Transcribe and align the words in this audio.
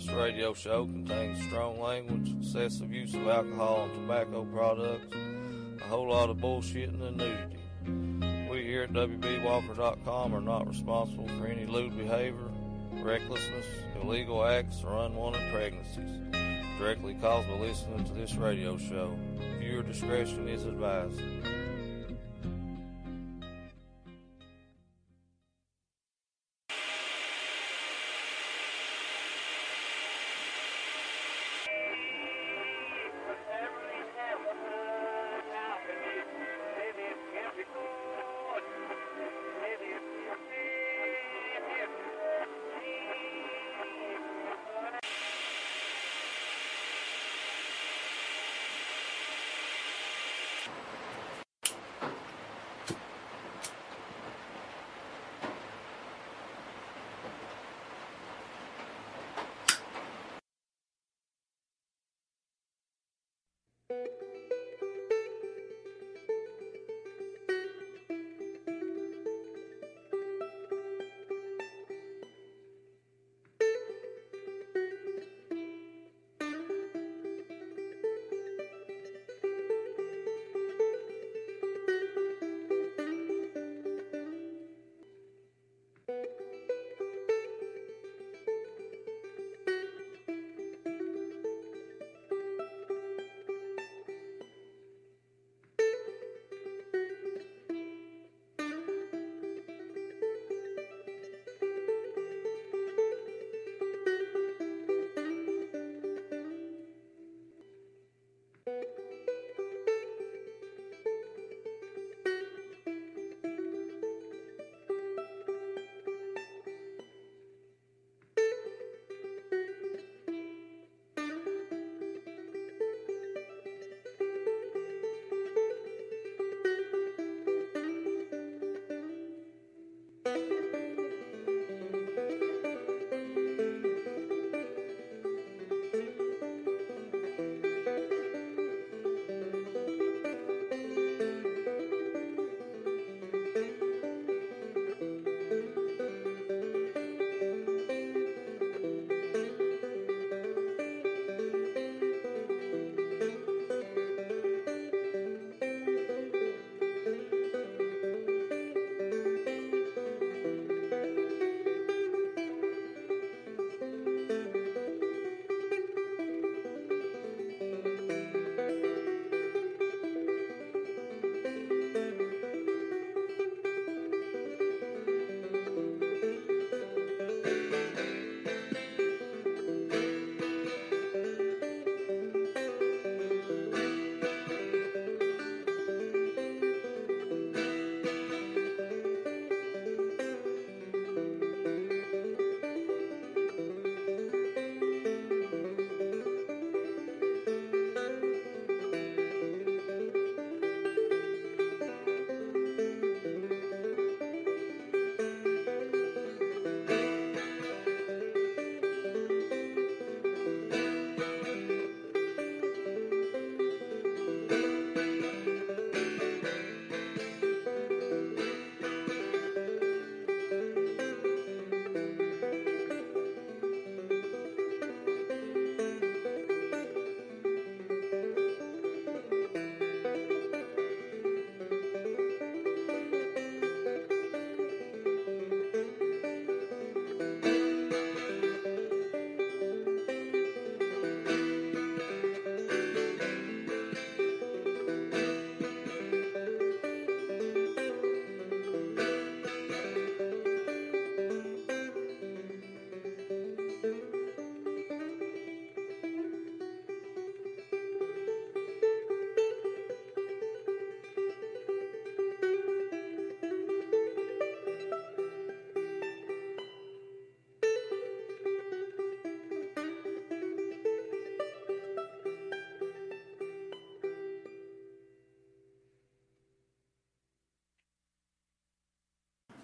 This 0.00 0.10
radio 0.14 0.54
show 0.54 0.86
contains 0.86 1.42
strong 1.42 1.78
language, 1.78 2.34
excessive 2.40 2.90
use 2.90 3.12
of 3.12 3.26
alcohol 3.28 3.84
and 3.84 3.92
tobacco 3.92 4.44
products, 4.46 5.14
a 5.14 5.84
whole 5.88 6.08
lot 6.08 6.30
of 6.30 6.38
bullshitting 6.38 7.02
and 7.02 7.16
nudity. 7.18 8.48
We 8.50 8.62
here 8.62 8.84
at 8.84 8.92
WBWalker.com 8.92 10.34
are 10.34 10.40
not 10.40 10.66
responsible 10.66 11.28
for 11.38 11.46
any 11.46 11.66
lewd 11.66 11.98
behavior, 11.98 12.50
recklessness, 12.92 13.66
illegal 14.02 14.42
acts, 14.42 14.82
or 14.84 15.04
unwanted 15.04 15.42
pregnancies 15.52 16.18
directly 16.78 17.14
caused 17.20 17.48
by 17.48 17.58
listening 17.58 18.02
to 18.04 18.14
this 18.14 18.34
radio 18.36 18.78
show. 18.78 19.14
Viewer 19.58 19.82
discretion 19.82 20.48
is 20.48 20.64
advised. 20.64 21.20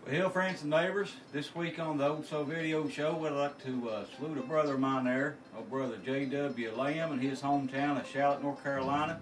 Well, 0.09 0.31
friends 0.31 0.63
and 0.63 0.71
neighbors, 0.71 1.11
this 1.33 1.53
week 1.53 1.81
on 1.81 1.99
the 1.99 2.09
Old 2.09 2.27
Soul 2.27 2.45
Video 2.45 2.89
Show, 2.89 3.17
we'd 3.17 3.31
like 3.31 3.61
to 3.65 3.91
uh, 3.91 4.05
salute 4.17 4.39
a 4.39 4.43
brother 4.43 4.75
of 4.75 4.81
mine 4.81 5.05
there, 5.05 5.35
old 5.57 5.69
brother 5.69 5.97
J.W. 6.05 6.77
Lamb 6.77 7.13
in 7.13 7.19
his 7.19 7.41
hometown 7.41 8.01
of 8.01 8.07
Charlotte, 8.07 8.41
North 8.41 8.63
Carolina. 8.63 9.19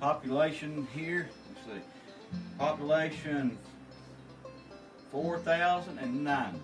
Population 0.00 0.88
here, 0.94 1.28
let's 1.50 1.66
see, 1.66 1.84
population 2.56 3.58
4,090. 5.12 6.60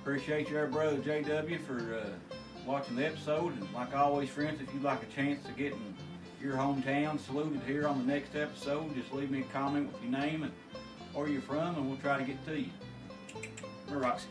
Appreciate 0.00 0.48
your 0.48 0.68
brother 0.68 0.96
J.W. 0.96 1.58
for 1.58 1.96
uh, 1.96 2.08
watching 2.66 2.96
the 2.96 3.04
episode. 3.08 3.60
And 3.60 3.74
like 3.74 3.94
always, 3.94 4.30
friends, 4.30 4.62
if 4.62 4.72
you'd 4.72 4.82
like 4.82 5.02
a 5.02 5.14
chance 5.14 5.44
to 5.44 5.52
get 5.52 5.74
in 5.74 5.94
your 6.40 6.54
hometown 6.54 7.20
saluted 7.20 7.60
here 7.66 7.86
on 7.86 7.98
the 7.98 8.10
next 8.10 8.34
episode, 8.36 8.94
just 8.94 9.12
leave 9.12 9.30
me 9.30 9.40
a 9.40 9.52
comment 9.52 9.92
with 9.92 10.02
your 10.02 10.12
name 10.12 10.44
and 10.44 10.52
where 11.18 11.28
you're 11.28 11.42
from, 11.42 11.74
and 11.74 11.88
we'll 11.88 11.98
try 11.98 12.16
to 12.16 12.24
get 12.24 12.44
to 12.46 12.60
you. 12.60 12.70
We're 13.90 13.98
Roxy. 13.98 14.28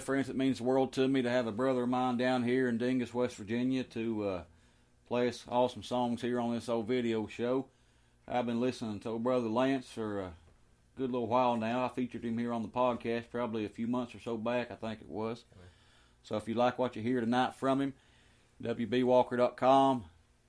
Friends, 0.00 0.28
it 0.28 0.36
means 0.36 0.58
the 0.58 0.64
world 0.64 0.92
to 0.94 1.08
me 1.08 1.22
to 1.22 1.30
have 1.30 1.46
a 1.46 1.52
brother 1.52 1.82
of 1.84 1.88
mine 1.88 2.16
down 2.16 2.42
here 2.42 2.68
in 2.68 2.78
Dingess, 2.78 3.14
West 3.14 3.36
Virginia, 3.36 3.84
to 3.84 4.28
uh, 4.28 4.42
play 5.06 5.28
us 5.28 5.44
awesome 5.48 5.82
songs 5.82 6.22
here 6.22 6.40
on 6.40 6.54
this 6.54 6.68
old 6.68 6.88
video 6.88 7.26
show. 7.26 7.66
I've 8.26 8.46
been 8.46 8.60
listening 8.60 9.00
to 9.00 9.10
old 9.10 9.22
brother 9.22 9.48
Lance 9.48 9.88
for 9.88 10.20
a 10.20 10.32
good 10.96 11.10
little 11.10 11.28
while 11.28 11.56
now. 11.56 11.84
I 11.84 11.88
featured 11.88 12.24
him 12.24 12.38
here 12.38 12.52
on 12.52 12.62
the 12.62 12.68
podcast 12.68 13.30
probably 13.30 13.64
a 13.64 13.68
few 13.68 13.86
months 13.86 14.14
or 14.14 14.20
so 14.20 14.36
back, 14.36 14.70
I 14.70 14.74
think 14.74 15.00
it 15.00 15.08
was. 15.08 15.44
So 16.22 16.36
if 16.36 16.48
you 16.48 16.54
like 16.54 16.78
what 16.78 16.96
you 16.96 17.02
hear 17.02 17.20
tonight 17.20 17.54
from 17.54 17.80
him, 17.80 17.94
WBWalker.com. 18.62 20.04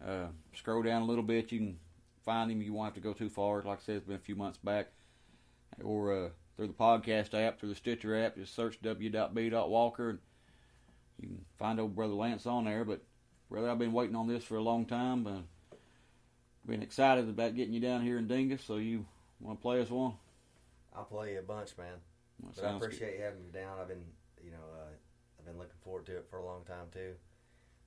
Uh, 0.05 0.27
scroll 0.53 0.83
down 0.83 1.01
a 1.01 1.05
little 1.05 1.23
bit, 1.23 1.51
you 1.51 1.59
can 1.59 1.79
find 2.23 2.51
him. 2.51 2.61
You 2.61 2.73
won't 2.73 2.87
have 2.87 2.95
to 2.95 3.01
go 3.01 3.13
too 3.13 3.29
far. 3.29 3.61
Like 3.61 3.79
I 3.79 3.81
said, 3.81 3.95
it's 3.97 4.05
been 4.05 4.15
a 4.15 4.19
few 4.19 4.35
months 4.35 4.57
back. 4.57 4.87
Or 5.83 6.25
uh, 6.25 6.29
through 6.55 6.67
the 6.67 6.73
podcast 6.73 7.33
app, 7.33 7.59
through 7.59 7.69
the 7.69 7.75
Stitcher 7.75 8.17
app. 8.17 8.35
Just 8.35 8.55
search 8.55 8.81
w.b.walker 8.81 10.09
and 10.09 10.19
you 11.19 11.27
can 11.27 11.45
find 11.57 11.79
old 11.79 11.95
brother 11.95 12.13
Lance 12.13 12.45
on 12.45 12.65
there. 12.65 12.85
But 12.85 13.01
brother, 13.49 13.69
I've 13.69 13.79
been 13.79 13.93
waiting 13.93 14.15
on 14.15 14.27
this 14.27 14.43
for 14.43 14.57
a 14.57 14.63
long 14.63 14.85
time, 14.85 15.23
but 15.23 15.43
been 16.65 16.81
excited 16.81 17.29
about 17.29 17.55
getting 17.55 17.73
you 17.73 17.79
down 17.79 18.01
here 18.01 18.17
in 18.17 18.27
Dingess. 18.27 18.65
So 18.65 18.77
you 18.77 19.05
want 19.39 19.59
to 19.59 19.61
play 19.61 19.81
us 19.81 19.89
one? 19.89 20.13
I'll 20.95 21.03
play 21.03 21.33
you 21.33 21.39
a 21.39 21.43
bunch, 21.43 21.77
man. 21.77 21.97
Well, 22.41 22.53
but 22.55 22.65
I 22.65 22.75
appreciate 22.75 23.11
good. 23.11 23.17
you 23.19 23.23
having 23.23 23.43
me 23.43 23.49
down. 23.53 23.79
I've 23.79 23.87
been, 23.87 24.03
you 24.43 24.51
know, 24.51 24.57
uh, 24.73 24.89
I've 25.39 25.45
been 25.45 25.57
looking 25.57 25.77
forward 25.83 26.05
to 26.07 26.17
it 26.17 26.25
for 26.29 26.37
a 26.37 26.45
long 26.45 26.63
time 26.63 26.87
too. 26.91 27.13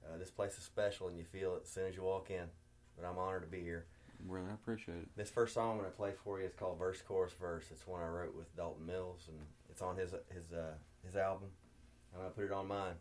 Uh, 0.04 0.16
this 0.16 0.30
place 0.30 0.56
is 0.56 0.64
special, 0.64 1.08
and 1.08 1.18
you 1.18 1.24
feel 1.24 1.56
it 1.56 1.62
as 1.64 1.70
soon 1.70 1.88
as 1.88 1.96
you 1.96 2.02
walk 2.02 2.30
in. 2.30 2.44
But 2.96 3.06
I'm 3.06 3.18
honored 3.18 3.42
to 3.42 3.48
be 3.48 3.60
here. 3.60 3.86
Brother, 4.20 4.48
I 4.50 4.54
appreciate 4.54 4.98
it. 4.98 5.08
This 5.16 5.30
first 5.30 5.54
song 5.54 5.72
I'm 5.72 5.78
going 5.78 5.90
to 5.90 5.96
play 5.96 6.12
for 6.24 6.40
you 6.40 6.46
is 6.46 6.52
called 6.52 6.78
Verse 6.78 7.00
Chorus 7.00 7.32
Verse. 7.40 7.64
It's 7.70 7.86
one 7.86 8.02
I 8.02 8.08
wrote 8.08 8.34
with 8.36 8.54
Dalton 8.56 8.84
Mills, 8.84 9.28
and 9.28 9.38
it's 9.70 9.80
on 9.82 9.96
his 9.96 10.10
his 10.34 10.52
uh, 10.52 10.74
his 11.04 11.16
album. 11.16 11.48
I'm 12.12 12.20
going 12.20 12.30
to 12.30 12.36
put 12.36 12.44
it 12.44 12.52
on 12.52 12.66
mine. 12.68 12.94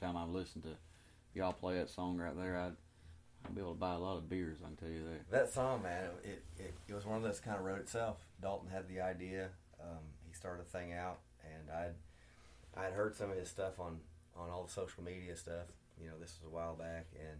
Time 0.00 0.16
I've 0.16 0.28
listened 0.30 0.64
to 0.64 0.70
y'all 1.34 1.52
play 1.52 1.76
that 1.76 1.90
song 1.90 2.18
right 2.18 2.36
there, 2.36 2.58
I'd 2.58 2.76
I'd 3.46 3.54
be 3.54 3.60
able 3.60 3.74
to 3.74 3.78
buy 3.78 3.94
a 3.94 3.98
lot 3.98 4.16
of 4.16 4.28
beers. 4.28 4.58
I 4.62 4.66
can 4.66 4.76
tell 4.76 4.88
you 4.88 5.04
that. 5.04 5.30
That 5.30 5.52
song, 5.52 5.82
man, 5.82 6.10
it, 6.24 6.42
it, 6.58 6.74
it 6.88 6.94
was 6.94 7.06
one 7.06 7.16
of 7.16 7.22
those 7.22 7.38
kind 7.38 7.56
of 7.56 7.64
wrote 7.64 7.78
itself. 7.78 8.16
Dalton 8.42 8.68
had 8.68 8.88
the 8.88 9.00
idea. 9.00 9.48
Um, 9.80 10.02
he 10.26 10.34
started 10.34 10.66
the 10.66 10.70
thing 10.70 10.92
out, 10.92 11.18
and 11.44 11.70
I'd 11.70 11.94
I'd 12.76 12.92
heard 12.92 13.14
some 13.14 13.30
of 13.30 13.36
his 13.36 13.48
stuff 13.48 13.78
on 13.78 14.00
on 14.36 14.50
all 14.50 14.64
the 14.64 14.72
social 14.72 15.02
media 15.02 15.36
stuff. 15.36 15.66
You 16.00 16.08
know, 16.08 16.14
this 16.20 16.36
was 16.40 16.50
a 16.50 16.54
while 16.54 16.74
back, 16.74 17.06
and 17.18 17.38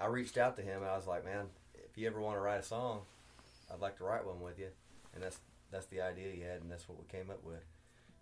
I 0.00 0.06
reached 0.06 0.38
out 0.38 0.56
to 0.56 0.62
him. 0.62 0.82
And 0.82 0.90
I 0.90 0.96
was 0.96 1.06
like, 1.06 1.24
man, 1.24 1.46
if 1.74 1.96
you 1.96 2.06
ever 2.06 2.20
want 2.20 2.36
to 2.36 2.40
write 2.40 2.60
a 2.60 2.62
song, 2.62 3.00
I'd 3.72 3.80
like 3.80 3.96
to 3.98 4.04
write 4.04 4.26
one 4.26 4.40
with 4.40 4.58
you. 4.58 4.68
And 5.14 5.22
that's 5.22 5.38
that's 5.70 5.86
the 5.86 6.00
idea 6.00 6.32
he 6.32 6.40
had, 6.40 6.62
and 6.62 6.70
that's 6.70 6.88
what 6.88 6.98
we 6.98 7.04
came 7.06 7.30
up 7.30 7.44
with. 7.44 7.64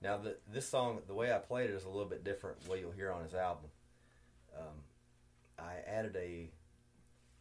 Now, 0.02 0.18
the, 0.18 0.36
this 0.52 0.68
song, 0.68 1.00
the 1.06 1.14
way 1.14 1.32
I 1.32 1.38
played 1.38 1.70
it 1.70 1.74
is 1.74 1.84
a 1.84 1.88
little 1.88 2.04
bit 2.04 2.22
different. 2.24 2.58
What 2.66 2.80
you'll 2.80 2.92
hear 2.92 3.10
on 3.10 3.22
his 3.24 3.34
album, 3.34 3.64
um, 4.56 4.74
I 5.58 5.74
added 5.90 6.16
a, 6.16 6.48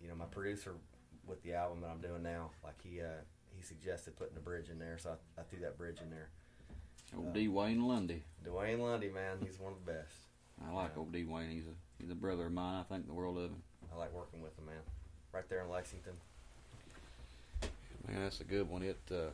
you 0.02 0.08
know, 0.08 0.16
my 0.16 0.26
producer 0.26 0.74
with 1.28 1.42
the 1.44 1.54
album 1.54 1.82
that 1.82 1.90
I'm 1.90 2.00
doing 2.02 2.24
now, 2.24 2.52
like 2.64 2.76
he 2.84 3.02
uh, 3.02 3.08
he 3.56 3.62
suggested 3.64 4.16
putting 4.16 4.38
a 4.38 4.42
bridge 4.42 4.70
in 4.70 4.80
there, 4.80 4.98
so 4.98 5.12
I, 5.38 5.42
I 5.42 5.44
threw 5.44 5.60
that 5.60 5.78
bridge 5.78 5.98
in 6.02 6.10
there. 6.10 6.30
Old 7.18 7.34
Duane 7.34 7.82
Lundy. 7.88 8.24
Duane 8.44 8.80
Lundy, 8.80 9.10
man, 9.10 9.38
he's 9.46 9.60
one 9.60 9.74
of 9.74 9.86
the 9.86 9.92
best. 9.92 10.14
I 10.66 10.74
like 10.74 10.92
Yeah. 10.94 11.00
old 11.00 11.12
Duane. 11.12 11.50
He's 11.50 11.66
a 11.66 11.76
he's 12.02 12.12
a 12.12 12.16
brother 12.16 12.46
of 12.46 12.52
mine. 12.54 12.80
I 12.80 12.84
think 12.84 13.08
the 13.08 13.14
world 13.14 13.38
of 13.38 13.46
him. 13.46 13.62
I 13.94 13.98
like 13.98 14.14
working 14.14 14.42
with 14.42 14.58
him, 14.58 14.66
man. 14.68 14.82
Right 15.34 15.48
there 15.50 15.62
in 15.64 15.70
Lexington. 15.70 16.14
Man, 18.08 18.22
that's 18.22 18.40
a 18.40 18.44
good 18.44 18.70
one. 18.70 18.84
It, 18.84 19.00
uh, 19.12 19.30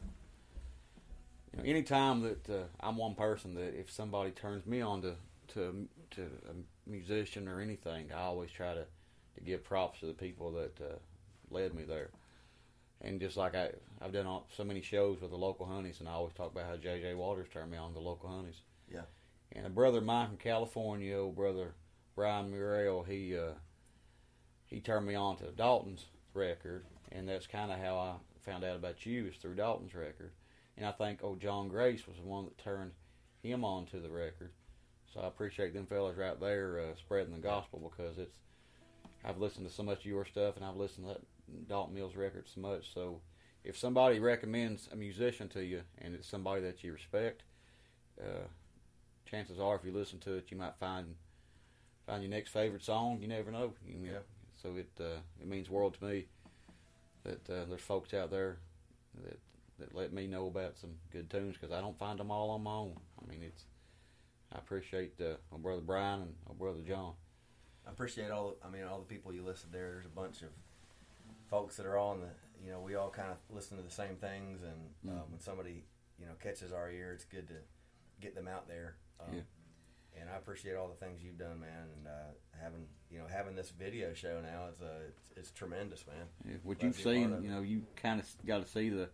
you 1.54 1.60
know, 1.60 1.70
anytime 1.70 2.22
that 2.22 2.50
uh, 2.50 2.64
I'm 2.80 2.98
one 2.98 3.16
person 3.16 3.56
that 3.56 3.78
if 3.78 3.92
somebody 3.92 4.32
turns 4.32 4.66
me 4.66 4.82
on 4.82 5.02
to 5.02 5.16
to 5.50 5.88
to 6.12 6.22
a 6.50 6.90
musician 6.90 7.48
or 7.48 7.60
anything, 7.60 8.12
I 8.14 8.22
always 8.22 8.52
try 8.52 8.74
to 8.74 8.86
to 9.36 9.42
give 9.42 9.64
props 9.64 10.00
to 10.00 10.08
the 10.08 10.14
people 10.14 10.52
that 10.54 10.80
uh, 10.82 10.96
led 11.50 11.74
me 11.74 11.84
there. 11.84 12.10
And 13.02 13.20
just 13.20 13.36
like 13.36 13.56
I, 13.56 13.72
I've 14.02 14.14
done 14.14 14.28
all, 14.28 14.48
so 14.56 14.64
many 14.64 14.82
shows 14.82 15.22
with 15.22 15.32
the 15.32 15.38
local 15.38 15.66
honeys, 15.66 16.00
and 16.00 16.08
I 16.08 16.14
always 16.14 16.34
talk 16.34 16.52
about 16.52 16.68
how 16.68 16.76
J.J. 16.78 17.16
Waters 17.16 17.48
turned 17.52 17.72
me 17.72 17.78
on 17.78 17.90
to 17.90 17.94
the 17.96 18.00
local 18.00 18.30
honeys. 18.30 18.62
Yeah. 18.92 19.06
And 19.54 19.66
a 19.66 19.70
brother 19.70 19.98
of 19.98 20.04
mine 20.04 20.28
from 20.28 20.38
California, 20.38 21.18
old 21.18 21.36
brother 21.36 21.74
Brian 22.16 22.52
Muriel, 22.52 23.04
he 23.04 23.36
uh, 23.36 23.54
he 24.66 24.80
turned 24.80 25.08
me 25.08 25.16
on 25.16 25.38
to 25.38 25.46
Dalton's 25.52 26.06
record, 26.34 26.86
and 27.12 27.28
that's 27.28 27.48
kind 27.48 27.72
of 27.72 27.80
how 27.80 27.98
I 27.98 28.14
found 28.50 28.64
out 28.64 28.76
about 28.76 29.06
you 29.06 29.28
is 29.28 29.36
through 29.36 29.56
Dalton's 29.56 29.96
record. 29.96 30.32
And 30.78 30.86
I 30.86 30.92
think 30.92 31.24
old 31.24 31.40
John 31.40 31.68
Grace 31.68 32.08
was 32.08 32.18
the 32.18 32.24
one 32.24 32.46
that 32.46 32.58
turned 32.58 32.92
him 33.44 33.64
on 33.64 33.86
to 33.88 34.00
the 34.00 34.10
record. 34.10 34.52
So 35.14 35.20
I 35.20 35.28
appreciate 35.28 35.74
them 35.74 35.86
fellas 35.86 36.18
right 36.18 36.40
there 36.40 36.80
uh, 36.80 36.96
spreading 36.98 37.34
the 37.34 37.40
gospel 37.40 37.92
because 37.92 38.18
it's 38.18 38.36
I've 39.24 39.38
listened 39.38 39.68
to 39.68 39.74
so 39.74 39.84
much 39.84 40.00
of 40.00 40.06
your 40.06 40.26
stuff 40.26 40.56
and 40.56 40.66
I've 40.66 40.78
listened 40.78 41.08
to 41.08 41.14
that 41.14 41.68
Dalton 41.68 41.94
Mills 41.94 42.16
record 42.16 42.46
so 42.54 42.62
much. 42.62 42.94
So 42.94 43.20
if 43.64 43.78
somebody 43.78 44.20
recommends 44.20 44.90
a 44.92 44.96
musician 44.96 45.48
to 45.50 45.64
you 45.64 45.82
and 46.00 46.16
it's 46.16 46.28
somebody 46.28 46.62
that 46.62 46.84
you 46.84 46.94
respect, 46.94 47.44
uh, 48.20 48.48
chances 49.30 49.60
are 49.60 49.76
if 49.76 49.86
you 49.86 49.92
listen 49.92 50.20
to 50.20 50.34
it, 50.34 50.46
you 50.50 50.58
might 50.58 50.76
find 50.80 51.16
find 52.08 52.24
your 52.24 52.32
next 52.32 52.52
favorite 52.52 52.84
song. 52.84 53.20
You 53.22 53.28
never 53.28 53.52
know. 53.52 53.74
You 53.88 54.00
know, 54.00 54.12
Yeah. 54.14 54.20
So 54.62 54.76
it 54.78 54.90
uh, 55.00 55.20
it 55.40 55.48
means 55.48 55.70
world 55.70 55.98
to 56.00 56.06
me 56.06 56.26
that 57.24 57.50
uh, 57.50 57.66
there's 57.68 57.82
folks 57.82 58.14
out 58.14 58.32
there 58.32 58.58
that 59.24 59.40
that 59.82 59.94
let 59.96 60.14
me 60.14 60.28
know 60.28 60.48
about 60.48 60.78
some 60.78 60.92
good 61.12 61.30
tunes 61.30 61.56
because 61.60 61.76
I 61.76 61.82
don't 61.82 61.98
find 61.98 62.20
them 62.20 62.32
all 62.32 62.52
on 62.52 62.64
my 62.64 62.72
own. 62.72 62.96
I 63.22 63.30
mean, 63.30 63.44
it's 63.44 63.66
I 64.54 64.58
appreciate 64.58 65.20
uh, 65.20 65.36
my 65.52 65.58
brother 65.58 65.82
Brian 65.82 66.22
and 66.22 66.34
my 66.48 66.54
brother 66.56 66.80
John. 66.88 67.14
I 67.86 67.92
appreciate 67.92 68.32
all. 68.32 68.56
I 68.64 68.70
mean, 68.70 68.84
all 68.84 69.00
the 69.00 69.06
people 69.06 69.34
you 69.34 69.44
listed 69.44 69.72
there. 69.72 69.92
There's 69.92 70.06
a 70.06 70.10
bunch 70.10 70.42
of 70.44 70.50
folks 71.50 71.78
that 71.78 71.86
are 71.86 71.98
on 71.98 72.22
the. 72.22 72.28
You 72.64 72.72
know, 72.72 72.80
we 72.80 72.94
all 72.96 73.10
kind 73.10 73.30
of 73.32 73.38
listen 73.54 73.78
to 73.78 73.84
the 73.84 73.90
same 73.92 74.16
things, 74.18 74.62
and 74.62 75.12
um, 75.12 75.18
Mhm. 75.26 75.30
when 75.32 75.40
somebody 75.40 75.84
you 76.20 76.26
know 76.28 76.34
catches 76.40 76.72
our 76.72 76.92
ear, 76.92 77.12
it's 77.12 77.26
good 77.26 77.48
to 77.48 77.56
get 78.20 78.36
them 78.36 78.48
out 78.48 78.68
there. 78.68 78.96
Um, 79.20 79.34
Yeah. 79.34 79.42
And 80.14 80.30
I 80.30 80.36
appreciate 80.36 80.76
all 80.76 80.90
the 80.90 81.06
things 81.06 81.24
you've 81.24 81.38
done, 81.38 81.62
man, 81.62 81.88
and 81.96 82.06
uh, 82.08 82.34
having 82.62 82.86
you 83.10 83.18
know 83.18 83.28
having 83.28 83.56
this 83.56 83.72
video 83.72 84.14
show 84.14 84.42
now. 84.42 84.68
It's 84.68 84.82
uh, 84.82 85.00
it's, 85.08 85.22
it's 85.38 85.52
tremendous, 85.52 86.06
man. 86.06 86.28
Yeah, 86.46 86.58
what 86.64 86.78
Glad 86.80 86.88
you've 86.88 86.98
to 86.98 87.04
be 87.04 87.10
a 87.24 87.28
part 87.28 87.34
seen, 87.40 87.44
you 87.44 87.50
know, 87.56 87.62
you 87.62 87.84
kind 87.96 88.20
of 88.20 88.28
got 88.46 88.62
to 88.64 88.68
see 88.68 88.90
the 88.90 89.10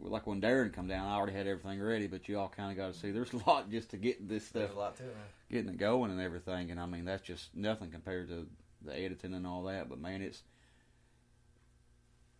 like 0.00 0.26
when 0.26 0.40
Darren 0.40 0.72
come 0.72 0.88
down. 0.88 1.06
I 1.06 1.14
already 1.14 1.32
had 1.32 1.46
everything 1.46 1.80
ready, 1.80 2.06
but 2.06 2.28
you 2.28 2.38
all 2.38 2.52
kind 2.54 2.70
of 2.70 2.76
got 2.76 2.92
to 2.92 2.98
see. 2.98 3.10
There's 3.10 3.32
a 3.32 3.48
lot 3.48 3.70
just 3.70 3.90
to 3.90 3.96
get 3.96 4.28
this 4.28 4.46
stuff 4.46 4.62
There's 4.62 4.74
a 4.74 4.78
lot 4.78 4.96
to 4.96 5.02
it, 5.04 5.06
man. 5.06 5.24
getting 5.50 5.70
it 5.70 5.78
going 5.78 6.10
and 6.10 6.20
everything. 6.20 6.70
And 6.70 6.80
I 6.80 6.86
mean, 6.86 7.04
that's 7.04 7.22
just 7.22 7.54
nothing 7.54 7.90
compared 7.90 8.28
to 8.28 8.46
the 8.84 8.96
editing 8.96 9.34
and 9.34 9.46
all 9.46 9.64
that. 9.64 9.88
But 9.88 10.00
man, 10.00 10.22
it's 10.22 10.42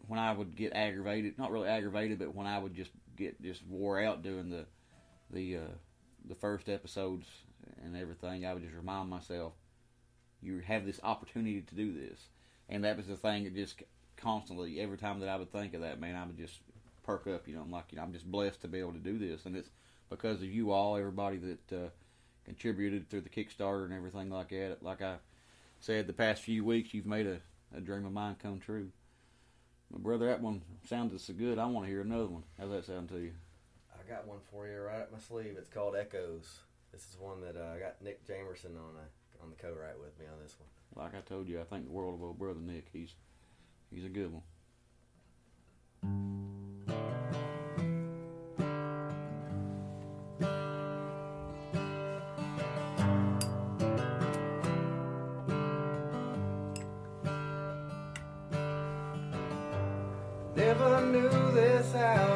when 0.07 0.19
I 0.19 0.33
would 0.33 0.57
get 0.57 0.73
aggravated, 0.73 1.39
not 1.39 1.51
really 1.51 1.69
aggravated, 1.69 2.19
but 2.19 2.35
when 2.35 2.47
I 2.47 2.59
would 2.59 2.75
just 2.75 2.91
get 3.17 3.41
just 3.43 3.67
wore 3.67 4.01
out 4.01 4.23
doing 4.23 4.51
the 4.51 4.65
the 5.31 5.57
uh, 5.57 5.75
the 6.27 6.35
first 6.35 6.69
episodes 6.69 7.27
and 7.83 7.97
everything, 7.97 8.47
I 8.47 8.55
would 8.55 8.63
just 8.63 8.75
remind 8.75 9.11
myself, 9.11 9.53
you 10.41 10.61
have 10.61 10.87
this 10.87 11.01
opportunity 11.03 11.61
to 11.63 11.75
do 11.75 11.93
this, 11.93 12.29
and 12.69 12.85
that 12.85 12.97
was 12.97 13.07
the 13.07 13.17
thing 13.17 13.45
that 13.45 13.55
just 13.55 13.83
constantly, 14.17 14.81
every 14.81 14.97
time 14.97 15.21
that 15.21 15.29
I 15.29 15.37
would 15.37 15.53
think 15.53 15.75
of 15.75 15.83
that, 15.83 16.01
man, 16.01 16.17
I 16.17 16.25
would 16.27 16.37
just 16.39 16.59
perk 17.09 17.27
up. 17.27 17.49
You 17.49 17.55
know, 17.55 17.63
I'm 17.63 17.71
like, 17.71 17.87
you 17.91 17.97
know, 17.97 18.03
I'm 18.03 18.13
just 18.13 18.31
blessed 18.31 18.61
to 18.61 18.69
be 18.69 18.81
able 18.81 18.93
to 18.93 18.99
do 18.99 19.19
this, 19.19 19.47
and 19.47 19.57
it's 19.57 19.71
because 20.11 20.43
of 20.43 20.45
you 20.45 20.73
all, 20.73 20.95
everybody 20.95 21.39
that 21.39 21.73
uh, 21.73 21.89
contributed 22.45 23.09
through 23.09 23.23
the 23.23 23.31
Kickstarter 23.31 23.85
and 23.85 23.95
everything 23.95 24.29
like 24.29 24.51
that. 24.51 24.83
Like 24.83 25.01
I 25.01 25.17
said, 25.81 26.07
the 26.07 26.13
past 26.13 26.43
few 26.43 26.65
weeks, 26.65 26.93
you've 26.93 27.07
made 27.07 27.27
a, 27.27 27.39
a 27.75 27.81
dream 27.81 28.05
of 28.05 28.13
mine 28.13 28.37
come 28.41 28.61
true. 28.61 28.91
My 29.91 29.99
brother, 29.99 30.27
that 30.27 30.43
one 30.43 30.61
sounded 30.87 31.19
so 31.23 31.33
good. 31.33 31.59
I 31.59 31.65
want 31.65 31.87
to 31.87 31.91
hear 31.91 32.03
another 32.03 32.27
one. 32.27 32.43
How's 32.59 32.71
that 32.71 32.85
sound 32.85 33.09
to 33.09 33.19
you? 33.19 33.33
I 33.91 34.07
got 34.07 34.27
one 34.27 34.41
for 34.53 34.69
you 34.69 34.79
right 34.79 35.01
up 35.01 35.11
my 35.11 35.19
sleeve. 35.19 35.57
It's 35.57 35.71
called 35.71 35.97
Echoes. 35.97 36.59
This 36.93 37.03
is 37.09 37.17
one 37.19 37.41
that 37.41 37.57
uh, 37.57 37.75
I 37.75 37.79
got 37.79 38.03
Nick 38.03 38.27
Jamerson 38.27 38.77
on 38.77 38.97
a, 38.97 39.43
on 39.43 39.49
the 39.49 39.57
co-write 39.57 39.99
with 39.99 40.19
me 40.19 40.27
on 40.27 40.43
this 40.43 40.57
one. 40.59 41.05
Like 41.05 41.15
I 41.15 41.27
told 41.27 41.49
you, 41.49 41.59
I 41.59 41.65
think 41.65 41.87
the 41.87 41.93
world 41.93 42.15
of 42.15 42.23
old 42.23 42.39
brother 42.39 42.61
Nick. 42.61 42.89
He's 42.93 43.15
he's 43.91 44.05
a 44.05 44.11
good 44.11 44.31
one. 44.31 44.43
This 61.99 62.28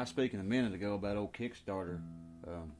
I 0.00 0.04
was 0.04 0.08
speaking 0.08 0.40
a 0.40 0.42
minute 0.42 0.72
ago 0.72 0.94
about 0.94 1.18
old 1.18 1.34
Kickstarter, 1.34 2.00
um, 2.48 2.72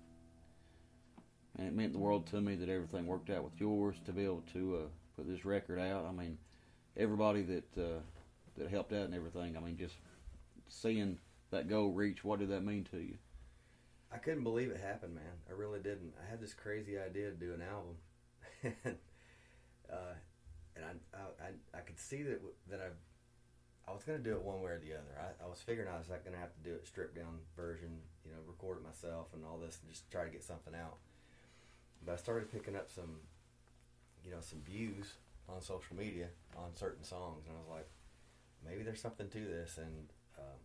and 1.59 1.69
it 1.69 1.75
meant 1.75 1.93
the 1.93 1.99
world 1.99 2.27
to 2.29 2.41
me 2.41 2.55
that 2.55 2.71
everything 2.71 3.07
worked 3.07 3.29
out 3.29 3.45
with 3.45 3.53
yours 3.61 3.97
to 4.07 4.13
be 4.13 4.25
able 4.25 4.43
to 4.55 4.77
uh, 4.77 4.89
put 5.17 5.29
this 5.29 5.45
record 5.45 5.79
out. 5.79 6.07
I 6.07 6.13
mean, 6.13 6.39
everybody 6.97 7.43
that 7.43 7.77
uh, 7.77 8.01
that 8.57 8.71
helped 8.71 8.95
out 8.95 9.05
and 9.05 9.15
everything. 9.15 9.55
I 9.55 9.61
mean, 9.61 9.77
just 9.77 9.97
seeing 10.69 11.19
that 11.51 11.69
goal 11.69 11.91
reach. 11.91 12.25
What 12.25 12.39
did 12.39 12.49
that 12.49 12.65
mean 12.65 12.85
to 12.91 12.97
you? 12.97 13.19
I 14.11 14.17
couldn't 14.17 14.43
believe 14.43 14.71
it 14.71 14.81
happened, 14.81 15.15
man. 15.15 15.45
I 15.47 15.53
really 15.53 15.81
didn't. 15.81 16.15
I 16.27 16.31
had 16.31 16.41
this 16.41 16.55
crazy 16.55 16.99
idea 16.99 17.29
to 17.29 17.37
do 17.37 17.53
an 17.53 17.61
album, 17.61 17.97
and 18.87 18.97
uh, 19.93 20.15
and 20.75 20.85
I, 20.87 21.19
I 21.19 21.79
I 21.79 21.81
could 21.83 21.99
see 21.99 22.23
that 22.23 22.41
that 22.71 22.81
I 22.81 22.89
I 23.91 23.93
was 23.93 24.05
gonna 24.05 24.19
do 24.19 24.35
it 24.35 24.43
one 24.43 24.63
way 24.63 24.71
or 24.71 24.79
the 24.79 24.93
other. 24.93 25.19
I, 25.19 25.45
I 25.45 25.49
was 25.49 25.59
figuring 25.59 25.89
I 25.89 25.99
was 25.99 26.09
like 26.09 26.25
gonna 26.25 26.39
have 26.39 26.55
to 26.55 26.61
do 26.63 26.75
it 26.75 26.87
stripped 26.87 27.17
down 27.17 27.41
version, 27.57 27.99
you 28.25 28.31
know, 28.31 28.39
record 28.47 28.79
it 28.79 28.85
myself 28.85 29.29
and 29.35 29.43
all 29.45 29.59
this, 29.59 29.81
and 29.83 29.91
just 29.91 30.09
try 30.11 30.25
to 30.25 30.31
get 30.31 30.45
something 30.45 30.75
out. 30.75 30.99
But 32.07 32.13
I 32.13 32.17
started 32.17 32.53
picking 32.53 32.77
up 32.77 32.89
some, 32.89 33.19
you 34.25 34.31
know, 34.31 34.41
some 34.41 34.61
views 34.61 35.15
on 35.49 35.61
social 35.61 35.97
media 35.97 36.29
on 36.57 36.77
certain 36.77 37.03
songs, 37.03 37.47
and 37.49 37.57
I 37.57 37.59
was 37.59 37.69
like, 37.69 37.89
maybe 38.65 38.85
there's 38.85 39.01
something 39.01 39.29
to 39.29 39.41
this. 39.41 39.77
And 39.77 40.07
um, 40.39 40.61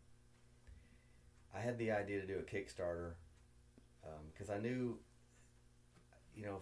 I 1.55 1.61
had 1.61 1.79
the 1.79 1.91
idea 1.91 2.21
to 2.21 2.27
do 2.27 2.37
a 2.37 2.43
Kickstarter 2.43 3.13
because 4.31 4.51
I 4.51 4.59
knew, 4.59 4.99
you 6.37 6.45
know, 6.45 6.59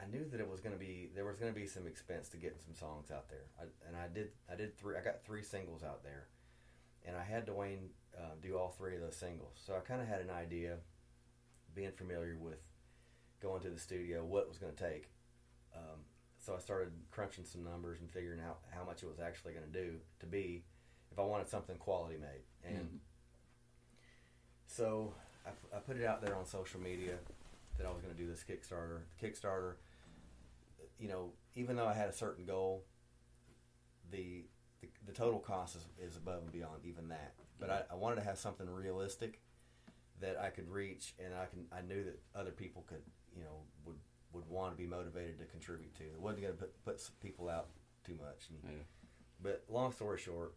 I 0.00 0.06
knew 0.10 0.24
that 0.30 0.40
it 0.40 0.48
was 0.48 0.60
going 0.60 0.74
to 0.74 0.78
be 0.78 1.08
there 1.14 1.24
was 1.24 1.36
going 1.36 1.52
to 1.52 1.58
be 1.58 1.66
some 1.66 1.86
expense 1.86 2.28
to 2.30 2.36
getting 2.36 2.58
some 2.64 2.74
songs 2.74 3.10
out 3.10 3.28
there, 3.30 3.46
I, 3.58 3.62
and 3.88 3.96
I 3.96 4.08
did. 4.12 4.28
I 4.50 4.54
did 4.54 4.76
three. 4.78 4.96
I 4.96 5.00
got 5.00 5.24
three 5.24 5.42
singles 5.42 5.82
out 5.82 6.02
there, 6.04 6.26
and 7.06 7.16
I 7.16 7.22
had 7.24 7.46
Duane 7.46 7.90
uh, 8.16 8.34
do 8.42 8.56
all 8.58 8.74
three 8.76 8.94
of 8.94 9.00
those 9.00 9.16
singles. 9.16 9.54
So 9.64 9.74
I 9.74 9.80
kind 9.80 10.00
of 10.02 10.08
had 10.08 10.20
an 10.20 10.30
idea, 10.30 10.76
being 11.74 11.92
familiar 11.92 12.36
with 12.38 12.58
going 13.40 13.62
to 13.62 13.70
the 13.70 13.78
studio, 13.78 14.24
what 14.24 14.42
it 14.42 14.48
was 14.48 14.58
going 14.58 14.74
to 14.74 14.82
take. 14.90 15.08
Um, 15.74 16.00
so 16.38 16.54
I 16.54 16.58
started 16.58 16.92
crunching 17.10 17.44
some 17.44 17.64
numbers 17.64 18.00
and 18.00 18.10
figuring 18.10 18.40
out 18.40 18.58
how 18.70 18.84
much 18.84 19.02
it 19.02 19.06
was 19.06 19.18
actually 19.20 19.52
going 19.54 19.66
to 19.66 19.72
do 19.72 19.94
to 20.20 20.26
be 20.26 20.64
if 21.10 21.18
I 21.18 21.22
wanted 21.22 21.48
something 21.48 21.76
quality 21.76 22.16
made. 22.18 22.44
And 22.64 22.76
Mhm. 22.86 22.98
so 24.66 25.14
I, 25.46 25.50
I 25.76 25.80
put 25.80 25.96
it 25.96 26.04
out 26.04 26.22
there 26.22 26.34
on 26.36 26.44
social 26.46 26.80
media 26.80 27.18
that 27.78 27.86
I 27.86 27.90
was 27.90 28.00
going 28.00 28.14
to 28.14 28.20
do 28.20 28.28
this 28.28 28.44
Kickstarter. 28.48 29.00
The 29.20 29.26
Kickstarter, 29.28 29.74
you 30.98 31.08
know, 31.08 31.32
even 31.54 31.76
though 31.76 31.86
I 31.86 31.94
had 31.94 32.08
a 32.08 32.12
certain 32.12 32.44
goal, 32.44 32.84
the 34.10 34.44
the, 34.80 34.88
the 35.06 35.12
total 35.12 35.40
cost 35.40 35.76
is, 35.76 35.86
is 35.98 36.16
above 36.16 36.42
and 36.42 36.52
beyond 36.52 36.84
even 36.84 37.08
that. 37.08 37.34
But 37.58 37.70
I, 37.70 37.82
I 37.92 37.94
wanted 37.94 38.16
to 38.16 38.22
have 38.22 38.38
something 38.38 38.68
realistic 38.68 39.40
that 40.20 40.38
I 40.38 40.50
could 40.50 40.68
reach, 40.68 41.14
and 41.22 41.34
I 41.34 41.46
can 41.46 41.66
I 41.72 41.82
knew 41.82 42.04
that 42.04 42.20
other 42.34 42.50
people 42.50 42.84
could 42.86 43.02
you 43.34 43.42
know 43.42 43.62
would 43.84 43.96
would 44.32 44.48
want 44.48 44.72
to 44.72 44.76
be 44.76 44.86
motivated 44.86 45.38
to 45.38 45.46
contribute 45.46 45.94
to. 45.96 46.04
It 46.04 46.20
wasn't 46.20 46.42
going 46.42 46.54
to 46.54 46.60
put, 46.60 46.84
put 46.84 47.00
some 47.00 47.14
people 47.22 47.48
out 47.48 47.68
too 48.04 48.14
much. 48.14 48.48
And, 48.50 48.58
Yeah. 48.64 48.82
But 49.42 49.64
long 49.68 49.92
story 49.92 50.18
short, 50.18 50.54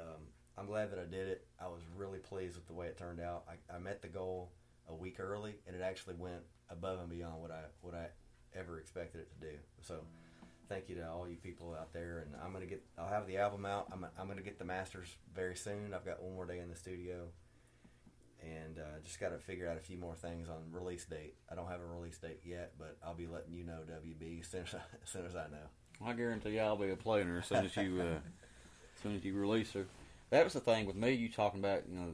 um, 0.00 0.28
I'm 0.56 0.66
glad 0.66 0.90
that 0.92 0.98
I 0.98 1.04
did 1.04 1.28
it. 1.28 1.46
I 1.60 1.66
was 1.66 1.80
really 1.96 2.18
pleased 2.18 2.56
with 2.56 2.66
the 2.66 2.72
way 2.72 2.86
it 2.86 2.96
turned 2.96 3.20
out. 3.20 3.44
I, 3.48 3.74
I 3.74 3.78
met 3.78 4.02
the 4.02 4.08
goal 4.08 4.52
a 4.88 4.94
week 4.94 5.18
early, 5.20 5.56
and 5.66 5.74
it 5.74 5.82
actually 5.82 6.14
went 6.14 6.42
above 6.70 7.00
and 7.00 7.08
beyond 7.08 7.40
what 7.40 7.50
I 7.50 7.62
what 7.80 7.94
I 7.94 8.06
ever 8.58 8.78
expected 8.78 9.22
it 9.22 9.28
to 9.40 9.46
do. 9.46 9.56
So, 9.82 10.00
thank 10.68 10.88
you 10.88 10.96
to 10.96 11.08
all 11.08 11.28
you 11.28 11.36
people 11.36 11.76
out 11.78 11.92
there. 11.92 12.24
And 12.26 12.34
I'm 12.44 12.52
gonna 12.52 12.66
get. 12.66 12.82
I'll 12.98 13.08
have 13.08 13.26
the 13.26 13.38
album 13.38 13.66
out. 13.66 13.88
I'm 13.92 14.06
I'm 14.18 14.28
gonna 14.28 14.42
get 14.42 14.58
the 14.58 14.64
masters 14.64 15.16
very 15.34 15.56
soon. 15.56 15.94
I've 15.94 16.04
got 16.04 16.22
one 16.22 16.34
more 16.34 16.46
day 16.46 16.58
in 16.58 16.68
the 16.68 16.76
studio, 16.76 17.28
and 18.42 18.78
uh, 18.78 19.00
just 19.04 19.20
got 19.20 19.30
to 19.30 19.38
figure 19.38 19.68
out 19.68 19.76
a 19.76 19.80
few 19.80 19.96
more 19.96 20.14
things 20.14 20.48
on 20.48 20.56
release 20.70 21.04
date. 21.04 21.34
I 21.50 21.54
don't 21.54 21.68
have 21.68 21.80
a 21.80 21.86
release 21.86 22.18
date 22.18 22.40
yet, 22.44 22.72
but 22.78 22.96
I'll 23.04 23.14
be 23.14 23.26
letting 23.26 23.52
you 23.52 23.64
know, 23.64 23.80
WB, 23.90 24.40
as 24.40 24.48
soon 24.48 24.62
as 24.62 24.74
I, 24.74 24.78
as, 25.02 25.10
soon 25.10 25.26
as 25.26 25.36
I 25.36 25.46
know. 25.48 26.06
I 26.06 26.12
guarantee 26.12 26.58
I'll 26.58 26.76
be 26.76 26.90
a 26.90 26.96
playing 26.96 27.28
her 27.28 27.38
as 27.38 27.46
soon 27.46 27.64
as 27.64 27.76
you 27.76 28.00
uh, 28.00 28.04
as 28.04 29.02
soon 29.02 29.16
as 29.16 29.24
you 29.24 29.34
release 29.34 29.72
her. 29.72 29.86
That 30.30 30.44
was 30.44 30.54
the 30.54 30.60
thing 30.60 30.86
with 30.86 30.96
me. 30.96 31.12
You 31.12 31.28
talking 31.28 31.60
about 31.60 31.82
you 31.88 31.96
know 31.98 32.06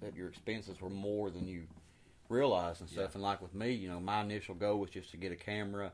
that 0.00 0.14
your 0.14 0.28
expenses 0.28 0.80
were 0.80 0.90
more 0.90 1.30
than 1.30 1.46
you 1.46 1.62
realized 2.34 2.80
and 2.80 2.90
stuff. 2.90 3.10
Yeah. 3.10 3.14
And 3.14 3.22
like 3.22 3.40
with 3.40 3.54
me, 3.54 3.72
you 3.72 3.88
know, 3.88 4.00
my 4.00 4.22
initial 4.22 4.54
goal 4.54 4.80
was 4.80 4.90
just 4.90 5.10
to 5.12 5.16
get 5.16 5.32
a 5.32 5.36
camera 5.36 5.92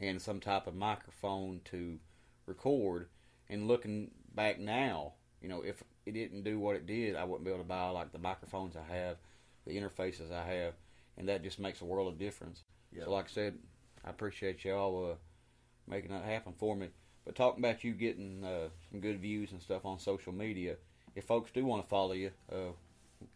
and 0.00 0.20
some 0.20 0.40
type 0.40 0.66
of 0.66 0.74
microphone 0.74 1.60
to 1.66 1.98
record. 2.46 3.08
And 3.48 3.68
looking 3.68 4.10
back 4.34 4.58
now, 4.58 5.12
you 5.42 5.48
know, 5.48 5.62
if 5.62 5.82
it 6.06 6.12
didn't 6.12 6.44
do 6.44 6.58
what 6.58 6.76
it 6.76 6.86
did, 6.86 7.16
I 7.16 7.24
wouldn't 7.24 7.44
be 7.44 7.50
able 7.50 7.62
to 7.62 7.68
buy 7.68 7.88
like 7.90 8.12
the 8.12 8.18
microphones 8.18 8.76
I 8.76 8.94
have, 8.94 9.16
the 9.66 9.76
interfaces 9.76 10.32
I 10.32 10.44
have, 10.44 10.74
and 11.16 11.28
that 11.28 11.42
just 11.42 11.58
makes 11.58 11.80
a 11.80 11.84
world 11.84 12.08
of 12.08 12.18
difference. 12.18 12.62
Yeah. 12.92 13.04
So, 13.04 13.12
like 13.12 13.26
I 13.26 13.32
said, 13.32 13.58
I 14.04 14.10
appreciate 14.10 14.64
y'all 14.64 15.12
uh, 15.12 15.14
making 15.86 16.10
that 16.10 16.24
happen 16.24 16.52
for 16.56 16.76
me. 16.76 16.88
But 17.24 17.34
talking 17.34 17.64
about 17.64 17.84
you 17.84 17.92
getting 17.92 18.44
uh, 18.44 18.68
some 18.90 19.00
good 19.00 19.20
views 19.20 19.52
and 19.52 19.60
stuff 19.60 19.86
on 19.86 19.98
social 19.98 20.32
media, 20.32 20.76
if 21.14 21.24
folks 21.24 21.50
do 21.50 21.64
want 21.64 21.82
to 21.82 21.88
follow 21.88 22.12
you, 22.12 22.30
uh, 22.52 22.72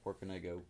where 0.03 0.15
can 0.15 0.29
they 0.29 0.39
go? 0.39 0.63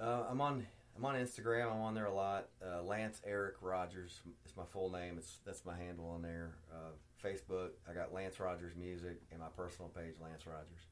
Uh, 0.00 0.24
I'm 0.30 0.40
on 0.40 0.66
I'm 0.96 1.04
on 1.04 1.16
Instagram. 1.16 1.72
I'm 1.72 1.80
on 1.80 1.94
there 1.94 2.06
a 2.06 2.14
lot. 2.14 2.48
Uh, 2.64 2.82
Lance 2.82 3.20
Eric 3.26 3.56
Rogers 3.60 4.20
is 4.46 4.56
my 4.56 4.64
full 4.64 4.90
name. 4.90 5.14
It's 5.18 5.40
that's 5.44 5.64
my 5.64 5.76
handle 5.76 6.08
on 6.08 6.22
there. 6.22 6.54
Uh, 6.72 6.92
Facebook. 7.22 7.70
I 7.90 7.94
got 7.94 8.12
Lance 8.12 8.38
Rogers 8.38 8.74
Music 8.76 9.20
and 9.30 9.40
my 9.40 9.48
personal 9.56 9.88
page, 9.88 10.14
Lance 10.22 10.46
Rogers. 10.46 10.86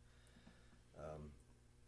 Um, 0.99 1.31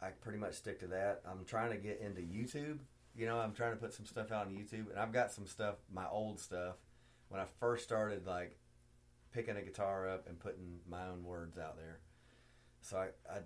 I 0.01 0.09
pretty 0.09 0.37
much 0.37 0.53
stick 0.53 0.79
to 0.79 0.87
that. 0.87 1.21
I'm 1.29 1.45
trying 1.45 1.71
to 1.71 1.77
get 1.77 1.99
into 1.99 2.21
YouTube. 2.21 2.79
You 3.15 3.25
know, 3.25 3.37
I'm 3.37 3.53
trying 3.53 3.71
to 3.71 3.77
put 3.77 3.93
some 3.93 4.05
stuff 4.05 4.31
out 4.31 4.47
on 4.47 4.53
YouTube, 4.53 4.89
and 4.89 4.99
I've 4.99 5.13
got 5.13 5.31
some 5.31 5.47
stuff, 5.47 5.75
my 5.91 6.05
old 6.09 6.39
stuff, 6.39 6.75
when 7.29 7.39
I 7.39 7.45
first 7.59 7.83
started 7.83 8.27
like 8.27 8.57
picking 9.33 9.57
a 9.57 9.61
guitar 9.61 10.07
up 10.07 10.27
and 10.27 10.39
putting 10.39 10.79
my 10.87 11.07
own 11.07 11.23
words 11.23 11.57
out 11.57 11.77
there. 11.77 11.99
So 12.81 12.97
I, 12.97 13.07
I, 13.29 13.39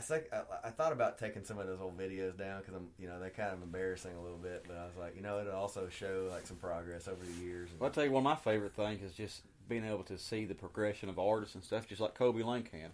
I, 0.00 0.02
sec- 0.02 0.32
I, 0.32 0.68
I 0.68 0.70
thought 0.70 0.92
about 0.92 1.18
taking 1.18 1.44
some 1.44 1.58
of 1.58 1.66
those 1.66 1.78
old 1.80 1.98
videos 1.98 2.36
down 2.38 2.60
because 2.60 2.74
I'm, 2.74 2.88
you 2.98 3.06
know, 3.06 3.20
they're 3.20 3.28
kind 3.28 3.52
of 3.52 3.62
embarrassing 3.62 4.12
a 4.16 4.22
little 4.22 4.38
bit. 4.38 4.64
But 4.66 4.78
I 4.78 4.86
was 4.86 4.96
like, 4.98 5.14
you 5.14 5.22
know, 5.22 5.38
it'll 5.40 5.52
also 5.52 5.88
show 5.90 6.28
like 6.30 6.46
some 6.46 6.56
progress 6.56 7.06
over 7.06 7.22
the 7.22 7.44
years. 7.44 7.70
And, 7.70 7.78
Well, 7.80 7.88
I'll 7.88 7.92
tell 7.92 8.04
you 8.04 8.10
one 8.10 8.22
of 8.22 8.24
my 8.24 8.36
favorite 8.36 8.74
things 8.74 9.02
is 9.02 9.12
just 9.12 9.42
being 9.68 9.84
able 9.84 10.02
to 10.04 10.16
see 10.16 10.46
the 10.46 10.54
progression 10.54 11.10
of 11.10 11.18
artists 11.18 11.54
and 11.54 11.62
stuff, 11.62 11.86
just 11.86 12.00
like 12.00 12.14
Kobe 12.14 12.42
Lane 12.42 12.62
can. 12.62 12.90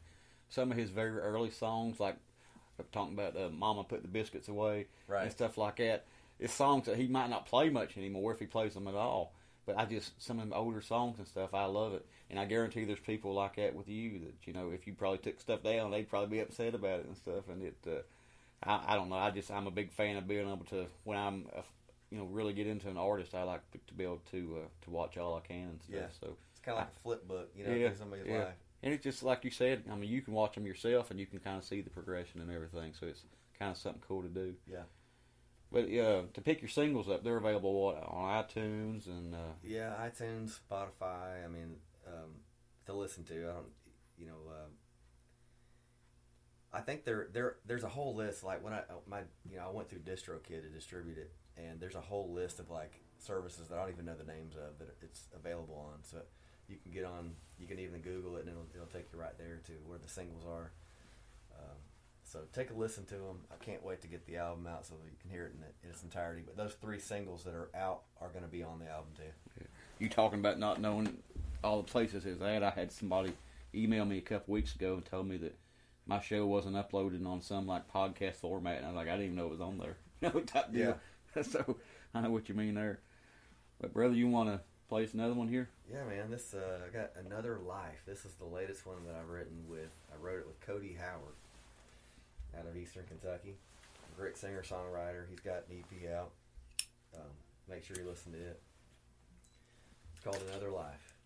Some 0.48 0.72
of 0.72 0.76
his 0.76 0.90
very 0.90 1.16
early 1.18 1.50
songs, 1.50 2.00
like 2.00 2.16
I'm 2.78 2.84
talking 2.92 3.14
about 3.14 3.36
uh, 3.36 3.50
"Mama 3.50 3.84
Put 3.84 4.02
the 4.02 4.08
Biscuits 4.08 4.48
Away" 4.48 4.86
Right. 5.06 5.22
and 5.22 5.30
stuff 5.30 5.56
like 5.56 5.76
that. 5.76 6.04
It's 6.40 6.52
songs 6.52 6.86
that 6.86 6.96
he 6.96 7.06
might 7.06 7.30
not 7.30 7.46
play 7.46 7.70
much 7.70 7.96
anymore 7.96 8.32
if 8.32 8.40
he 8.40 8.46
plays 8.46 8.74
them 8.74 8.88
at 8.88 8.94
all. 8.94 9.32
But 9.66 9.76
I 9.78 9.84
just 9.84 10.22
some 10.22 10.38
of 10.38 10.48
them 10.48 10.56
older 10.56 10.80
songs 10.80 11.18
and 11.18 11.26
stuff, 11.26 11.52
I 11.52 11.64
love 11.64 11.92
it, 11.92 12.06
and 12.30 12.38
I 12.38 12.44
guarantee 12.44 12.84
there's 12.84 13.00
people 13.00 13.34
like 13.34 13.56
that 13.56 13.74
with 13.74 13.88
you 13.88 14.20
that 14.20 14.46
you 14.46 14.52
know 14.52 14.70
if 14.72 14.86
you 14.86 14.94
probably 14.94 15.18
took 15.18 15.40
stuff 15.40 15.62
down, 15.64 15.90
they'd 15.90 16.08
probably 16.08 16.36
be 16.36 16.40
upset 16.40 16.74
about 16.74 17.00
it 17.00 17.06
and 17.06 17.16
stuff. 17.16 17.48
And 17.50 17.62
it, 17.62 17.76
uh, 17.86 17.90
I, 18.62 18.92
I 18.92 18.94
don't 18.94 19.08
know, 19.08 19.16
I 19.16 19.30
just 19.32 19.50
I'm 19.50 19.66
a 19.66 19.70
big 19.72 19.90
fan 19.92 20.16
of 20.16 20.28
being 20.28 20.46
able 20.48 20.64
to 20.70 20.86
when 21.04 21.18
I'm 21.18 21.46
uh, 21.56 21.62
you 22.10 22.18
know 22.18 22.26
really 22.26 22.52
get 22.52 22.68
into 22.68 22.88
an 22.88 22.96
artist, 22.96 23.34
I 23.34 23.42
like 23.42 23.68
to, 23.72 23.78
to 23.88 23.94
be 23.94 24.04
able 24.04 24.22
to 24.30 24.58
uh, 24.62 24.68
to 24.84 24.90
watch 24.90 25.18
all 25.18 25.34
I 25.36 25.40
can 25.40 25.68
and 25.70 25.82
stuff. 25.82 25.96
Yeah. 26.00 26.06
So 26.20 26.36
it's 26.52 26.60
kind 26.64 26.78
of 26.78 26.84
like 26.84 26.92
a 26.96 27.00
flip 27.00 27.26
book, 27.26 27.50
you 27.56 27.66
know, 27.66 27.74
Yeah, 27.74 27.90
somebody's 27.98 28.26
yeah. 28.26 28.38
life. 28.38 28.54
and 28.84 28.94
it's 28.94 29.02
just 29.02 29.24
like 29.24 29.44
you 29.44 29.50
said. 29.50 29.82
I 29.90 29.96
mean, 29.96 30.08
you 30.10 30.22
can 30.22 30.32
watch 30.32 30.54
them 30.54 30.64
yourself, 30.64 31.10
and 31.10 31.18
you 31.18 31.26
can 31.26 31.40
kind 31.40 31.58
of 31.58 31.64
see 31.64 31.80
the 31.80 31.90
progression 31.90 32.40
and 32.40 32.52
everything. 32.52 32.92
So 32.98 33.06
it's 33.08 33.24
kind 33.58 33.72
of 33.72 33.76
something 33.76 34.02
cool 34.06 34.22
to 34.22 34.28
do. 34.28 34.54
Yeah. 34.70 34.82
But 35.72 35.88
yeah, 35.90 36.22
to 36.32 36.40
pick 36.40 36.62
your 36.62 36.68
singles 36.68 37.08
up, 37.08 37.24
they're 37.24 37.36
available 37.36 37.74
what 37.74 37.96
on 37.96 38.44
iTunes 38.44 39.06
and 39.06 39.34
uh, 39.34 39.54
Yeah, 39.62 39.94
iTunes, 40.00 40.58
Spotify. 40.70 41.44
I 41.44 41.48
mean, 41.48 41.76
um, 42.06 42.30
to 42.86 42.92
listen 42.92 43.24
to. 43.24 43.34
I 43.34 43.52
don't, 43.52 43.66
you 44.16 44.26
know. 44.26 44.38
Um, 44.48 44.70
I 46.72 46.80
think 46.80 47.04
there 47.04 47.28
there 47.32 47.56
there's 47.66 47.84
a 47.84 47.88
whole 47.88 48.14
list. 48.14 48.44
Like 48.44 48.62
when 48.62 48.72
I 48.72 48.82
my 49.06 49.20
you 49.50 49.56
know 49.56 49.64
I 49.66 49.70
went 49.70 49.88
through 49.88 50.00
DistroKid 50.00 50.62
to 50.62 50.68
distribute 50.68 51.18
it, 51.18 51.32
and 51.56 51.80
there's 51.80 51.94
a 51.94 52.00
whole 52.00 52.32
list 52.32 52.60
of 52.60 52.70
like 52.70 53.00
services 53.18 53.68
that 53.68 53.78
I 53.78 53.82
don't 53.82 53.92
even 53.92 54.04
know 54.04 54.14
the 54.14 54.30
names 54.30 54.54
of 54.54 54.78
that 54.78 54.94
it's 55.02 55.26
available 55.34 55.90
on. 55.92 56.00
So 56.02 56.18
you 56.68 56.76
can 56.82 56.92
get 56.92 57.04
on. 57.04 57.32
You 57.58 57.66
can 57.66 57.78
even 57.78 58.00
Google 58.02 58.36
it, 58.36 58.40
and 58.40 58.50
it'll 58.50 58.66
it'll 58.74 58.86
take 58.86 59.12
you 59.12 59.18
right 59.18 59.36
there 59.38 59.60
to 59.66 59.72
where 59.86 59.98
the 59.98 60.08
singles 60.08 60.44
are. 60.46 60.70
Um, 61.58 61.76
so 62.36 62.42
take 62.52 62.70
a 62.70 62.74
listen 62.74 63.04
to 63.06 63.14
them. 63.14 63.38
I 63.50 63.64
can't 63.64 63.82
wait 63.82 64.02
to 64.02 64.08
get 64.08 64.26
the 64.26 64.36
album 64.36 64.66
out 64.66 64.84
so 64.84 64.94
that 64.94 65.10
you 65.10 65.16
can 65.20 65.30
hear 65.30 65.46
it 65.46 65.52
in, 65.56 65.62
it 65.62 65.74
in 65.84 65.90
its 65.90 66.02
entirety. 66.02 66.42
But 66.44 66.56
those 66.56 66.74
three 66.74 66.98
singles 66.98 67.44
that 67.44 67.54
are 67.54 67.70
out 67.74 68.02
are 68.20 68.28
going 68.28 68.44
to 68.44 68.50
be 68.50 68.62
on 68.62 68.78
the 68.78 68.90
album 68.90 69.10
too. 69.16 69.64
you 69.98 70.08
talking 70.08 70.38
about 70.38 70.58
not 70.58 70.80
knowing 70.80 71.16
all 71.64 71.78
the 71.78 71.90
places 71.90 72.26
it's 72.26 72.42
at. 72.42 72.62
I 72.62 72.70
had 72.70 72.92
somebody 72.92 73.32
email 73.74 74.04
me 74.04 74.18
a 74.18 74.22
couple 74.22 74.52
weeks 74.52 74.74
ago 74.74 74.94
and 74.94 75.04
told 75.04 75.28
me 75.28 75.38
that 75.38 75.56
my 76.06 76.20
show 76.20 76.46
wasn't 76.46 76.76
uploaded 76.76 77.26
on 77.26 77.40
some 77.40 77.66
like 77.66 77.90
podcast 77.90 78.34
format, 78.34 78.78
and 78.78 78.86
I 78.86 78.88
was 78.90 78.96
like, 78.96 79.08
I 79.08 79.12
didn't 79.12 79.24
even 79.24 79.36
know 79.36 79.46
it 79.46 79.52
was 79.52 79.60
on 79.60 79.78
there. 79.78 79.96
You 80.22 80.30
know, 80.32 80.40
type 80.40 80.72
deal. 80.72 80.98
so 81.42 81.76
I 82.14 82.22
know 82.22 82.30
what 82.30 82.48
you 82.48 82.54
mean 82.54 82.74
there. 82.74 83.00
But 83.78 83.92
brother, 83.92 84.14
you 84.14 84.28
want 84.28 84.48
to 84.48 84.62
place 84.88 85.12
another 85.12 85.34
one 85.34 85.48
here? 85.48 85.68
Yeah, 85.92 86.04
man. 86.04 86.30
This 86.30 86.54
uh, 86.54 86.78
I 86.86 86.96
got 86.96 87.10
another 87.22 87.58
life. 87.58 88.00
This 88.06 88.24
is 88.24 88.32
the 88.36 88.46
latest 88.46 88.86
one 88.86 89.04
that 89.06 89.14
I've 89.14 89.28
written 89.28 89.64
with. 89.68 89.94
I 90.10 90.16
wrote 90.24 90.38
it 90.38 90.46
with 90.46 90.58
Cody 90.60 90.96
Howard 90.98 91.34
out 92.58 92.66
of 92.66 92.76
Eastern 92.76 93.04
Kentucky. 93.06 93.56
Great 94.16 94.36
singer 94.36 94.62
songwriter. 94.62 95.28
He's 95.28 95.40
got 95.40 95.64
an 95.68 95.82
EP 95.82 96.10
out. 96.10 96.30
Um, 97.14 97.22
make 97.68 97.84
sure 97.84 97.96
you 97.98 98.08
listen 98.08 98.32
to 98.32 98.38
it. 98.38 98.60
It's 100.14 100.24
called 100.24 100.40
Another 100.48 100.70
Life. 100.70 101.16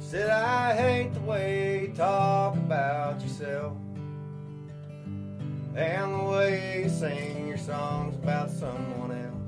Said 0.00 0.28
I 0.28 0.74
hate 0.74 1.14
the 1.14 1.20
way 1.20 1.82
you 1.82 1.94
talk 1.94 2.56
about 2.56 3.20
yourself 3.22 3.76
and 5.76 6.14
the 6.14 6.24
way 6.24 6.82
you 6.82 6.90
sing 6.90 7.46
your 7.46 7.56
songs 7.56 8.16
about 8.16 8.50
someone 8.50 9.12
else. 9.12 9.39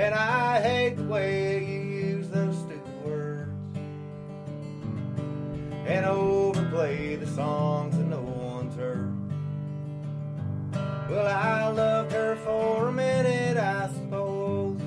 And 0.00 0.14
I 0.14 0.62
hate 0.62 0.96
the 0.96 1.02
way 1.02 1.62
you 1.62 1.80
use 1.80 2.30
those 2.30 2.56
stupid 2.56 3.04
words 3.04 3.50
and 5.86 6.06
overplay 6.06 7.16
the 7.16 7.26
songs 7.26 7.98
that 7.98 8.06
no 8.06 8.22
one's 8.22 8.74
heard. 8.76 9.14
Well, 11.10 11.26
I 11.26 11.68
loved 11.68 12.12
her 12.12 12.34
for 12.36 12.88
a 12.88 12.92
minute, 12.92 13.58
I 13.58 13.90
suppose. 13.92 14.80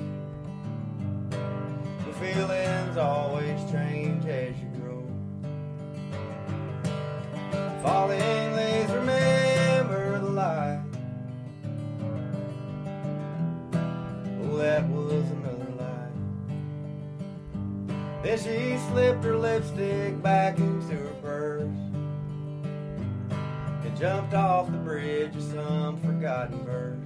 The 1.30 2.12
feelings 2.14 2.96
always 2.96 3.70
change 3.70 4.26
as 4.26 4.56
you 4.58 4.66
grow. 4.80 5.06
Falling 7.84 8.56
leaves 8.56 8.90
remember 8.90 9.33
Then 18.24 18.38
she 18.38 18.78
slipped 18.88 19.22
her 19.24 19.36
lipstick 19.36 20.22
back 20.22 20.56
into 20.56 20.96
her 20.96 21.14
purse 21.20 21.68
and 23.84 23.96
jumped 23.98 24.32
off 24.32 24.72
the 24.72 24.78
bridge 24.78 25.36
of 25.36 25.42
some 25.42 26.00
forgotten 26.00 26.64
verse. 26.64 26.96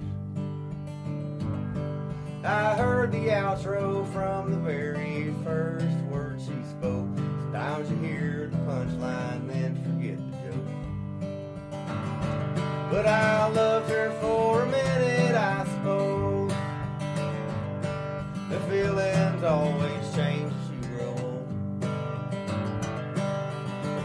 I 2.45 2.73
heard 2.73 3.11
the 3.11 3.17
outro 3.17 4.09
from 4.13 4.51
the 4.51 4.59
very 4.59 5.33
first 5.43 5.97
word 6.09 6.39
she 6.39 6.55
spoke. 6.69 7.09
Sometimes 7.17 7.91
you 7.91 7.97
hear 7.97 8.47
the 8.49 8.57
punchline, 8.59 9.45
then 9.49 9.75
forget 9.83 10.17
the 10.31 10.37
joke. 10.47 10.69
But 12.89 13.05
I 13.05 13.49
loved 13.49 13.89
her 13.89 14.11
for 14.21 14.63
a 14.63 14.65
minute, 14.67 15.35
I 15.35 15.65
suppose. 15.65 16.53
The 18.49 18.59
feelings 18.69 19.43
always 19.43 20.15
change 20.15 20.48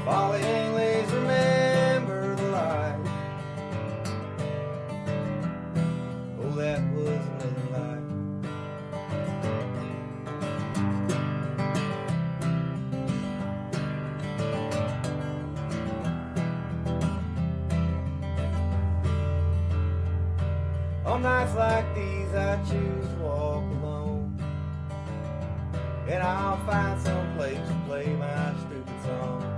falling 0.05 0.75
leaves 0.75 1.11
remember 1.13 2.37
the 2.37 2.43
light. 2.49 2.99
Oh, 6.43 6.51
that 6.57 6.83
was 6.93 7.23
another 7.33 7.67
life. 7.73 8.05
On 21.07 21.23
nights 21.23 21.55
like 21.55 21.95
these, 21.95 22.35
I 22.35 22.57
choose 22.65 23.09
to 23.09 23.15
walk 23.23 23.63
alone. 23.83 24.39
And 26.09 26.23
I'll 26.23 26.59
find 26.67 27.01
some 27.01 27.37
place 27.37 27.57
to 27.57 27.83
play 27.87 28.07
my 28.13 28.53
stupid 28.61 29.03
songs. 29.07 29.54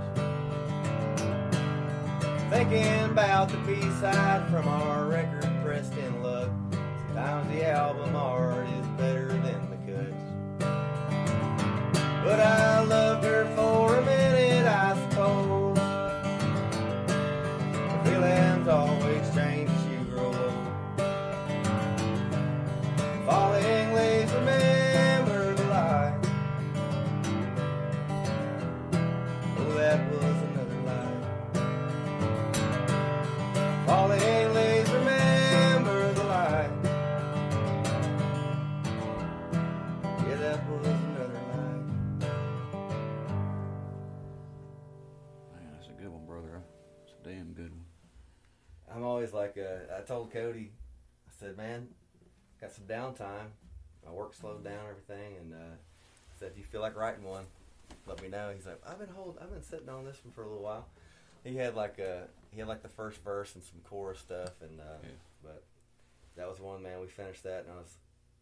Thinking 2.49 3.11
about 3.11 3.49
the 3.49 3.57
B-side 3.57 4.49
from 4.49 4.67
our 4.69 5.05
record 5.05 5.51
pressed 5.63 5.93
in 5.97 6.23
luck. 6.23 6.49
Sometimes 7.07 7.49
the 7.49 7.69
album 7.69 8.15
art 8.15 8.65
is 8.67 8.87
better 8.97 9.27
than 9.27 9.69
the 9.69 9.77
cuts. 9.91 10.23
But 12.23 12.39
I 12.39 12.83
loved 12.83 13.25
her 13.25 13.45
for 13.55 13.86
always 49.33 49.55
like, 49.55 49.57
uh, 49.57 49.95
I 49.97 50.01
told 50.01 50.31
Cody, 50.31 50.71
I 51.27 51.31
said, 51.39 51.57
man, 51.57 51.87
got 52.61 52.71
some 52.71 52.85
downtime. 52.85 53.49
My 54.05 54.11
work 54.11 54.33
slowed 54.33 54.63
down, 54.63 54.85
everything, 54.89 55.35
and 55.39 55.53
uh, 55.53 55.75
said, 56.39 56.51
if 56.51 56.57
you 56.57 56.63
feel 56.63 56.81
like 56.81 56.95
writing 56.95 57.23
one, 57.23 57.45
let 58.05 58.21
me 58.21 58.29
know. 58.29 58.51
He's 58.55 58.65
like, 58.65 58.81
I've 58.87 58.99
been 58.99 59.09
hold, 59.09 59.37
I've 59.41 59.51
been 59.51 59.63
sitting 59.63 59.89
on 59.89 60.05
this 60.05 60.17
one 60.23 60.33
for 60.33 60.43
a 60.43 60.47
little 60.47 60.63
while. 60.63 60.85
he 61.43 61.55
had 61.57 61.75
like 61.75 61.99
a 61.99 62.27
he 62.51 62.59
had 62.59 62.67
like 62.69 62.81
the 62.81 62.89
first 62.89 63.21
verse 63.23 63.53
and 63.55 63.63
some 63.63 63.79
chorus 63.83 64.19
stuff, 64.19 64.51
and 64.61 64.79
uh, 64.79 64.83
Yeah. 65.03 65.09
but 65.43 65.63
that 66.37 66.47
was 66.49 66.59
one 66.61 66.81
man. 66.81 67.01
We 67.01 67.07
finished 67.07 67.43
that, 67.43 67.65
and 67.65 67.73
I 67.73 67.77
was 67.77 67.97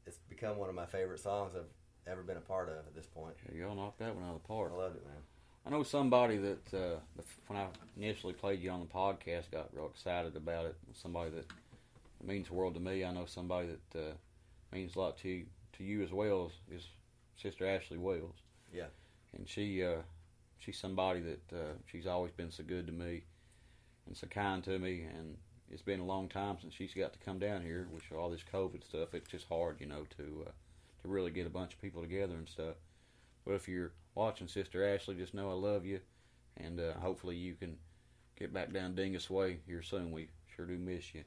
it's 0.06 0.17
become 0.30 0.58
one 0.58 0.69
of 0.69 0.76
my 0.76 0.86
favorite 0.86 1.19
songs 1.19 1.54
I've 1.56 2.12
ever 2.12 2.21
been 2.21 2.38
a 2.38 2.41
part 2.41 2.69
of 2.69 2.78
at 2.78 2.93
this 2.95 3.08
point. 3.08 3.34
Yeah, 3.52 3.65
y'all 3.65 3.76
knocked 3.76 4.00
that 4.00 4.13
one 4.15 4.24
out 4.24 4.36
of 4.36 4.41
the 4.43 4.48
park. 4.48 4.71
I 4.74 4.78
loved 4.78 4.98
it, 4.98 5.04
man. 5.06 5.15
I 5.65 5.71
know 5.71 5.84
somebody 5.84 6.38
that 6.38 6.73
uh, 6.73 6.99
when 7.47 7.60
I 7.60 7.67
initially 7.97 8.34
played 8.34 8.62
you 8.62 8.69
on 8.69 8.82
the 8.82 8.86
podcast 8.86 9.51
got 9.51 9.69
real 9.73 9.88
excited 9.88 10.36
about 10.36 10.65
it. 10.65 10.75
Somebody 10.93 11.32
that 11.32 11.45
means 12.23 12.47
the 12.47 12.54
world 12.54 12.75
to 12.75 12.80
me. 12.80 13.04
I 13.04 13.12
know 13.12 13.25
somebody 13.25 13.69
that 13.91 13.99
uh, 13.99 14.13
means 14.71 14.95
a 14.95 14.99
lot 14.99 15.17
to 15.19 15.30
you, 15.30 15.45
to 15.78 15.84
you 15.84 16.04
as 16.04 16.12
well 16.12 16.51
is, 16.71 16.82
is 16.82 16.88
Sister 17.41 17.65
Ashley 17.67 17.97
Wells. 17.97 18.36
Yeah. 18.73 18.88
and 19.36 19.47
she 19.47 19.84
uh, 19.84 20.01
she's 20.60 20.78
somebody 20.78 21.21
that 21.21 21.56
uh, 21.56 21.73
she's 21.91 22.08
always 22.08 22.32
been 22.32 22.51
so 22.51 22.63
good 22.63 22.88
to 22.88 22.93
me 22.93 23.23
and 24.06 24.15
so 24.15 24.28
kind 24.28 24.63
to 24.65 24.78
me. 24.78 25.06
And 25.17 25.36
it's 25.71 25.82
been 25.82 25.99
a 25.99 26.06
long 26.06 26.28
time 26.28 26.58
since 26.62 26.73
she's 26.73 26.93
got 26.93 27.13
to 27.13 27.19
come 27.19 27.39
down 27.39 27.62
here, 27.62 27.88
which 27.91 28.04
all 28.15 28.30
this 28.30 28.43
COVID 28.54 28.84
stuff. 28.84 29.13
It's 29.13 29.30
just 29.30 29.47
hard, 29.47 29.78
you 29.80 29.88
know, 29.88 30.06
to 30.17 30.45
uh, 30.47 30.51
to 31.01 31.08
really 31.08 31.32
get 31.32 31.47
a 31.47 31.49
bunch 31.49 31.73
of 31.73 31.82
people 31.82 32.01
together 32.01 32.36
and 32.36 32.47
stuff. 32.47 32.75
But 33.45 33.53
if 33.53 33.67
you're 33.67 33.93
watching 34.15 34.47
Sister 34.47 34.86
Ashley, 34.88 35.15
just 35.15 35.34
know 35.34 35.49
I 35.49 35.53
love 35.53 35.86
you, 35.86 35.99
and 36.58 36.79
uh, 36.79 36.93
hopefully 36.93 37.36
you 37.36 37.53
can 37.53 37.77
get 38.38 38.53
back 38.53 38.73
down 38.73 38.95
Dingess 38.95 39.29
Way 39.29 39.60
here 39.67 39.81
soon. 39.81 40.12
We 40.12 40.29
sure 40.55 40.65
do 40.65 40.77
miss 40.77 41.13
you. 41.13 41.23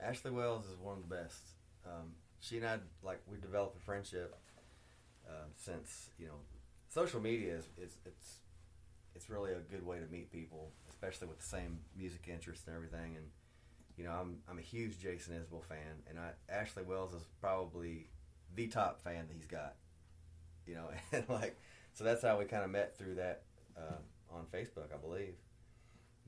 Ashley 0.00 0.30
Wells 0.30 0.66
is 0.66 0.78
one 0.78 0.96
of 0.96 1.08
the 1.08 1.14
best. 1.14 1.40
Um, 1.86 2.12
she 2.40 2.56
and 2.58 2.66
I 2.66 2.78
like 3.02 3.20
we 3.30 3.38
developed 3.38 3.76
a 3.76 3.80
friendship 3.80 4.34
um, 5.28 5.50
since 5.56 6.10
you 6.18 6.26
know 6.26 6.40
social 6.88 7.20
media 7.20 7.54
is, 7.54 7.64
is 7.76 7.96
it's 8.06 8.36
it's 9.14 9.28
really 9.28 9.52
a 9.52 9.58
good 9.58 9.84
way 9.84 9.98
to 9.98 10.06
meet 10.06 10.30
people, 10.32 10.70
especially 10.88 11.26
with 11.26 11.38
the 11.38 11.46
same 11.46 11.80
music 11.96 12.28
interests 12.28 12.66
and 12.66 12.76
everything. 12.76 13.16
And 13.16 13.26
you 13.96 14.04
know 14.04 14.12
I'm 14.12 14.38
I'm 14.48 14.58
a 14.58 14.62
huge 14.62 14.98
Jason 14.98 15.34
Isbell 15.34 15.64
fan, 15.64 16.02
and 16.08 16.18
I 16.18 16.30
Ashley 16.48 16.84
Wells 16.84 17.12
is 17.12 17.24
probably 17.40 18.08
the 18.54 18.68
top 18.68 19.02
fan 19.02 19.26
that 19.28 19.34
he's 19.34 19.46
got. 19.46 19.74
You 20.68 20.74
know, 20.74 20.88
and 21.12 21.24
like 21.28 21.56
so 21.94 22.04
that's 22.04 22.22
how 22.22 22.38
we 22.38 22.44
kind 22.44 22.62
of 22.62 22.70
met 22.70 22.96
through 22.96 23.16
that 23.16 23.42
uh, 23.76 24.36
on 24.36 24.44
Facebook, 24.52 24.92
I 24.94 24.98
believe. 24.98 25.34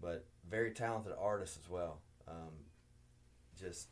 But 0.01 0.25
very 0.49 0.71
talented 0.73 1.13
artist 1.21 1.59
as 1.63 1.69
well. 1.69 1.99
Um, 2.27 2.51
just 3.59 3.89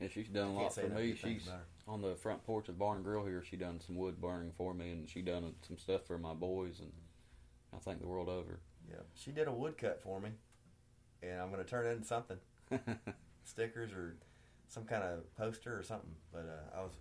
And 0.00 0.10
she's 0.10 0.28
done 0.28 0.48
a 0.48 0.54
lot 0.54 0.74
for 0.74 0.88
me. 0.88 1.14
She's 1.14 1.48
on 1.86 2.02
the 2.02 2.14
front 2.16 2.44
porch 2.44 2.68
of 2.68 2.78
Barn 2.78 3.02
Grill 3.02 3.24
here. 3.24 3.42
She 3.48 3.56
done 3.56 3.80
some 3.80 3.96
wood 3.96 4.20
burning 4.20 4.52
for 4.56 4.74
me, 4.74 4.90
and 4.90 5.08
she 5.08 5.22
done 5.22 5.54
some 5.66 5.78
stuff 5.78 6.04
for 6.06 6.18
my 6.18 6.34
boys, 6.34 6.80
and 6.80 6.92
I 7.74 7.78
think 7.78 8.00
the 8.00 8.08
world 8.08 8.28
over. 8.28 8.58
Yeah, 8.90 9.02
she 9.14 9.30
did 9.30 9.48
a 9.48 9.52
woodcut 9.52 10.02
for 10.02 10.20
me, 10.20 10.30
and 11.22 11.40
I'm 11.40 11.50
gonna 11.50 11.64
turn 11.64 11.86
it 11.86 11.90
into 11.90 12.06
something, 12.06 12.38
stickers 13.44 13.92
or 13.92 14.16
some 14.68 14.84
kind 14.84 15.02
of 15.04 15.34
poster 15.36 15.78
or 15.78 15.82
something. 15.82 16.14
But 16.32 16.46
uh, 16.50 16.78
I 16.78 16.82
was, 16.82 16.92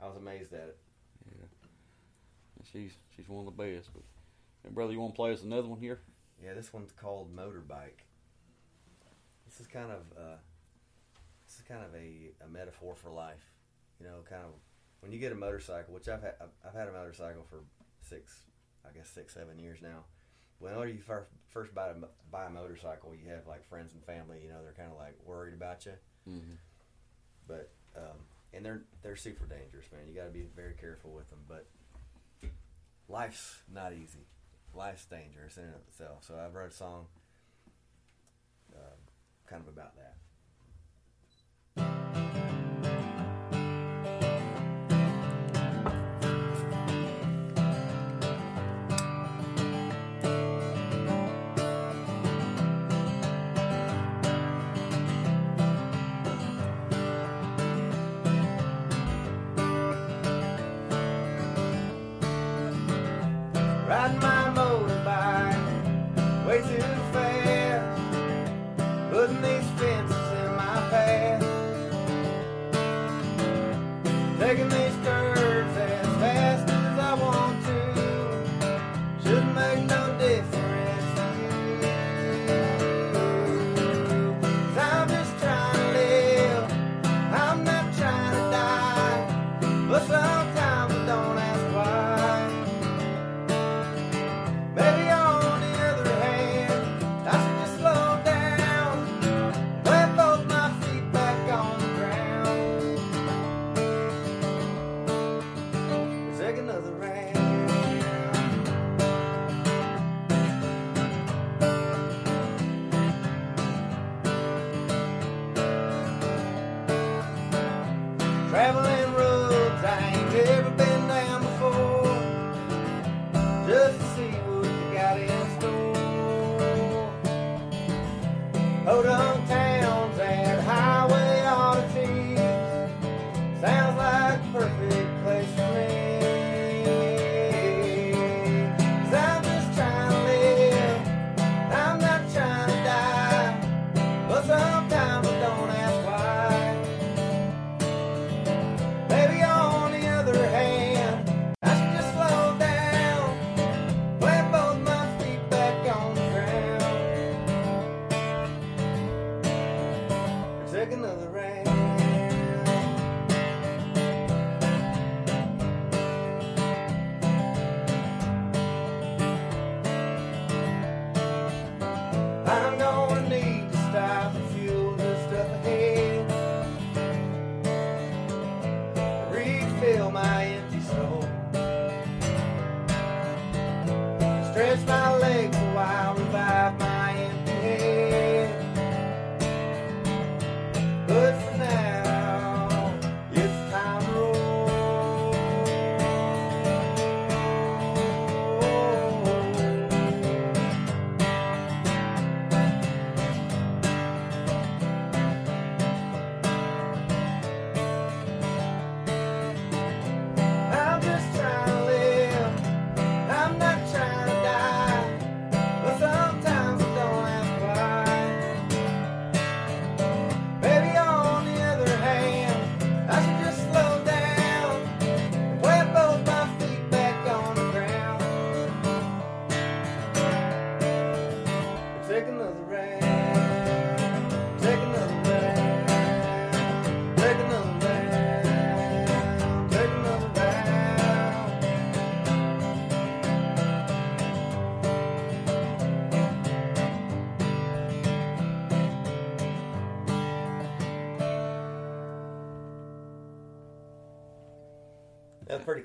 I 0.00 0.06
was 0.06 0.16
amazed 0.16 0.52
at 0.52 0.68
it. 0.68 0.78
Yeah, 1.26 1.61
And 2.58 2.66
she's 2.70 2.92
she's 3.14 3.28
one 3.28 3.46
of 3.46 3.56
the 3.56 3.62
best. 3.62 3.90
But 3.92 4.02
and 4.64 4.74
brother, 4.74 4.92
you 4.92 5.00
want 5.00 5.14
to 5.14 5.16
play 5.16 5.32
us 5.32 5.42
another 5.42 5.68
one 5.68 5.80
here? 5.80 6.00
Yeah, 6.42 6.54
this 6.54 6.72
one's 6.72 6.92
called 6.92 7.34
Motorbike. 7.34 8.06
This 9.46 9.60
is 9.60 9.66
kind 9.66 9.90
of, 9.90 10.00
uh, 10.16 10.36
this 11.46 11.56
is 11.56 11.62
kind 11.68 11.84
of 11.84 11.94
a, 11.94 12.30
a 12.44 12.48
metaphor 12.48 12.94
for 12.94 13.10
life. 13.10 13.50
You 14.00 14.06
know, 14.06 14.16
kind 14.28 14.42
of 14.42 14.52
when 15.00 15.12
you 15.12 15.18
get 15.18 15.32
a 15.32 15.36
motorcycle, 15.36 15.94
which 15.94 16.08
I've 16.08 16.22
had, 16.22 16.34
I've, 16.40 16.48
I've 16.66 16.74
had 16.74 16.88
a 16.88 16.92
motorcycle 16.92 17.44
for 17.48 17.60
six, 18.00 18.44
I 18.84 18.96
guess 18.96 19.08
six, 19.08 19.34
seven 19.34 19.58
years 19.58 19.78
now. 19.82 20.04
Whenever 20.58 20.86
you 20.86 21.00
first 21.00 21.28
first 21.48 21.74
buy 21.74 21.88
a, 21.88 21.94
buy 22.30 22.46
a 22.46 22.50
motorcycle, 22.50 23.12
you 23.14 23.28
have 23.30 23.46
like 23.46 23.68
friends 23.68 23.92
and 23.94 24.02
family. 24.04 24.38
You 24.42 24.50
know, 24.50 24.62
they're 24.62 24.72
kind 24.72 24.90
of 24.90 24.98
like 24.98 25.16
worried 25.24 25.54
about 25.54 25.84
you. 25.86 25.92
Mm-hmm. 26.28 26.54
but 27.48 27.70
um, 27.96 28.18
and 28.54 28.64
they're 28.64 28.82
they're 29.02 29.16
super 29.16 29.44
dangerous, 29.44 29.86
man. 29.92 30.02
You 30.08 30.14
got 30.14 30.26
to 30.26 30.30
be 30.30 30.46
very 30.54 30.74
careful 30.74 31.10
with 31.12 31.28
them. 31.30 31.40
But 31.48 31.66
life's 33.12 33.60
not 33.72 33.92
easy. 33.92 34.26
Life's 34.74 35.04
dangerous 35.04 35.58
in 35.58 35.68
itself. 35.86 36.24
So 36.24 36.34
I've 36.42 36.54
wrote 36.54 36.72
a 36.72 36.74
song, 36.74 37.06
uh, 38.74 38.96
kind 39.46 39.62
of 39.62 39.68
about 39.68 39.94
that. 39.96 40.16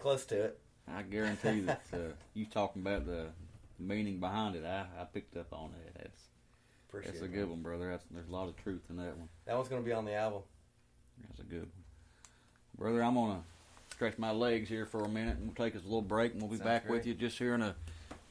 Close 0.07 0.25
to 0.25 0.41
it. 0.41 0.59
I 0.87 1.01
guarantee 1.01 1.59
that 1.61 1.81
uh, 1.93 1.97
you 2.33 2.45
talking 2.45 2.81
about 2.81 3.05
the 3.05 3.25
meaning 3.77 4.21
behind 4.21 4.55
it. 4.55 4.63
I, 4.63 4.85
I 5.01 5.03
picked 5.03 5.35
up 5.35 5.51
on 5.51 5.71
that. 5.71 6.01
That's 6.01 6.21
Appreciate 6.87 7.11
that's 7.11 7.25
a 7.25 7.27
good 7.27 7.41
man. 7.41 7.49
one, 7.49 7.61
brother. 7.61 7.89
That's, 7.89 8.05
there's 8.09 8.29
a 8.29 8.31
lot 8.31 8.47
of 8.47 8.55
truth 8.55 8.83
in 8.89 8.95
that 8.95 9.17
one. 9.17 9.27
That 9.45 9.57
one's 9.57 9.67
gonna 9.67 9.81
be 9.81 9.91
on 9.91 10.05
the 10.05 10.13
album. 10.13 10.43
That's 11.27 11.41
a 11.41 11.43
good 11.43 11.63
one, 11.63 11.83
brother. 12.77 13.03
I'm 13.03 13.15
gonna 13.15 13.41
stretch 13.91 14.17
my 14.17 14.31
legs 14.31 14.69
here 14.69 14.85
for 14.85 15.03
a 15.03 15.09
minute, 15.09 15.35
and 15.39 15.47
we'll 15.47 15.65
take 15.65 15.75
us 15.75 15.81
a 15.81 15.85
little 15.85 16.01
break, 16.01 16.31
and 16.31 16.41
we'll 16.41 16.51
be 16.51 16.55
Sounds 16.55 16.65
back 16.65 16.89
with 16.89 17.05
you 17.05 17.13
just 17.13 17.37
here 17.37 17.53
in 17.53 17.61
a 17.61 17.75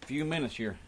few 0.06 0.24
minutes 0.24 0.56
here. 0.56 0.78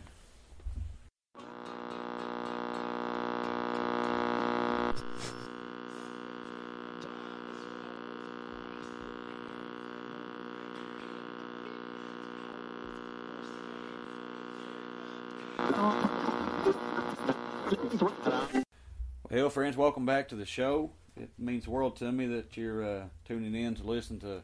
Well, 19.30 19.50
friends, 19.50 19.76
welcome 19.76 20.06
back 20.06 20.30
to 20.30 20.36
the 20.36 20.46
show. 20.46 20.88
It 21.14 21.28
means 21.38 21.64
the 21.64 21.70
world 21.70 21.96
to 21.96 22.10
me 22.10 22.24
that 22.28 22.56
you're 22.56 22.82
uh, 22.82 23.02
tuning 23.26 23.54
in 23.54 23.74
to 23.74 23.82
listen 23.82 24.18
to 24.20 24.42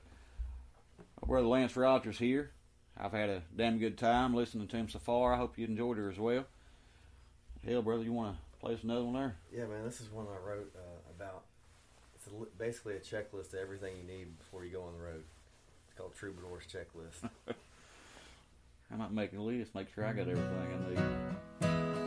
brother 1.27 1.47
Lance 1.47 1.75
Rogers 1.75 2.19
here. 2.19 2.51
I've 2.99 3.13
had 3.13 3.31
a 3.31 3.43
damn 3.57 3.79
good 3.79 3.97
time 3.97 4.35
listening 4.35 4.69
to 4.69 4.77
him 4.77 4.91
so 4.91 4.99
far. 4.99 5.33
I 5.33 5.39
hope 5.39 5.57
you 5.57 5.65
enjoyed 5.65 5.99
it 5.99 6.11
as 6.11 6.19
well. 6.19 6.45
Hell, 7.67 7.81
brother, 7.81 8.03
you 8.03 8.13
want 8.13 8.37
to 8.37 8.61
play 8.61 8.75
us 8.75 8.83
another 8.83 9.05
one 9.05 9.15
there? 9.15 9.37
Yeah, 9.57 9.65
man. 9.65 9.85
This 9.87 10.03
is 10.03 10.11
one 10.11 10.27
I 10.27 10.47
wrote 10.47 10.71
uh, 10.77 11.13
about. 11.19 11.45
It's 12.17 12.27
a, 12.27 12.37
li- 12.37 12.49
basically 12.59 12.97
a 12.97 13.01
checklist 13.01 13.55
of 13.55 13.61
everything 13.61 13.95
you 13.97 14.07
need 14.07 14.39
before 14.39 14.67
you 14.67 14.71
go 14.71 14.83
on 14.83 14.93
the 14.99 15.03
road. 15.03 15.25
It's 15.89 15.97
called 15.97 16.15
Troubadour's 16.15 16.65
Checklist. 16.71 17.31
I'm 18.93 18.99
not 18.99 19.15
making 19.15 19.39
a 19.39 19.43
list. 19.43 19.75
Make 19.75 19.95
sure 19.95 20.05
I 20.05 20.13
got 20.13 20.29
everything 20.29 20.59
I 20.61 21.71
need. 21.71 22.04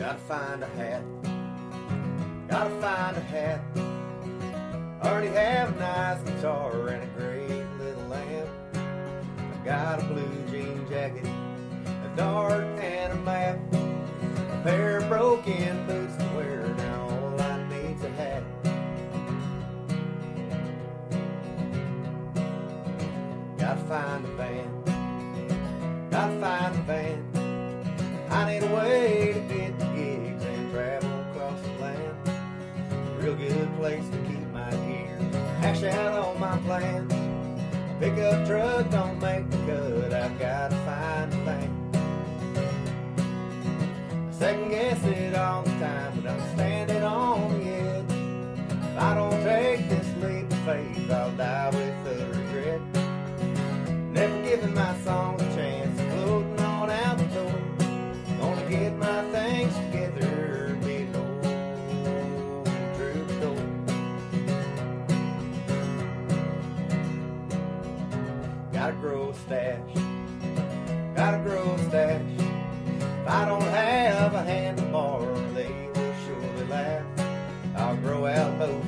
Gotta 0.00 0.18
find 0.20 0.62
a 0.62 0.66
hat. 0.66 1.02
Gotta 2.48 2.70
find 2.80 3.16
a 3.18 3.20
hat. 3.20 3.60
Already 5.02 5.28
have 5.28 5.76
a 5.76 5.78
nice 5.78 6.22
guitar 6.22 6.88
and 6.88 7.02
a 7.02 7.06
great 7.18 7.66
little 7.78 8.04
lamp. 8.04 8.48
I 8.72 9.62
got 9.62 10.00
a 10.00 10.04
blue 10.04 10.42
jean 10.50 10.88
jacket, 10.88 11.26
a 11.26 12.16
dart 12.16 12.64
and 12.80 13.12
a 13.12 13.16
map. 13.16 13.58
A 13.74 14.62
pair 14.64 14.96
of 14.96 15.08
broken 15.10 15.86
boots 15.86 16.16
to 16.16 16.24
wear. 16.34 16.66
Now 16.78 17.02
all 17.10 17.42
I 17.42 17.62
need's 17.68 18.02
a 18.02 18.08
hat. 18.08 18.42
Gotta 23.58 23.80
find 23.82 24.24
a 24.24 24.28
van. 24.28 26.08
Gotta 26.10 26.40
find 26.40 26.74
a 26.74 26.82
van. 26.84 27.30
I 28.30 28.50
need 28.50 28.62
a 28.62 28.74
way 28.74 29.29
place 33.80 34.06
to 34.10 34.18
keep 34.28 34.46
my 34.52 34.70
gear. 34.84 35.16
Hash 35.62 35.82
out 35.84 36.12
all 36.12 36.34
my 36.34 36.58
plans. 36.66 37.14
Pickup 37.98 38.46
truck 38.46 38.90
don't 38.90 39.18
make 39.20 39.48
the 39.50 39.56
cut. 39.56 40.12
I've 40.12 40.38
got 40.38 40.70
to 40.70 40.76
find 40.84 41.32
a 41.32 41.36
van. 41.46 41.70
I 44.28 44.32
second 44.32 44.68
guess 44.68 45.02
it 45.04 45.34
all 45.34 45.62
the 45.62 45.70
time, 45.70 46.12
but 46.20 46.30
I'm 46.30 46.56
standing 46.56 47.02
on 47.02 47.58
the 47.58 47.70
edge. 47.70 48.04
If 48.70 48.98
I 48.98 49.14
don't 49.14 49.42
take 49.44 49.88
this 49.88 50.08
leap 50.22 50.52
of 50.52 50.58
faith, 50.58 51.10
I'll 51.10 51.32
die 51.32 51.70
with 51.70 52.04
the 52.04 52.26
regret. 52.38 52.82
Never 54.12 54.42
giving 54.42 54.74
my 54.74 54.94
songs 54.98 55.29
stash. 71.90 72.22
If 72.38 73.28
I 73.28 73.44
don't 73.46 73.62
have 73.62 74.34
a 74.34 74.42
hand 74.44 74.78
handlebar, 74.78 75.54
they 75.54 75.88
will 75.92 76.14
surely 76.24 76.66
laugh. 76.68 77.04
I'll 77.76 77.96
grow 77.96 78.26
out 78.26 78.58
both 78.60 78.79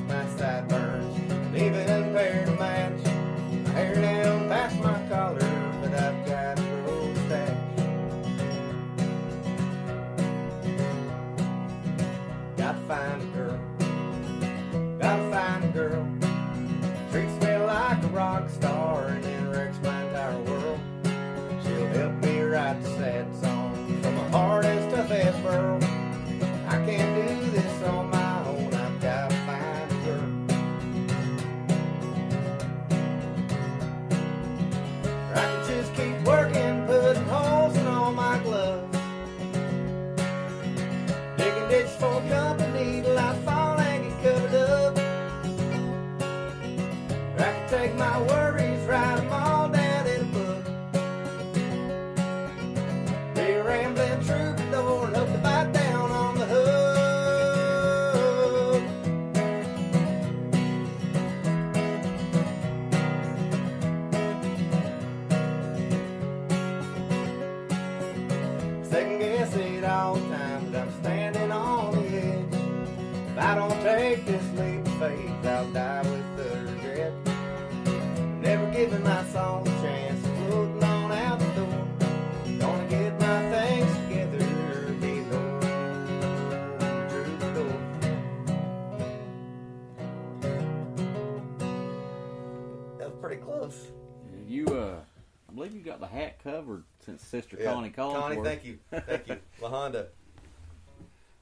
covered 96.43 96.83
since 97.05 97.21
Sister 97.23 97.57
Yeah. 97.59 97.73
Connie 97.73 97.89
called 97.89 98.15
Connie, 98.15 98.35
for 98.35 98.41
it. 98.41 98.45
thank 98.45 98.65
you, 98.65 98.77
thank 98.91 99.27
you, 99.27 99.37
La 99.61 99.69
Honda. 99.69 100.07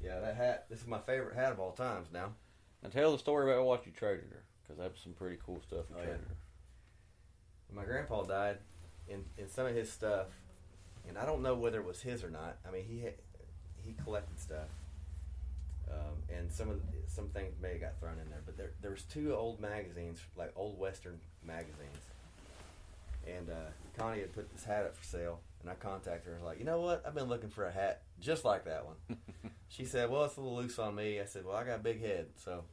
Yeah, 0.03 0.19
that 0.19 0.35
hat. 0.35 0.65
This 0.69 0.81
is 0.81 0.87
my 0.87 0.99
favorite 0.99 1.35
hat 1.35 1.51
of 1.51 1.59
all 1.59 1.71
times 1.71 2.07
now. 2.13 2.33
Now 2.83 2.89
tell 2.89 3.11
the 3.11 3.19
story 3.19 3.51
about 3.51 3.65
what 3.65 3.85
you 3.85 3.91
traded 3.91 4.25
her, 4.31 4.43
because 4.63 4.77
that 4.79 4.91
was 4.91 5.01
some 5.01 5.13
pretty 5.13 5.37
cool 5.45 5.61
stuff 5.61 5.85
you 5.89 5.95
Oh, 5.95 5.99
yeah. 5.99 6.05
traded 6.05 6.21
her. 6.27 6.35
When 7.69 7.75
my 7.77 7.85
grandpa 7.85 8.23
died, 8.23 8.57
in 9.07 9.23
in 9.37 9.47
some 9.49 9.65
of 9.67 9.75
his 9.75 9.91
stuff, 9.91 10.27
and 11.07 11.17
I 11.17 11.25
don't 11.25 11.41
know 11.41 11.55
whether 11.55 11.79
it 11.79 11.85
was 11.85 12.01
his 12.01 12.23
or 12.23 12.29
not. 12.29 12.57
I 12.67 12.71
mean, 12.71 12.85
he 12.85 13.01
had, 13.01 13.13
he 13.77 13.93
collected 14.03 14.39
stuff, 14.39 14.67
um, 15.89 16.23
and 16.35 16.51
some 16.51 16.69
of 16.69 16.77
the, 16.77 16.97
some 17.07 17.29
things 17.29 17.53
may 17.61 17.73
have 17.73 17.81
got 17.81 17.99
thrown 17.99 18.17
in 18.19 18.29
there. 18.29 18.41
But 18.45 18.57
there 18.57 18.71
there 18.81 18.91
was 18.91 19.03
two 19.03 19.35
old 19.35 19.59
magazines, 19.59 20.19
like 20.35 20.51
old 20.55 20.79
Western 20.79 21.19
magazines, 21.45 22.01
and 23.27 23.49
uh, 23.49 23.69
Connie 23.97 24.21
had 24.21 24.33
put 24.33 24.51
this 24.51 24.63
hat 24.63 24.85
up 24.85 24.95
for 24.95 25.03
sale, 25.03 25.39
and 25.61 25.69
I 25.69 25.75
contacted 25.75 26.27
her. 26.27 26.33
I 26.33 26.35
was 26.35 26.43
like, 26.43 26.59
you 26.59 26.65
know 26.65 26.81
what? 26.81 27.03
I've 27.05 27.15
been 27.15 27.29
looking 27.29 27.49
for 27.49 27.65
a 27.65 27.71
hat 27.71 28.03
just 28.19 28.45
like 28.45 28.65
that 28.65 28.85
one. 28.85 29.17
she 29.67 29.85
said, 29.85 30.09
well, 30.09 30.25
it's 30.25 30.37
a 30.37 30.41
little 30.41 30.57
loose 30.57 30.79
on 30.79 30.95
me. 30.95 31.19
I 31.19 31.25
said, 31.25 31.45
well, 31.45 31.55
I 31.55 31.63
got 31.63 31.79
a 31.79 31.83
big 31.83 32.01
head, 32.01 32.27
so. 32.37 32.63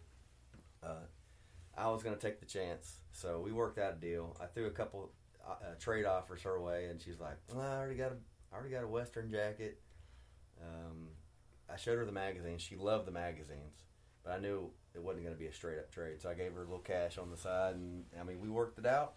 Uh, 0.82 1.06
I 1.78 1.88
was 1.88 2.02
going 2.02 2.14
to 2.14 2.20
take 2.20 2.40
the 2.40 2.46
chance. 2.46 2.96
So 3.12 3.40
we 3.40 3.52
worked 3.52 3.78
out 3.78 3.94
a 3.94 3.96
deal. 3.96 4.36
I 4.40 4.46
threw 4.46 4.66
a 4.66 4.70
couple 4.70 5.12
uh, 5.46 5.52
uh, 5.52 5.74
trade 5.78 6.04
offers 6.04 6.42
her 6.42 6.60
way, 6.60 6.86
and 6.86 7.00
she's 7.00 7.20
like, 7.20 7.36
well, 7.52 7.64
I 7.64 7.76
already 7.76 7.96
got 7.96 8.12
a 8.12 8.16
I 8.52 8.56
already 8.56 8.74
got 8.74 8.82
a 8.82 8.88
Western 8.88 9.30
jacket. 9.30 9.78
Um, 10.60 11.08
I 11.70 11.76
showed 11.76 11.98
her 11.98 12.06
the 12.06 12.12
magazines. 12.12 12.62
She 12.62 12.76
loved 12.76 13.06
the 13.06 13.12
magazines, 13.12 13.84
but 14.24 14.32
I 14.32 14.38
knew 14.38 14.70
it 14.94 15.02
wasn't 15.02 15.24
going 15.24 15.36
to 15.36 15.38
be 15.38 15.46
a 15.46 15.52
straight 15.52 15.78
up 15.78 15.92
trade. 15.92 16.20
So 16.22 16.30
I 16.30 16.34
gave 16.34 16.54
her 16.54 16.62
a 16.62 16.64
little 16.64 16.78
cash 16.78 17.18
on 17.18 17.30
the 17.30 17.36
side, 17.36 17.74
and 17.74 18.04
I 18.18 18.24
mean, 18.24 18.40
we 18.40 18.48
worked 18.48 18.78
it 18.78 18.86
out. 18.86 19.14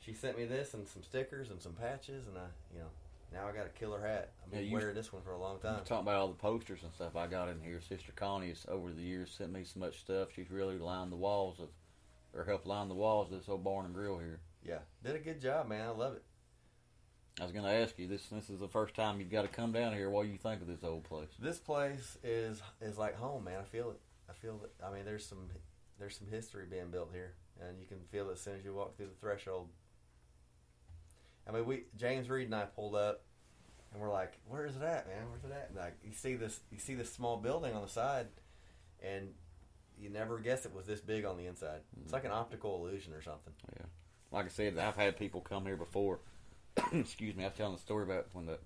She 0.00 0.14
sent 0.14 0.38
me 0.38 0.44
this 0.44 0.74
and 0.74 0.86
some 0.86 1.02
stickers 1.02 1.50
and 1.50 1.60
some 1.60 1.72
patches, 1.74 2.26
and 2.28 2.38
I, 2.38 2.46
you 2.72 2.80
know, 2.80 2.88
now 3.32 3.46
I 3.46 3.52
got 3.52 3.66
a 3.66 3.70
killer 3.70 4.00
hat. 4.00 4.30
I've 4.44 4.50
been 4.50 4.60
Yeah, 4.60 4.66
you- 4.66 4.76
wearing 4.76 4.94
this 4.94 5.12
one 5.12 5.22
for 5.22 5.32
a 5.32 5.38
long 5.38 5.58
time. 5.58 5.84
Talking 5.84 6.02
about 6.04 6.16
all 6.16 6.28
the 6.28 6.34
posters 6.34 6.82
and 6.82 6.92
stuff 6.92 7.14
I 7.16 7.26
got 7.26 7.48
in 7.48 7.60
here. 7.60 7.80
Sister 7.80 8.12
Connie's 8.12 8.64
over 8.68 8.90
the 8.92 9.02
years 9.02 9.30
sent 9.30 9.52
me 9.52 9.64
so 9.64 9.80
much 9.80 10.00
stuff. 10.00 10.28
She's 10.34 10.50
really 10.50 10.78
lined 10.78 11.12
the 11.12 11.16
walls 11.16 11.60
of, 11.60 11.68
or 12.32 12.44
helped 12.44 12.66
line 12.66 12.88
the 12.88 12.94
walls 12.94 13.30
of 13.30 13.38
this 13.38 13.48
old 13.48 13.64
barn 13.64 13.86
and 13.86 13.94
grill 13.94 14.18
here. 14.18 14.40
Yeah, 14.64 14.78
did 15.04 15.14
a 15.14 15.18
good 15.18 15.40
job, 15.40 15.68
man. 15.68 15.86
I 15.86 15.90
love 15.90 16.14
it. 16.14 16.22
I 17.40 17.44
was 17.44 17.52
going 17.52 17.64
to 17.64 17.70
ask 17.70 17.96
you 17.98 18.08
this. 18.08 18.26
This 18.26 18.50
is 18.50 18.58
the 18.58 18.66
first 18.68 18.94
time 18.94 19.20
you've 19.20 19.30
got 19.30 19.42
to 19.42 19.48
come 19.48 19.70
down 19.72 19.92
here. 19.92 20.10
What 20.10 20.24
do 20.24 20.28
you 20.30 20.38
think 20.38 20.60
of 20.60 20.66
this 20.66 20.82
old 20.82 21.04
place? 21.04 21.28
This 21.38 21.58
place 21.58 22.18
is 22.24 22.60
is 22.80 22.98
like 22.98 23.14
home, 23.16 23.44
man. 23.44 23.60
I 23.60 23.64
feel 23.64 23.90
it. 23.90 24.00
I 24.28 24.32
feel 24.32 24.60
it. 24.64 24.72
I 24.84 24.92
mean, 24.92 25.04
there's 25.04 25.24
some 25.24 25.48
there's 26.00 26.16
some 26.16 26.26
history 26.28 26.64
being 26.68 26.90
built 26.90 27.10
here, 27.12 27.34
and 27.60 27.78
you 27.80 27.86
can 27.86 27.98
feel 28.10 28.28
it 28.30 28.32
as 28.34 28.40
soon 28.40 28.56
as 28.56 28.64
you 28.64 28.74
walk 28.74 28.96
through 28.96 29.06
the 29.06 29.20
threshold. 29.20 29.68
I 31.48 31.52
mean, 31.52 31.64
we 31.64 31.84
James 31.96 32.28
Reed 32.28 32.46
and 32.46 32.54
I 32.54 32.64
pulled 32.64 32.94
up, 32.94 33.22
and 33.92 34.00
we're 34.00 34.12
like, 34.12 34.38
"Where 34.46 34.66
is 34.66 34.76
it 34.76 34.82
at, 34.82 35.08
man? 35.08 35.30
Where's 35.30 35.44
it 35.44 35.52
at?" 35.52 35.70
And 35.70 35.78
like 35.78 35.96
you 36.04 36.12
see 36.12 36.34
this, 36.34 36.60
you 36.70 36.78
see 36.78 36.94
this 36.94 37.12
small 37.12 37.38
building 37.38 37.74
on 37.74 37.82
the 37.82 37.88
side, 37.88 38.26
and 39.02 39.32
you 39.98 40.10
never 40.10 40.38
guess 40.38 40.66
it 40.66 40.74
was 40.74 40.86
this 40.86 41.00
big 41.00 41.24
on 41.24 41.36
the 41.36 41.46
inside. 41.46 41.80
It's 42.04 42.12
like 42.12 42.24
an 42.24 42.30
mm-hmm. 42.30 42.40
optical 42.40 42.76
illusion 42.76 43.14
or 43.14 43.22
something. 43.22 43.54
Yeah, 43.76 43.86
like 44.30 44.46
I 44.46 44.48
said, 44.48 44.78
I've 44.78 44.96
had 44.96 45.16
people 45.16 45.40
come 45.40 45.64
here 45.64 45.76
before. 45.76 46.20
Excuse 46.92 47.34
me. 47.34 47.44
I 47.44 47.48
was 47.48 47.56
telling 47.56 47.74
the 47.74 47.80
story 47.80 48.04
about 48.04 48.26
when 48.32 48.46
the 48.46 48.58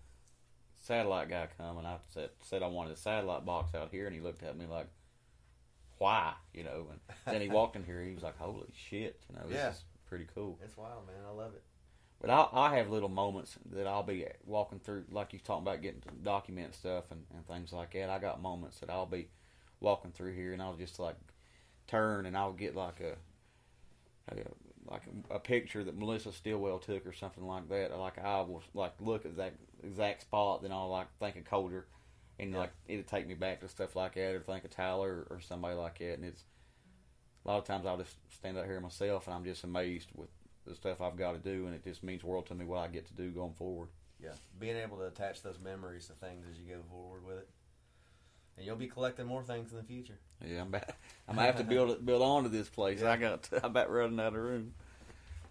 satellite 0.83 1.29
guy 1.29 1.47
come 1.57 1.79
and 1.79 1.87
I 1.87 1.99
said 2.13 2.31
said 2.43 2.63
I 2.65 2.67
wanted 2.67 2.95
a 2.95 2.97
satellite 2.97 3.47
box 3.47 3.75
out 3.77 3.91
here, 3.93 4.07
and 4.07 4.15
he 4.15 4.21
looked 4.21 4.43
at 4.43 4.59
me 4.59 4.67
like, 4.67 4.89
"Why?" 5.99 6.33
You 6.53 6.65
know. 6.65 6.87
And 7.27 7.35
then 7.35 7.41
he 7.41 7.49
walked 7.49 7.77
in 7.77 7.85
here. 7.85 8.03
He 8.03 8.13
was 8.13 8.25
like, 8.25 8.39
"Holy 8.39 8.67
shit!" 8.75 9.21
You 9.29 9.37
know, 9.37 9.47
this 9.47 9.57
Yeah. 9.57 9.71
is 9.71 9.85
pretty 10.09 10.27
cool. 10.35 10.59
It's 10.65 10.77
wild, 10.77 11.07
man. 11.07 11.25
I 11.25 11.31
love 11.31 11.55
it. 11.55 11.63
But 12.23 12.31
I 12.31 12.49
I 12.53 12.77
have 12.79 12.91
little 12.91 13.11
moments 13.11 13.59
that 13.73 13.87
I'll 13.89 14.05
be 14.05 14.27
walking 14.47 14.81
through, 14.81 15.07
like 15.11 15.35
you 15.35 15.41
talking 15.41 15.65
about 15.65 15.83
getting 15.83 16.03
to 16.03 16.11
document 16.25 16.75
stuff 16.75 17.07
and, 17.11 17.25
and 17.35 17.47
things 17.49 17.73
like 17.75 17.93
that. 17.95 18.11
I 18.11 18.21
got 18.21 18.41
moments 18.41 18.81
that 18.81 18.91
I'll 18.91 19.07
be 19.07 19.29
walking 19.81 20.13
through 20.13 20.35
here 20.35 20.55
and 20.55 20.63
I'll 20.63 20.77
just 20.77 21.01
like 21.01 21.17
turn 21.89 22.27
and 22.27 22.37
I'll 22.39 22.53
get 22.55 22.77
like 22.77 23.01
a, 23.01 23.17
a 24.31 24.37
like 24.91 25.03
a, 25.31 25.37
a 25.37 25.41
picture 25.41 25.85
that 25.85 25.99
Melissa 25.99 26.33
Stillwell 26.33 26.79
took 26.79 27.07
or 27.07 27.13
something 27.13 27.47
like 27.47 27.69
that. 27.71 27.99
Like 27.99 28.19
I 28.19 28.41
will 28.43 28.63
like 28.75 28.95
look 29.01 29.27
at 29.27 29.37
that 29.39 29.55
exact 29.85 30.23
spot, 30.23 30.63
then 30.63 30.73
I'll 30.73 30.91
like 30.91 31.09
think 31.19 31.37
of 31.37 31.45
Colder, 31.45 31.87
and 32.39 32.53
Yeah. 32.53 32.61
like 32.61 32.73
it'll 32.89 33.05
take 33.05 33.27
me 33.27 33.35
back 33.35 33.61
to 33.63 33.69
stuff 33.69 33.97
like 33.97 34.15
that, 34.15 34.35
or 34.37 34.41
think 34.43 34.65
of 34.65 34.71
Tyler 34.71 35.27
or, 35.31 35.37
or 35.37 35.41
somebody 35.41 35.75
like 35.75 35.99
that. 35.99 36.15
And 36.15 36.25
it's 36.25 36.45
a 37.45 37.49
lot 37.49 37.59
of 37.59 37.65
times 37.65 37.87
I'll 37.87 37.99
just 37.99 38.17
stand 38.31 38.59
out 38.59 38.67
here 38.67 38.81
myself 38.81 39.27
and 39.27 39.35
I'm 39.35 39.45
just 39.45 39.65
amazed 39.65 40.11
with 40.15 40.31
the 40.67 40.75
stuff 40.75 41.01
I've 41.01 41.17
got 41.17 41.33
to 41.33 41.39
do, 41.39 41.67
and 41.67 41.75
it 41.75 41.85
just 41.85 42.03
means 42.03 42.23
the 42.23 42.29
world 42.29 42.47
to 42.47 42.55
me 42.55 42.65
what 42.65 42.79
I 42.79 42.89
get 42.89 43.07
to 43.07 43.15
do 43.15 43.31
going 43.31 43.55
forward. 43.55 43.89
Yeah, 44.23 44.33
being 44.61 44.77
able 44.77 44.99
to 44.99 45.07
attach 45.07 45.43
those 45.43 45.59
memories 45.59 46.07
to 46.07 46.13
things 46.13 46.47
as 46.51 46.59
you 46.59 46.75
go 46.75 46.81
forward 46.89 47.27
with 47.27 47.39
it, 47.39 47.49
and 48.57 48.65
you'll 48.65 48.77
be 48.77 48.87
collecting 48.87 49.27
more 49.27 49.43
things 49.43 49.73
in 49.73 49.79
the 49.79 49.85
future. 49.85 50.19
Yeah, 50.47 50.61
I'm 50.61 50.69
about, 50.69 50.85
I'm 51.29 51.35
gonna 51.35 51.47
have 51.47 51.57
to 51.59 51.65
build 51.65 51.91
it, 51.91 52.07
build 52.07 52.23
onto 52.23 52.49
this 52.49 52.69
place. 52.69 53.03
I 53.03 53.17
got, 53.17 53.49
I'm 53.63 53.71
about 53.71 53.91
running 53.91 54.21
out 54.21 54.35
of 54.35 54.43
room. 54.43 54.75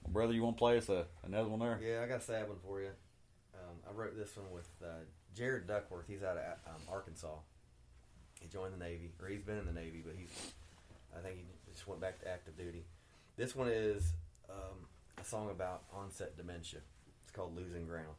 Brother, 0.08 0.34
you 0.34 0.44
want 0.44 0.58
to 0.58 0.60
play 0.60 0.78
us 0.78 0.90
a, 0.90 1.06
another 1.24 1.50
one 1.50 1.60
there? 1.60 1.80
Yeah, 1.84 2.04
I 2.04 2.08
got 2.08 2.20
a 2.20 2.24
sad 2.24 2.48
one 2.48 2.58
for 2.66 2.82
you. 2.82 2.90
Um, 3.54 3.78
I 3.88 3.94
wrote 3.94 4.18
this 4.18 4.36
one 4.36 4.52
with 4.52 4.68
uh, 4.84 5.04
Jared 5.36 5.68
Duckworth. 5.68 6.06
He's 6.08 6.24
out 6.24 6.38
of 6.38 6.44
um, 6.68 6.82
Arkansas. 6.92 7.36
He 8.42 8.48
joined 8.48 8.74
the 8.74 8.84
Navy, 8.84 9.12
or 9.22 9.28
he's 9.28 9.44
been 9.44 9.58
in 9.58 9.66
the 9.66 9.74
Navy, 9.74 10.02
but 10.06 10.16
he's, 10.18 10.32
I 11.16 11.22
think 11.22 11.38
he 11.38 11.72
just 11.72 11.88
went 11.88 12.02
back 12.02 12.20
to 12.22 12.28
active 12.28 12.58
duty. 12.58 12.86
This 13.38 13.56
one 13.56 13.68
is 13.68 14.14
um, 14.50 14.88
a 15.22 15.24
song 15.24 15.52
about 15.52 15.84
onset 15.94 16.36
dementia. 16.36 16.80
It's 17.24 17.32
called 17.32 17.56
"Losing 17.56 17.86
Ground." 17.86 18.16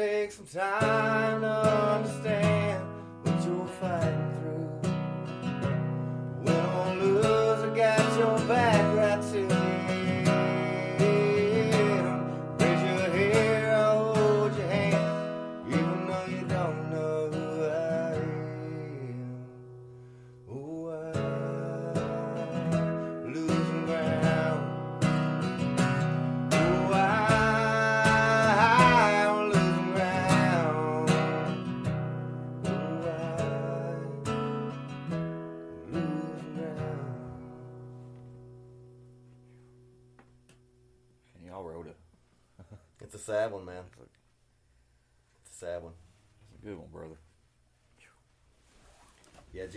take 0.00 0.32
some 0.32 0.46
time 0.46 1.42
to 1.42 1.89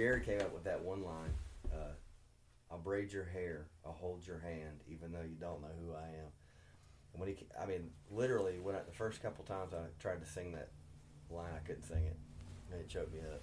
Jared 0.04 0.26
came 0.26 0.42
up 0.42 0.54
with 0.54 0.66
that 0.66 0.84
one 0.84 1.02
line. 1.02 1.34
Uh, 1.74 1.94
I'll 2.70 2.78
braid 2.78 3.14
your 3.14 3.24
hair. 3.24 3.68
I'll 3.86 3.94
hold 3.94 4.28
your 4.28 4.40
hand, 4.40 4.82
even 4.92 5.14
though 5.14 5.22
you 5.22 5.38
don't 5.40 5.62
know 5.62 5.70
who 5.82 5.94
I 5.94 6.08
am. 6.08 6.28
And 7.14 7.22
when 7.22 7.30
he, 7.30 7.38
I 7.58 7.66
mean, 7.66 7.90
literally, 8.12 8.60
when 8.60 8.76
I, 8.76 8.80
the 8.80 8.92
first 8.92 9.22
couple 9.22 9.46
times 9.46 9.74
I 9.74 9.84
tried 10.02 10.20
to 10.20 10.30
sing 10.30 10.52
that 10.52 10.72
line, 11.32 11.52
I 11.56 11.66
couldn't 11.66 11.84
sing 11.84 12.04
it, 12.04 12.18
and 12.70 12.82
it 12.82 12.90
choked 12.90 13.14
me 13.14 13.22
up. 13.22 13.42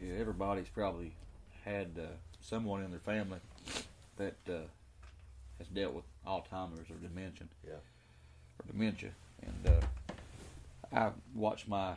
Yeah, 0.00 0.14
everybody's 0.18 0.70
probably 0.70 1.12
had 1.62 1.90
uh, 1.98 2.06
someone 2.40 2.82
in 2.82 2.90
their 2.90 3.00
family 3.00 3.40
that 4.16 4.36
uh, 4.48 4.64
has 5.58 5.66
dealt 5.74 5.92
with 5.92 6.04
Alzheimer's 6.26 6.88
or 6.88 6.96
dementia. 7.02 7.48
Yeah. 7.62 7.74
Or 7.74 8.72
dementia, 8.72 9.10
and 9.42 9.74
uh, 9.74 10.96
I 10.96 11.10
watched 11.34 11.68
my 11.68 11.96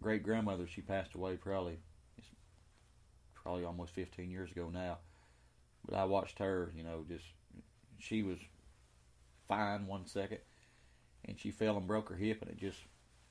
great 0.00 0.22
grandmother. 0.22 0.68
She 0.72 0.80
passed 0.80 1.14
away 1.14 1.34
probably, 1.34 1.78
probably 3.46 3.64
almost 3.64 3.92
15 3.92 4.28
years 4.28 4.50
ago 4.50 4.70
now. 4.72 4.98
But 5.88 5.96
I 5.96 6.04
watched 6.04 6.40
her. 6.40 6.72
You 6.76 6.82
know, 6.82 7.04
just 7.08 7.24
she 7.98 8.24
was 8.24 8.38
fine 9.46 9.86
one 9.86 10.04
second, 10.06 10.38
and 11.24 11.38
she 11.38 11.52
fell 11.52 11.76
and 11.76 11.86
broke 11.86 12.08
her 12.08 12.16
hip, 12.16 12.42
and 12.42 12.50
it 12.50 12.58
just 12.58 12.78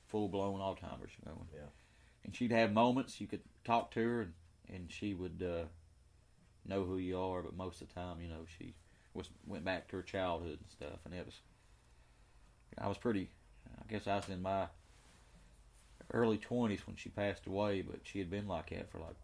full 0.06 0.28
blown 0.28 0.60
Alzheimer's. 0.60 1.12
You 1.18 1.26
know. 1.26 1.46
Yeah. 1.54 1.68
and 2.24 2.34
she'd 2.34 2.52
have 2.52 2.72
moments 2.72 3.20
you 3.20 3.26
could 3.26 3.42
talk 3.64 3.90
to 3.92 4.00
her 4.00 4.20
and, 4.22 4.32
and 4.72 4.90
she 4.90 5.12
would 5.14 5.44
uh, 5.44 5.64
know 6.66 6.84
who 6.84 6.96
you 6.96 7.18
are 7.18 7.42
but 7.42 7.56
most 7.56 7.82
of 7.82 7.88
the 7.88 7.94
time 7.94 8.20
you 8.20 8.28
know 8.28 8.44
she 8.58 8.74
was 9.14 9.28
went 9.46 9.64
back 9.64 9.88
to 9.88 9.96
her 9.96 10.02
childhood 10.02 10.58
and 10.60 10.70
stuff 10.70 11.00
and 11.04 11.14
it 11.14 11.24
was 11.26 11.40
I 12.78 12.88
was 12.88 12.98
pretty 12.98 13.30
I 13.80 13.92
guess 13.92 14.06
I 14.06 14.16
was 14.16 14.28
in 14.28 14.42
my 14.42 14.66
early 16.12 16.38
20s 16.38 16.86
when 16.86 16.96
she 16.96 17.08
passed 17.08 17.46
away 17.46 17.82
but 17.82 18.00
she 18.04 18.18
had 18.18 18.30
been 18.30 18.46
like 18.48 18.70
that 18.70 18.90
for 18.90 18.98
like 18.98 19.16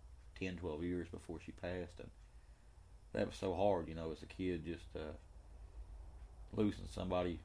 10 0.45 0.57
12 0.57 0.83
years 0.83 1.09
before 1.09 1.39
she 1.45 1.53
passed 1.53 1.99
and 1.99 2.09
that 3.13 3.27
was 3.27 3.37
so 3.37 3.55
hard 3.55 3.89
you 3.89 3.95
know 3.95 4.11
as 4.13 4.23
a 4.23 4.27
kid 4.27 4.65
just 4.65 4.85
uh, 4.97 5.13
losing 6.57 6.87
somebody 6.91 7.39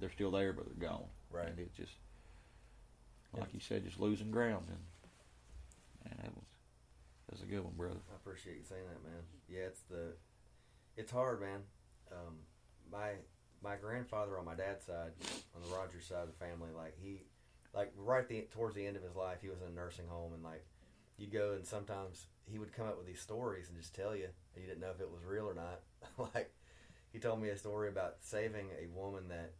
they're 0.00 0.10
still 0.10 0.30
there 0.30 0.52
but 0.52 0.66
they're 0.66 0.88
gone 0.88 1.04
Right. 1.30 1.48
and 1.48 1.58
it 1.58 1.74
just 1.76 1.92
like 3.36 3.52
you 3.52 3.60
said 3.60 3.84
just 3.84 4.00
losing 4.00 4.30
ground 4.30 4.64
and 4.68 6.18
that 6.22 6.34
was 6.34 6.44
that's 7.28 7.42
a 7.42 7.46
good 7.46 7.64
one, 7.64 7.72
brother. 7.76 7.98
I 8.12 8.14
appreciate 8.14 8.56
you 8.58 8.62
saying 8.62 8.84
that, 8.86 9.02
man. 9.02 9.20
Yeah, 9.48 9.66
it's 9.66 9.80
the, 9.90 10.12
it's 10.96 11.10
hard, 11.10 11.40
man. 11.40 11.58
Um, 12.12 12.36
my 12.90 13.14
my 13.64 13.74
grandfather 13.74 14.38
on 14.38 14.44
my 14.44 14.54
dad's 14.54 14.84
side, 14.86 15.10
on 15.56 15.60
the 15.68 15.74
Rogers 15.74 16.06
side 16.06 16.22
of 16.22 16.28
the 16.28 16.44
family, 16.44 16.68
like 16.74 16.94
he, 17.02 17.22
like 17.74 17.92
right 17.96 18.28
the 18.28 18.42
towards 18.52 18.76
the 18.76 18.86
end 18.86 18.96
of 18.96 19.02
his 19.02 19.16
life, 19.16 19.38
he 19.42 19.48
was 19.48 19.60
in 19.60 19.66
a 19.72 19.74
nursing 19.74 20.06
home, 20.08 20.34
and 20.34 20.44
like 20.44 20.64
you 21.18 21.26
go 21.26 21.52
and 21.52 21.66
sometimes 21.66 22.26
he 22.50 22.58
would 22.58 22.72
come 22.72 22.86
up 22.86 22.98
with 22.98 23.06
these 23.06 23.20
stories 23.20 23.68
and 23.68 23.78
just 23.78 23.94
tell 23.94 24.14
you, 24.14 24.28
and 24.54 24.62
you 24.62 24.68
didn't 24.68 24.80
know 24.80 24.90
if 24.94 25.00
it 25.00 25.10
was 25.10 25.24
real 25.24 25.46
or 25.46 25.54
not. 25.54 25.80
like 26.34 26.52
he 27.12 27.18
told 27.18 27.40
me 27.40 27.48
a 27.48 27.56
story 27.56 27.88
about 27.88 28.16
saving 28.20 28.66
a 28.82 28.86
woman 28.96 29.28
that 29.28 29.52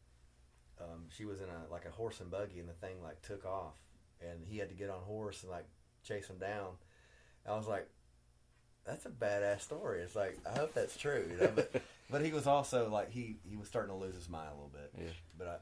um, 0.80 1.04
she 1.08 1.24
was 1.24 1.40
in 1.40 1.48
a 1.48 1.72
like 1.72 1.84
a 1.86 1.90
horse 1.90 2.20
and 2.20 2.30
buggy, 2.30 2.60
and 2.60 2.68
the 2.68 2.74
thing 2.74 3.02
like 3.02 3.22
took 3.22 3.44
off, 3.44 3.76
and 4.20 4.44
he 4.46 4.58
had 4.58 4.68
to 4.68 4.74
get 4.74 4.90
on 4.90 5.00
horse 5.00 5.42
and 5.42 5.50
like 5.50 5.66
chase 6.04 6.28
him 6.28 6.38
down. 6.38 6.72
I 7.48 7.56
was 7.56 7.68
like, 7.68 7.88
that's 8.84 9.06
a 9.06 9.10
badass 9.10 9.60
story. 9.60 10.00
It's 10.00 10.16
like 10.16 10.38
I 10.46 10.58
hope 10.58 10.74
that's 10.74 10.96
true, 10.96 11.24
you 11.30 11.38
know. 11.38 11.52
But 11.54 11.82
but 12.10 12.22
he 12.22 12.32
was 12.32 12.46
also 12.46 12.90
like 12.90 13.10
he 13.10 13.36
he 13.48 13.56
was 13.56 13.68
starting 13.68 13.90
to 13.90 13.98
lose 13.98 14.14
his 14.14 14.28
mind 14.28 14.48
a 14.52 14.54
little 14.54 14.72
bit. 14.72 14.90
Yeah. 14.96 15.12
But 15.38 15.48
I 15.48 15.56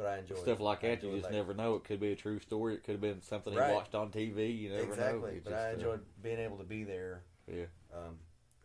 but 0.00 0.08
I 0.08 0.18
enjoyed 0.18 0.38
Stuff 0.38 0.60
it. 0.60 0.62
like 0.62 0.80
that, 0.80 1.02
you 1.02 1.10
just 1.12 1.24
like- 1.24 1.32
never 1.34 1.52
know. 1.52 1.74
It 1.74 1.84
could 1.84 2.00
be 2.00 2.12
a 2.12 2.16
true 2.16 2.40
story. 2.40 2.72
It 2.74 2.84
could 2.84 2.92
have 2.92 3.00
been 3.02 3.20
something 3.20 3.54
Right. 3.54 3.68
he 3.68 3.74
watched 3.74 3.94
on 3.94 4.10
TV. 4.10 4.50
You 4.50 4.70
never 4.70 4.84
know. 4.86 4.92
exactly. 4.92 5.40
But 5.44 5.50
just, 5.50 5.62
I 5.62 5.70
uh, 5.70 5.74
enjoyed 5.74 6.00
being 6.22 6.38
able 6.38 6.56
to 6.56 6.64
be 6.64 6.84
there 6.84 7.20
yeah, 7.46 7.66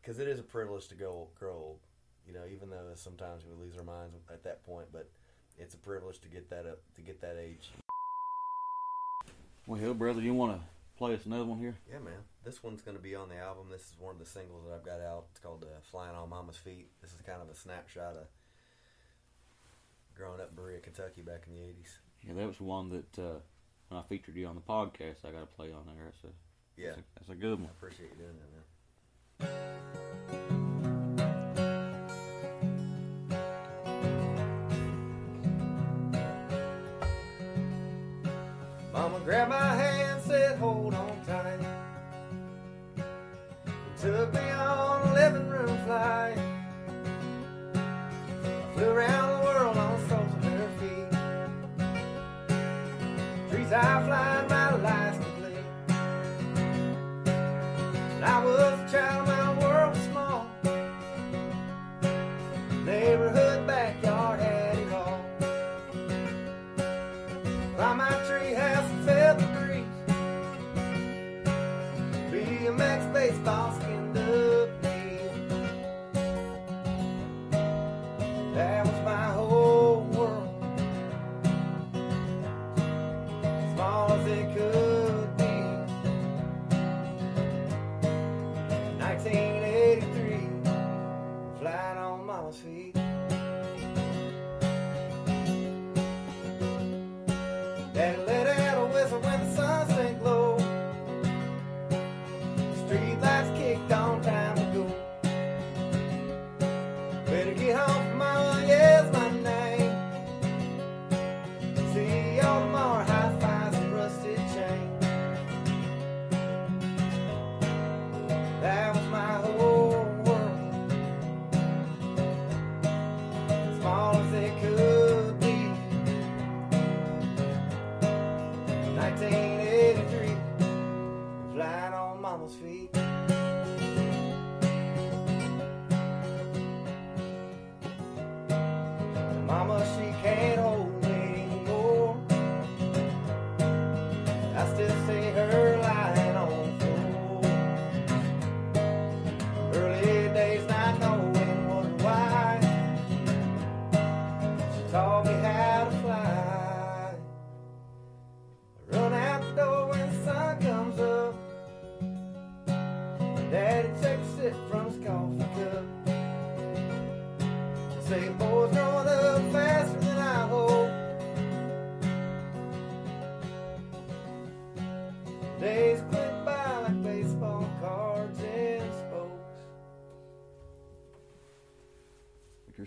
because 0.02 0.20
it 0.20 0.30
is 0.30 0.40
a 0.40 0.44
privilege 0.44 0.88
to 0.88 0.96
go 0.96 1.28
grow 1.38 1.54
old. 1.54 1.80
You 2.26 2.34
know, 2.34 2.46
even 2.50 2.70
though 2.70 2.94
sometimes 2.96 3.44
we 3.46 3.54
lose 3.54 3.78
our 3.78 3.84
minds 3.84 4.16
at 4.32 4.44
that 4.44 4.64
point, 4.66 4.88
but 4.94 5.10
it's 5.60 5.74
a 5.74 5.78
privilege 5.78 6.20
to 6.22 6.30
get 6.30 6.50
that 6.52 6.66
up 6.66 6.80
to 6.96 7.02
get 7.02 7.20
that 7.20 7.36
age. 7.38 7.72
well, 9.68 9.80
hell, 9.80 9.94
brother, 9.94 10.22
you 10.22 10.34
want 10.34 10.58
to 10.58 10.66
play 10.98 11.16
us 11.16 11.26
another 11.26 11.44
one 11.46 11.60
here? 11.60 11.76
Yeah, 11.92 12.00
man. 12.00 12.24
This 12.46 12.64
one's 12.64 12.82
going 12.82 12.96
to 12.96 13.04
be 13.04 13.14
on 13.16 13.28
the 13.28 13.38
album. 13.38 13.66
This 13.70 13.82
is 13.82 13.96
one 14.00 14.14
of 14.14 14.20
the 14.20 14.26
singles 14.26 14.64
that 14.68 14.74
I've 14.74 14.86
got 14.86 15.02
out. 15.02 15.26
It's 15.32 15.40
called 15.40 15.64
uh, 15.64 15.82
"Flying 15.92 16.16
on 16.16 16.30
Mama's 16.30 16.56
Feet." 16.58 16.88
This 17.02 17.12
is 17.12 17.18
kind 17.26 17.42
of 17.42 17.50
a 17.50 17.56
snapshot 17.56 18.16
of 18.16 18.28
growing 20.16 20.40
up 20.42 20.50
in 20.50 20.56
Berea, 20.56 20.80
Kentucky, 20.80 21.22
back 21.22 21.44
in 21.48 21.54
the 21.54 21.60
'80s. 21.60 21.98
Yeah, 22.28 22.34
that 22.34 22.48
was 22.48 22.60
one 22.60 22.90
that 22.90 23.20
uh, 23.22 23.40
when 23.90 24.00
I 24.00 24.04
featured 24.08 24.36
you 24.36 24.48
on 24.48 24.56
the 24.56 24.62
podcast, 24.62 25.26
I 25.26 25.32
got 25.32 25.42
to 25.42 25.46
play 25.46 25.72
on 25.72 25.86
there. 25.86 26.12
So 26.22 26.30
Yeah, 26.78 26.88
that's 26.90 27.00
a, 27.00 27.04
that's 27.16 27.30
a 27.30 27.36
good 27.36 27.60
one. 27.60 27.68
I 27.70 27.72
appreciate 27.72 28.10
you 28.12 28.18
doing 28.24 28.38
that, 29.40 29.48
man. 29.50 29.76
Mama 38.94 39.20
grabbed 39.20 39.50
my 39.50 39.76
hand, 39.76 40.22
said, 40.24 40.58
"Hold 40.58 40.94
on 40.94 41.26
tight." 41.26 41.60
Took 44.02 44.34
me 44.34 44.50
on 44.52 45.08
a 45.08 45.14
living 45.14 45.50
room 45.50 45.78
flight. 45.86 46.35
Trees 53.76 54.08
high, 54.08 54.35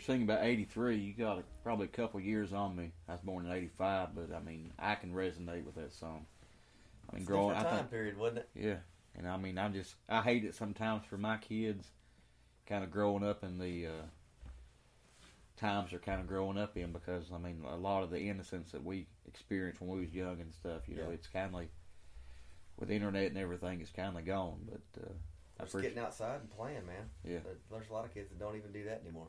If 0.08 0.22
about 0.22 0.42
'83, 0.42 0.96
you 0.96 1.12
got 1.12 1.38
a, 1.38 1.42
probably 1.62 1.84
a 1.84 1.88
couple 1.88 2.18
years 2.20 2.52
on 2.54 2.74
me. 2.74 2.92
I 3.08 3.12
was 3.12 3.20
born 3.20 3.44
in 3.44 3.52
'85, 3.52 4.14
but 4.14 4.34
I 4.34 4.40
mean, 4.40 4.72
I 4.78 4.94
can 4.94 5.12
resonate 5.12 5.64
with 5.64 5.74
that 5.74 5.92
song. 5.92 6.24
I 7.10 7.14
mean, 7.14 7.22
It's 7.22 7.28
a 7.28 7.32
growing, 7.32 7.50
I 7.56 7.58
different 7.58 7.68
time 7.70 7.78
think, 7.80 7.90
period, 7.90 8.18
wasn't 8.18 8.38
it? 8.38 8.48
yeah, 8.54 8.76
and 9.16 9.28
I 9.28 9.36
mean, 9.36 9.58
I'm 9.58 9.74
just, 9.74 9.96
I 10.08 10.22
hate 10.22 10.44
it 10.44 10.54
sometimes 10.54 11.04
for 11.04 11.18
my 11.18 11.36
kids, 11.36 11.88
kind 12.66 12.84
of 12.84 12.90
growing 12.90 13.22
up 13.22 13.44
in 13.44 13.58
the 13.58 13.86
uh, 13.86 13.90
times 15.58 15.90
they're 15.90 15.98
kind 15.98 16.20
of 16.20 16.26
growing 16.26 16.56
up 16.56 16.76
in 16.76 16.92
because 16.92 17.24
I 17.34 17.38
mean, 17.38 17.62
a 17.68 17.76
lot 17.76 18.02
of 18.02 18.10
the 18.10 18.20
innocence 18.20 18.72
that 18.72 18.84
we 18.84 19.06
experienced 19.26 19.80
when 19.82 19.90
we 19.90 20.00
was 20.00 20.14
young 20.14 20.40
and 20.40 20.54
stuff, 20.54 20.88
you 20.88 20.96
know, 20.96 21.10
it's 21.10 21.26
kind 21.26 21.46
of 21.46 21.52
like 21.52 21.70
with 22.78 22.88
the 22.88 22.94
internet 22.94 23.26
and 23.26 23.36
everything, 23.36 23.80
it's 23.82 23.90
kind 23.90 24.16
of 24.16 24.24
gone. 24.24 24.60
But 24.70 25.02
uh, 25.02 25.64
Just 25.64 25.80
getting 25.82 25.98
outside 25.98 26.40
and 26.40 26.50
playing, 26.50 26.86
man. 26.86 27.10
Yeah. 27.24 27.38
There's 27.70 27.90
a 27.90 27.92
lot 27.92 28.04
of 28.06 28.14
kids 28.14 28.30
that 28.30 28.38
don't 28.38 28.56
even 28.56 28.72
do 28.72 28.84
that 28.84 29.02
anymore. 29.04 29.26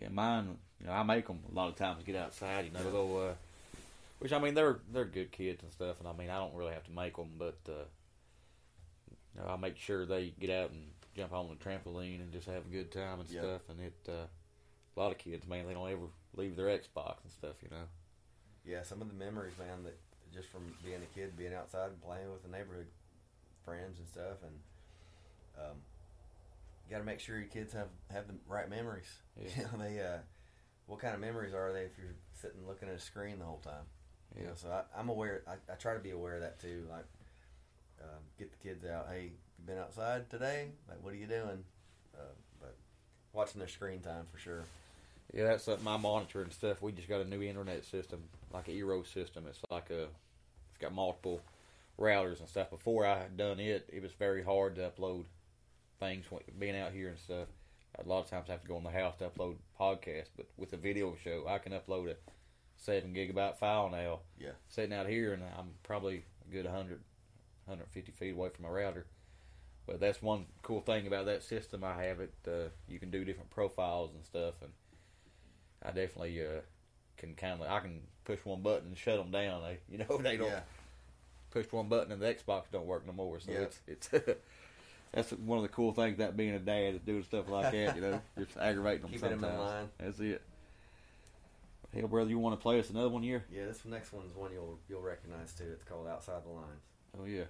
Yeah, 0.00 0.08
mine. 0.08 0.56
You 0.80 0.86
know, 0.86 0.92
I 0.92 1.02
make 1.02 1.26
them 1.26 1.40
a 1.50 1.54
lot 1.54 1.68
of 1.68 1.76
times 1.76 2.04
get 2.04 2.16
outside. 2.16 2.66
You 2.66 2.70
know, 2.72 2.90
go. 2.90 3.18
Uh, 3.18 3.34
which 4.20 4.32
I 4.32 4.38
mean, 4.38 4.54
they're 4.54 4.78
they're 4.92 5.04
good 5.04 5.30
kids 5.32 5.62
and 5.62 5.72
stuff, 5.72 5.96
and 6.00 6.08
I 6.08 6.12
mean, 6.12 6.30
I 6.30 6.38
don't 6.38 6.54
really 6.54 6.72
have 6.72 6.84
to 6.84 6.92
make 6.92 7.16
them, 7.16 7.30
but 7.38 7.58
uh, 7.68 7.84
you 9.34 9.40
know, 9.40 9.48
I 9.48 9.56
make 9.56 9.76
sure 9.76 10.06
they 10.06 10.32
get 10.40 10.50
out 10.50 10.70
and 10.70 10.88
jump 11.16 11.32
on 11.32 11.48
the 11.48 11.54
trampoline 11.56 12.20
and 12.20 12.32
just 12.32 12.46
have 12.46 12.66
a 12.66 12.72
good 12.72 12.90
time 12.90 13.20
and 13.20 13.28
Yeah. 13.28 13.40
stuff. 13.40 13.62
And 13.68 13.80
it, 13.80 13.94
uh, 14.08 14.26
a 14.96 15.00
lot 15.00 15.12
of 15.12 15.18
kids, 15.18 15.46
man, 15.46 15.66
they 15.66 15.74
don't 15.74 15.90
ever 15.90 16.06
leave 16.36 16.56
their 16.56 16.66
Xbox 16.66 17.22
and 17.22 17.32
stuff. 17.32 17.56
You 17.62 17.70
know. 17.70 17.84
Yeah, 18.64 18.82
some 18.82 19.00
of 19.00 19.08
the 19.08 19.14
memories, 19.14 19.54
man, 19.58 19.84
that 19.84 19.96
just 20.34 20.48
from 20.48 20.74
being 20.84 21.00
a 21.02 21.14
kid, 21.18 21.36
being 21.36 21.54
outside 21.54 21.88
and 21.90 22.02
playing 22.02 22.30
with 22.30 22.42
the 22.42 22.48
neighborhood 22.50 22.86
friends 23.64 23.98
and 23.98 24.08
stuff, 24.08 24.42
and 24.42 25.64
um, 25.64 25.76
you 26.88 26.94
got 26.94 27.00
to 27.00 27.04
make 27.04 27.20
sure 27.20 27.36
your 27.36 27.48
kids 27.48 27.72
have 27.74 27.88
have 28.10 28.26
the 28.26 28.34
right 28.48 28.68
memories. 28.68 29.12
Yeah. 29.36 29.48
You 29.56 29.62
know, 29.64 29.84
they 29.84 30.00
uh, 30.00 30.18
what 30.86 31.00
kind 31.00 31.14
of 31.14 31.20
memories 31.20 31.52
are 31.52 31.72
they 31.72 31.82
if 31.82 31.92
you're 31.98 32.16
sitting 32.32 32.66
looking 32.66 32.88
at 32.88 32.94
a 32.94 33.00
screen 33.00 33.38
the 33.38 33.44
whole 33.44 33.60
time? 33.62 33.84
You 34.38 34.46
know, 34.46 34.52
so 34.54 34.68
I, 34.68 34.98
I'm 34.98 35.08
aware. 35.08 35.42
I, 35.46 35.72
I 35.72 35.76
try 35.76 35.94
to 35.94 36.00
be 36.00 36.10
aware 36.10 36.36
of 36.36 36.40
that 36.42 36.60
too. 36.60 36.86
Like, 36.90 37.04
um, 38.02 38.20
get 38.38 38.50
the 38.50 38.68
kids 38.68 38.84
out. 38.86 39.08
Hey, 39.10 39.24
you 39.24 39.66
been 39.66 39.78
outside 39.78 40.30
today? 40.30 40.68
Like, 40.88 41.02
what 41.02 41.12
are 41.12 41.16
you 41.16 41.26
doing? 41.26 41.64
Uh, 42.14 42.32
but 42.60 42.74
watching 43.32 43.58
their 43.58 43.68
screen 43.68 44.00
time 44.00 44.24
for 44.32 44.38
sure. 44.38 44.64
Yeah, 45.32 45.44
that's 45.44 45.64
something 45.64 45.86
I 45.86 45.98
monitor 45.98 46.42
and 46.42 46.52
stuff. 46.52 46.80
We 46.80 46.92
just 46.92 47.08
got 47.08 47.20
a 47.20 47.24
new 47.24 47.42
internet 47.42 47.84
system, 47.84 48.22
like 48.52 48.68
a 48.68 48.70
Eero 48.70 49.06
system. 49.06 49.44
It's 49.46 49.60
like 49.70 49.90
a, 49.90 50.04
it's 50.04 50.78
got 50.80 50.94
multiple 50.94 51.42
routers 51.98 52.40
and 52.40 52.48
stuff. 52.48 52.70
Before 52.70 53.04
I 53.04 53.18
had 53.18 53.36
done 53.36 53.60
it, 53.60 53.88
it 53.92 54.02
was 54.02 54.12
very 54.12 54.42
hard 54.42 54.76
to 54.76 54.90
upload 54.90 55.24
things 56.00 56.26
being 56.58 56.76
out 56.76 56.92
here 56.92 57.08
and 57.08 57.18
stuff. 57.18 57.48
A 57.98 58.08
lot 58.08 58.20
of 58.20 58.30
times 58.30 58.46
I 58.48 58.52
have 58.52 58.62
to 58.62 58.68
go 58.68 58.76
in 58.76 58.84
the 58.84 58.90
house 58.90 59.16
to 59.18 59.28
upload 59.28 59.56
podcasts, 59.80 60.28
but 60.36 60.46
with 60.56 60.72
a 60.72 60.76
video 60.76 61.16
show, 61.22 61.46
I 61.48 61.58
can 61.58 61.72
upload 61.72 62.10
a 62.10 62.16
seven 62.76 63.14
gigabyte 63.14 63.56
file 63.56 63.88
now. 63.90 64.20
Yeah. 64.38 64.50
Sitting 64.68 64.92
out 64.96 65.08
here, 65.08 65.32
and 65.32 65.42
I'm 65.58 65.70
probably 65.82 66.24
a 66.48 66.52
good 66.52 66.64
100, 66.66 67.00
150 67.64 68.12
feet 68.12 68.34
away 68.34 68.50
from 68.50 68.64
my 68.64 68.70
router. 68.70 69.06
But 69.86 70.00
that's 70.00 70.22
one 70.22 70.46
cool 70.62 70.80
thing 70.82 71.06
about 71.06 71.26
that 71.26 71.42
system. 71.42 71.82
I 71.82 72.02
have 72.04 72.20
it. 72.20 72.34
Uh, 72.46 72.68
you 72.88 72.98
can 73.00 73.10
do 73.10 73.24
different 73.24 73.50
profiles 73.50 74.10
and 74.14 74.24
stuff, 74.24 74.54
and 74.60 74.70
I 75.82 75.88
definitely 75.88 76.40
uh, 76.44 76.60
can 77.16 77.34
kind 77.34 77.60
of 77.60 77.66
I 77.66 77.80
can 77.80 78.02
push 78.24 78.44
one 78.44 78.60
button 78.62 78.88
and 78.88 78.98
shut 78.98 79.16
them 79.16 79.30
down. 79.30 79.62
They, 79.62 79.78
you 79.90 79.98
know, 79.98 80.18
they 80.22 80.36
don't 80.36 80.48
Yeah. 80.50 80.60
push 81.50 81.66
one 81.72 81.88
button 81.88 82.12
and 82.12 82.20
the 82.20 82.26
Xbox 82.32 82.64
don't 82.70 82.86
work 82.86 83.06
no 83.06 83.12
more. 83.14 83.40
So 83.40 83.50
Yeah. 83.50 83.58
it's 83.60 83.80
it's 83.86 84.08
that's 85.12 85.30
one 85.32 85.58
of 85.58 85.62
the 85.62 85.68
cool 85.68 85.92
things 85.92 86.18
about 86.18 86.36
being 86.36 86.54
a 86.54 86.58
dad 86.58 86.94
is 86.94 87.00
doing 87.00 87.22
stuff 87.24 87.48
like 87.48 87.72
that. 87.72 87.96
You 87.96 88.02
know, 88.02 88.20
just 88.38 88.56
aggravating 88.56 89.02
them 89.02 89.10
Keeping 89.10 89.26
'em 89.28 89.34
in 89.34 89.40
sometimes. 89.40 89.60
line. 89.70 89.88
That's 89.98 90.20
it. 90.20 90.42
Hell, 91.94 92.06
brother, 92.08 92.28
you 92.30 92.38
want 92.38 92.58
to 92.58 92.62
play 92.62 92.78
us 92.78 92.90
another 92.90 93.08
one 93.08 93.22
here? 93.22 93.44
Yeah, 93.50 93.64
this 93.66 93.84
next 93.86 94.12
one's 94.12 94.34
one 94.36 94.52
you'll 94.52 94.78
you'll 94.88 95.00
recognize 95.02 95.52
too. 95.54 95.64
It's 95.72 95.84
called 95.84 96.06
Outside 96.06 96.42
the 96.44 96.50
Lines. 96.50 96.82
Oh 97.18 97.24
yeah. 97.24 97.44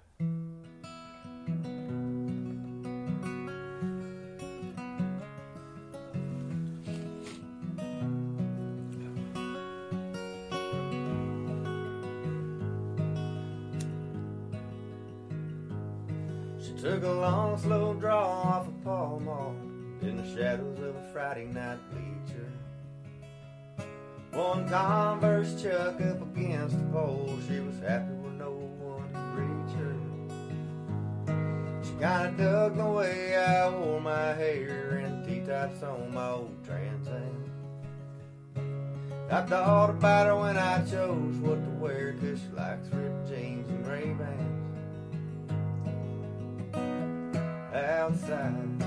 Long, 17.18 17.58
slow 17.58 17.94
draw 17.94 18.24
off 18.24 18.68
a 18.68 18.70
Pall 18.84 19.20
Mall 19.24 19.56
in 20.02 20.16
the 20.16 20.36
shadows 20.36 20.78
of 20.78 20.94
a 20.94 21.12
Friday 21.12 21.46
night 21.46 21.78
bleacher. 21.90 22.52
One 24.32 24.68
Converse 24.68 25.60
chuck 25.60 26.00
up 26.00 26.22
against 26.22 26.78
the 26.78 26.84
pole. 26.92 27.38
She 27.48 27.60
was 27.60 27.78
happy 27.80 28.12
with 28.12 28.34
no 28.34 28.52
one 28.52 29.12
to 29.12 29.20
reach 29.34 29.72
her. 29.78 29.96
She 31.82 31.90
kinda 31.92 32.34
dug 32.36 32.76
the 32.76 32.86
way 32.86 33.36
I 33.36 33.68
wore 33.68 34.00
my 34.00 34.34
hair 34.34 35.02
and 35.04 35.26
T-tops 35.26 35.82
on 35.82 36.14
my 36.14 36.30
old 36.30 36.64
Trans 36.64 37.08
Am. 37.08 37.44
I 39.30 39.42
thought 39.42 39.90
about 39.90 40.26
her 40.26 40.36
when 40.36 40.56
I 40.56 40.84
chose 40.84 41.36
what 41.36 41.62
to 41.62 41.70
wear, 41.70 42.14
cause 42.14 42.40
she 42.40 42.48
likes 42.56 42.88
ripped 42.92 43.28
jeans 43.28 43.68
and 43.68 43.86
Ray-Bans 43.86 44.47
outside 47.88 48.82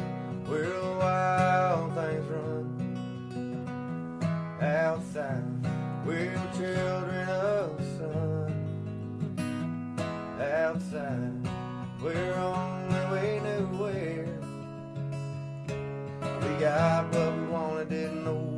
where 0.48 0.70
the 0.70 0.96
wild 1.00 1.94
things 1.96 2.28
run. 2.30 2.68
Outside 4.62 5.44
where 6.06 6.38
the 6.38 6.58
children 6.58 7.30
of 7.30 7.78
the 7.78 7.84
sun. 7.98 8.52
Outside 10.40 11.34
where 12.02 12.36
only 12.36 13.04
we 13.12 13.40
knew 13.40 13.66
where. 13.82 14.30
We 16.42 16.50
got 16.60 17.12
what 17.14 17.32
we 17.36 17.44
wanted, 17.48 17.90
didn't 17.90 18.24
know 18.24 18.51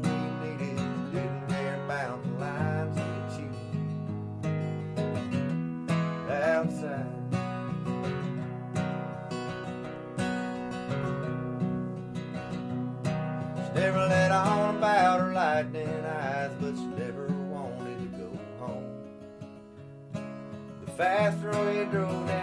The 20.96 21.04
faster 21.04 21.50
we 21.50 21.86
drove 21.86 22.28
down 22.28 22.43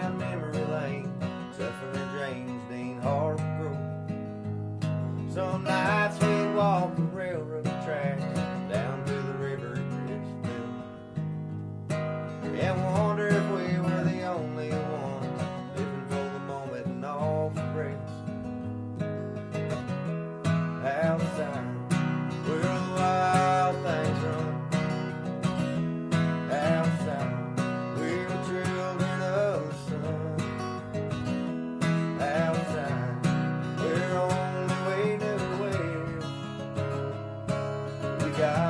God. 38.41 38.70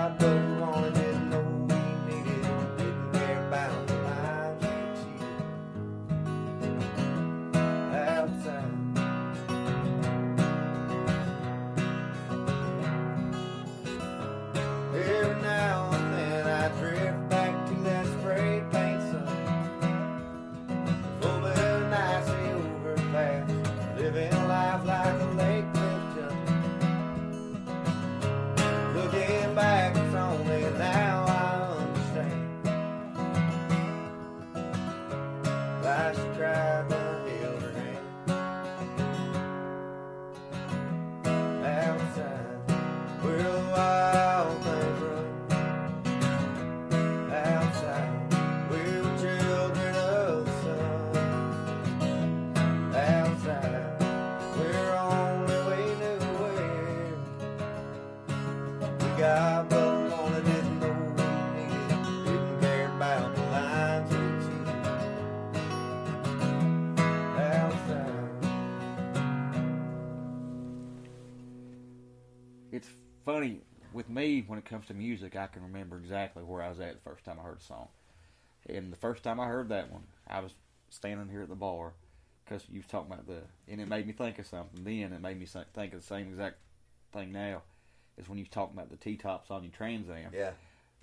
It 74.60 74.68
comes 74.68 74.86
to 74.86 74.94
music. 74.94 75.36
I 75.36 75.46
can 75.46 75.62
remember 75.62 75.96
exactly 75.96 76.42
where 76.42 76.62
I 76.62 76.68
was 76.68 76.80
at 76.80 76.94
the 76.94 77.10
first 77.10 77.24
time 77.24 77.38
I 77.40 77.42
heard 77.42 77.58
a 77.58 77.62
song. 77.62 77.88
And 78.68 78.92
the 78.92 78.96
first 78.96 79.22
time 79.22 79.40
I 79.40 79.46
heard 79.46 79.68
that 79.70 79.90
one, 79.90 80.04
I 80.28 80.40
was 80.40 80.52
standing 80.90 81.28
here 81.28 81.42
at 81.42 81.48
the 81.48 81.54
bar 81.54 81.92
because 82.44 82.64
you 82.70 82.78
was 82.80 82.86
talking 82.86 83.12
about 83.12 83.26
the, 83.26 83.42
and 83.68 83.80
it 83.80 83.88
made 83.88 84.06
me 84.06 84.12
think 84.12 84.38
of 84.38 84.46
something. 84.46 84.84
Then 84.84 85.12
it 85.12 85.20
made 85.20 85.38
me 85.38 85.46
think 85.46 85.94
of 85.94 86.00
the 86.00 86.06
same 86.06 86.28
exact 86.28 86.56
thing 87.12 87.32
now. 87.32 87.62
Is 88.18 88.28
when 88.28 88.38
you 88.38 88.44
was 88.44 88.50
talking 88.50 88.76
about 88.76 88.90
the 88.90 88.96
T 88.96 89.16
tops 89.16 89.50
on 89.50 89.62
your 89.62 89.72
Trans 89.72 90.10
Am. 90.10 90.30
Yeah. 90.34 90.50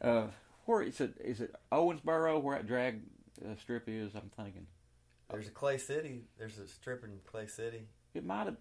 Uh, 0.01 0.27
where 0.65 0.83
is 0.83 1.01
it? 1.01 1.15
Is 1.23 1.41
it 1.41 1.55
Owensboro 1.71 2.41
where 2.41 2.57
that 2.57 2.67
drag 2.67 3.01
uh, 3.43 3.55
strip 3.59 3.85
is? 3.87 4.13
I'm 4.13 4.29
thinking 4.35 4.67
There's 5.31 5.47
a 5.47 5.51
Clay 5.51 5.79
City. 5.79 6.25
There's 6.37 6.59
a 6.59 6.67
strip 6.67 7.03
in 7.03 7.11
Clay 7.25 7.47
City. 7.47 7.87
it 8.13 8.23
might 8.23 8.45
have. 8.45 8.57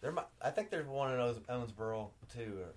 There, 0.00 0.12
might, 0.12 0.26
I 0.40 0.50
think 0.50 0.70
there's 0.70 0.86
one 0.86 1.12
in 1.12 1.20
Owens- 1.20 1.40
Owensboro 1.50 2.08
too. 2.32 2.60
Or, 2.62 2.74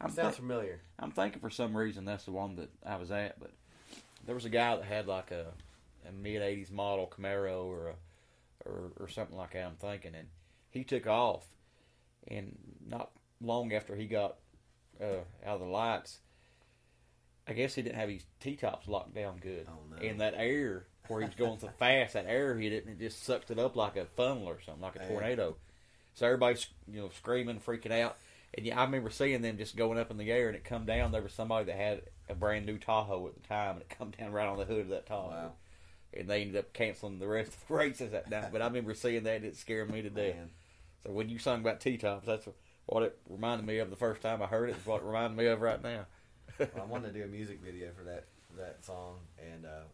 I'm 0.00 0.10
sounds 0.10 0.36
thi- 0.36 0.40
familiar. 0.42 0.80
I'm 0.98 1.10
thinking 1.10 1.40
for 1.40 1.50
some 1.50 1.76
reason 1.76 2.04
that's 2.04 2.24
the 2.24 2.32
one 2.32 2.56
that 2.56 2.70
I 2.84 2.96
was 2.96 3.10
at, 3.10 3.38
but 3.40 3.50
there 4.26 4.34
was 4.34 4.44
a 4.44 4.50
guy 4.50 4.76
that 4.76 4.84
had 4.84 5.06
like 5.06 5.30
a, 5.30 5.46
a 6.08 6.12
mid 6.12 6.42
'80s 6.42 6.70
model 6.70 7.06
Camaro 7.14 7.64
or 7.66 7.88
a 7.88 7.94
or, 8.68 8.92
or 8.98 9.08
something 9.08 9.36
like 9.36 9.52
that. 9.52 9.64
I'm 9.64 9.76
thinking, 9.76 10.14
and 10.14 10.28
he 10.70 10.84
took 10.84 11.06
off, 11.06 11.44
and 12.28 12.56
not 12.86 13.10
long 13.40 13.72
after 13.72 13.94
he 13.96 14.06
got 14.06 14.36
uh, 15.00 15.04
out 15.44 15.54
of 15.54 15.60
the 15.60 15.66
lights, 15.66 16.18
I 17.48 17.52
guess 17.52 17.74
he 17.74 17.82
didn't 17.82 17.96
have 17.96 18.08
his 18.08 18.24
T 18.40 18.56
tops 18.56 18.88
locked 18.88 19.14
down 19.14 19.38
good, 19.38 19.66
Oh, 19.68 19.78
no. 19.96 20.06
and 20.08 20.20
that 20.20 20.34
air 20.36 20.84
where 21.08 21.20
he 21.20 21.26
was 21.26 21.36
going 21.36 21.58
so 21.60 21.70
fast, 21.78 22.14
that 22.14 22.26
air 22.26 22.56
hit 22.56 22.72
it 22.72 22.84
and 22.86 23.00
it 23.00 23.04
just 23.04 23.22
sucked 23.22 23.50
it 23.52 23.58
up 23.60 23.76
like 23.76 23.96
a 23.96 24.04
funnel 24.04 24.46
or 24.48 24.58
something, 24.60 24.82
like 24.82 24.96
a 24.96 24.98
Man. 25.00 25.08
tornado. 25.08 25.56
So 26.14 26.26
everybody's 26.26 26.66
you 26.92 27.00
know 27.00 27.10
screaming, 27.16 27.60
freaking 27.60 27.92
out. 27.92 28.16
And 28.56 28.64
yeah, 28.64 28.80
I 28.80 28.84
remember 28.84 29.10
seeing 29.10 29.42
them 29.42 29.58
just 29.58 29.76
going 29.76 29.98
up 29.98 30.10
in 30.10 30.16
the 30.16 30.32
air, 30.32 30.48
and 30.48 30.56
it 30.56 30.64
come 30.64 30.86
down. 30.86 31.12
There 31.12 31.22
was 31.22 31.32
somebody 31.32 31.66
that 31.66 31.76
had 31.76 32.02
a 32.28 32.34
brand 32.34 32.64
new 32.64 32.78
Tahoe 32.78 33.26
at 33.28 33.34
the 33.34 33.46
time, 33.46 33.72
and 33.72 33.82
it 33.82 33.90
come 33.90 34.10
down 34.10 34.32
right 34.32 34.46
on 34.46 34.58
the 34.58 34.64
hood 34.64 34.80
of 34.80 34.88
that 34.88 35.06
Tahoe. 35.06 35.28
Wow. 35.28 35.52
And 36.14 36.28
they 36.28 36.40
ended 36.40 36.56
up 36.56 36.72
canceling 36.72 37.18
the 37.18 37.28
rest 37.28 37.52
of 37.52 37.68
the 37.68 37.74
races 37.74 38.12
that 38.12 38.30
night. 38.30 38.50
But 38.52 38.62
I 38.62 38.66
remember 38.66 38.94
seeing 38.94 39.24
that; 39.24 39.44
it 39.44 39.56
scared 39.56 39.90
me 39.90 40.00
to 40.02 40.10
death. 40.10 40.36
Man. 40.36 40.50
So 41.04 41.12
when 41.12 41.28
you 41.28 41.38
sung 41.38 41.60
about 41.60 41.80
T 41.80 41.98
tops, 41.98 42.26
that's 42.26 42.48
what 42.86 43.02
it 43.02 43.18
reminded 43.28 43.66
me 43.66 43.78
of 43.78 43.90
the 43.90 43.96
first 43.96 44.22
time 44.22 44.40
I 44.40 44.46
heard 44.46 44.70
it. 44.70 44.76
Is 44.76 44.86
what 44.86 45.02
it 45.02 45.04
reminded 45.04 45.36
me 45.36 45.46
of 45.46 45.60
right 45.60 45.82
now. 45.82 46.06
Well, 46.58 46.68
I 46.80 46.84
wanted 46.86 47.12
to 47.12 47.18
do 47.18 47.24
a 47.24 47.28
music 47.28 47.60
video 47.62 47.90
for 47.96 48.04
that 48.04 48.24
for 48.48 48.62
that 48.62 48.82
song 48.82 49.16
and 49.38 49.66
uh, 49.66 49.84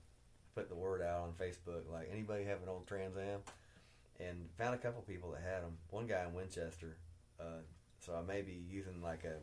put 0.55 0.69
the 0.69 0.77
word 0.77 1.03
out 1.03 1.23
on 1.23 1.33
Facebook. 1.33 1.91
Like 1.93 2.09
anybody 2.13 2.45
have 2.45 2.63
an 2.63 2.69
old 2.69 2.87
Trans 2.87 3.17
Am, 3.17 3.41
and 4.21 4.49
found 4.57 4.77
a 4.77 4.79
couple 4.79 5.03
people 5.03 5.33
that 5.33 5.43
had 5.43 5.65
them. 5.65 5.79
One 5.91 6.07
guy 6.07 6.25
in 6.25 6.33
Winchester. 6.33 6.97
Uh, 7.41 7.63
so 8.05 8.15
I 8.15 8.23
may 8.23 8.43
be 8.43 8.53
using 8.71 9.01
like 9.03 9.25
a, 9.25 9.37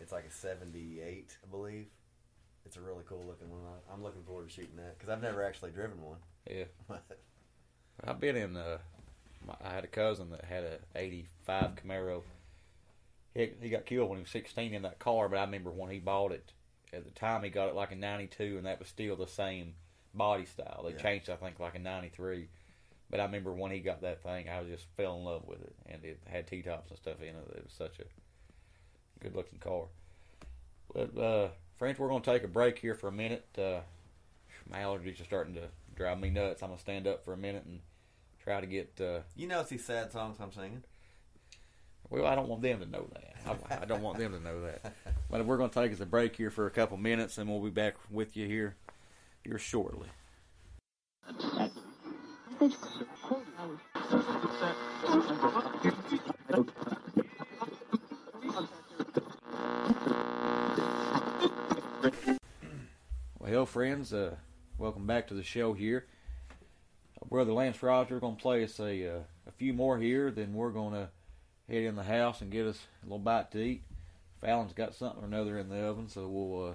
it's 0.00 0.12
like 0.12 0.24
a 0.26 0.30
'78, 0.30 1.36
I 1.42 1.50
believe. 1.50 1.86
It's 2.64 2.76
a 2.76 2.80
really 2.80 3.04
cool 3.08 3.24
looking 3.26 3.50
one. 3.50 3.60
I'm 3.92 4.02
looking 4.02 4.22
forward 4.24 4.48
to 4.48 4.54
shooting 4.54 4.76
that 4.76 4.98
because 4.98 5.10
I've 5.10 5.22
never 5.22 5.42
actually 5.42 5.70
driven 5.70 6.02
one. 6.02 6.18
Yeah, 6.50 6.64
I've 8.04 8.20
been 8.20 8.36
in. 8.36 8.56
Uh, 8.56 8.78
my, 9.46 9.54
I 9.64 9.72
had 9.74 9.84
a 9.84 9.88
cousin 9.88 10.30
that 10.30 10.44
had 10.44 10.64
a 10.64 10.78
'85 10.94 11.76
Camaro. 11.76 12.22
He 13.34 13.50
he 13.60 13.68
got 13.68 13.86
killed 13.86 14.08
when 14.08 14.18
he 14.18 14.22
was 14.22 14.30
16 14.30 14.74
in 14.74 14.82
that 14.82 14.98
car, 14.98 15.28
but 15.28 15.38
I 15.38 15.44
remember 15.44 15.70
when 15.70 15.90
he 15.90 15.98
bought 15.98 16.32
it. 16.32 16.52
At 16.92 17.04
the 17.04 17.10
time, 17.10 17.42
he 17.42 17.50
got 17.50 17.68
it 17.68 17.74
like 17.74 17.92
in 17.92 18.00
'92, 18.00 18.56
and 18.56 18.66
that 18.66 18.78
was 18.78 18.88
still 18.88 19.16
the 19.16 19.26
same 19.26 19.74
body 20.14 20.46
style. 20.46 20.84
They 20.84 20.92
Yeah. 20.92 21.02
changed, 21.02 21.30
I 21.30 21.36
think, 21.36 21.60
like 21.60 21.74
in 21.74 21.82
'93. 21.82 22.48
But 23.10 23.20
I 23.20 23.24
remember 23.24 23.52
when 23.52 23.70
he 23.70 23.80
got 23.80 24.02
that 24.02 24.22
thing, 24.22 24.48
I 24.48 24.62
just 24.64 24.84
fell 24.96 25.16
in 25.16 25.24
love 25.24 25.42
with 25.46 25.62
it, 25.62 25.74
and 25.86 26.04
it 26.04 26.20
had 26.28 26.46
T 26.46 26.60
tops 26.62 26.90
and 26.90 26.98
stuff 26.98 27.20
in 27.22 27.28
it. 27.28 27.52
It 27.56 27.64
was 27.64 27.72
such 27.72 27.98
a 28.00 28.04
good 29.22 29.34
looking 29.34 29.58
car. 29.58 29.84
But 30.92 31.18
uh, 31.18 31.48
friends, 31.78 31.98
we're 31.98 32.08
going 32.08 32.22
to 32.22 32.30
take 32.30 32.44
a 32.44 32.48
break 32.48 32.78
here 32.78 32.94
for 32.94 33.08
a 33.08 33.12
minute. 33.12 33.46
Uh, 33.56 33.80
my 34.70 34.80
allergies 34.80 35.20
are 35.20 35.24
starting 35.24 35.54
to 35.54 35.68
drive 35.94 36.20
me 36.20 36.30
nuts. 36.30 36.62
I'm 36.62 36.68
gonna 36.68 36.80
stand 36.80 37.06
up 37.06 37.24
for 37.24 37.32
a 37.32 37.36
minute 37.36 37.64
and 37.64 37.80
try 38.44 38.60
to 38.60 38.66
get. 38.66 39.00
Uh, 39.00 39.20
You 39.36 39.48
know, 39.48 39.60
it's 39.60 39.70
these 39.70 39.84
sad 39.84 40.12
songs 40.12 40.36
I'm 40.40 40.52
singing. 40.52 40.82
well, 42.10 42.26
I 42.26 42.34
don't 42.34 42.48
want 42.48 42.60
them 42.62 42.80
to 42.80 42.86
know 42.86 43.08
that. 43.14 43.34
I, 43.70 43.82
I 43.82 43.84
don't 43.86 44.02
want 44.02 44.18
them 44.18 44.32
to 44.32 44.40
know 44.40 44.62
that. 44.62 44.94
But 45.30 45.46
we're 45.46 45.56
going 45.56 45.70
to 45.70 45.74
take 45.82 45.92
us 45.92 46.00
a 46.00 46.06
break 46.06 46.36
here 46.36 46.50
for 46.50 46.66
a 46.66 46.70
couple 46.70 46.96
minutes, 46.98 47.38
and 47.38 47.48
we'll 47.48 47.60
be 47.62 47.70
back 47.70 47.94
with 48.10 48.36
you 48.36 48.46
here 48.46 48.76
here 49.44 49.58
shortly. 49.58 50.08
Well, 52.60 52.72
hello, 63.44 63.64
friends. 63.64 64.12
Uh, 64.12 64.34
welcome 64.76 65.06
back 65.06 65.28
to 65.28 65.34
the 65.34 65.44
show 65.44 65.72
here. 65.72 66.06
Uh, 67.22 67.26
Brother 67.28 67.52
Lance 67.52 67.80
Roger 67.80 68.18
going 68.18 68.34
to 68.34 68.42
play 68.42 68.64
us 68.64 68.80
a 68.80 69.06
uh, 69.06 69.20
a 69.46 69.52
few 69.52 69.72
more 69.72 69.96
here. 69.96 70.32
Then 70.32 70.52
we're 70.52 70.70
going 70.70 70.94
to 70.94 71.10
head 71.72 71.84
in 71.84 71.94
the 71.94 72.02
house 72.02 72.40
and 72.40 72.50
get 72.50 72.66
us 72.66 72.88
a 73.02 73.06
little 73.06 73.20
bite 73.20 73.52
to 73.52 73.62
eat. 73.62 73.84
Fallon's 74.40 74.72
got 74.72 74.96
something 74.96 75.22
or 75.22 75.26
another 75.26 75.58
in 75.58 75.68
the 75.68 75.78
oven, 75.78 76.08
so 76.08 76.26
we'll 76.26 76.70
uh, 76.70 76.74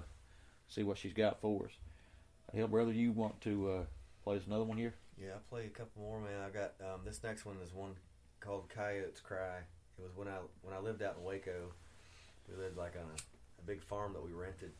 see 0.66 0.82
what 0.82 0.96
she's 0.96 1.12
got 1.12 1.42
for 1.42 1.66
us. 1.66 1.72
Hell, 2.54 2.68
brother, 2.68 2.92
you 2.92 3.12
want 3.12 3.38
to 3.42 3.70
uh, 3.70 3.82
play 4.24 4.36
us 4.38 4.46
another 4.46 4.64
one 4.64 4.78
here? 4.78 4.94
Yeah, 5.20 5.34
I'll 5.34 5.48
play 5.48 5.66
a 5.66 5.68
couple 5.68 6.02
more, 6.02 6.20
man. 6.20 6.40
I 6.44 6.50
got 6.50 6.74
um, 6.80 7.00
this 7.04 7.22
next 7.22 7.46
one 7.46 7.56
is 7.62 7.72
one 7.72 7.94
called 8.40 8.68
Coyotes 8.68 9.20
Cry. 9.20 9.58
It 9.98 10.02
was 10.02 10.16
when 10.16 10.26
I 10.26 10.38
when 10.62 10.74
I 10.74 10.80
lived 10.80 11.02
out 11.02 11.16
in 11.16 11.24
Waco. 11.24 11.72
We 12.48 12.56
lived 12.56 12.76
like 12.76 12.94
on 12.96 13.06
a, 13.06 13.18
a 13.60 13.64
big 13.64 13.82
farm 13.82 14.12
that 14.14 14.24
we 14.24 14.32
rented, 14.32 14.72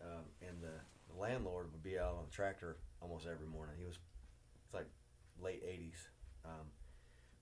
um, 0.00 0.24
and 0.40 0.56
the, 0.62 0.72
the 1.12 1.20
landlord 1.20 1.70
would 1.72 1.82
be 1.82 1.98
out 1.98 2.16
on 2.16 2.24
the 2.24 2.34
tractor 2.34 2.78
almost 3.02 3.26
every 3.26 3.46
morning. 3.46 3.76
He 3.78 3.84
was 3.84 3.98
it's 4.64 4.74
like 4.74 4.88
late 5.42 5.62
'80s, 5.62 6.08
um, 6.44 6.66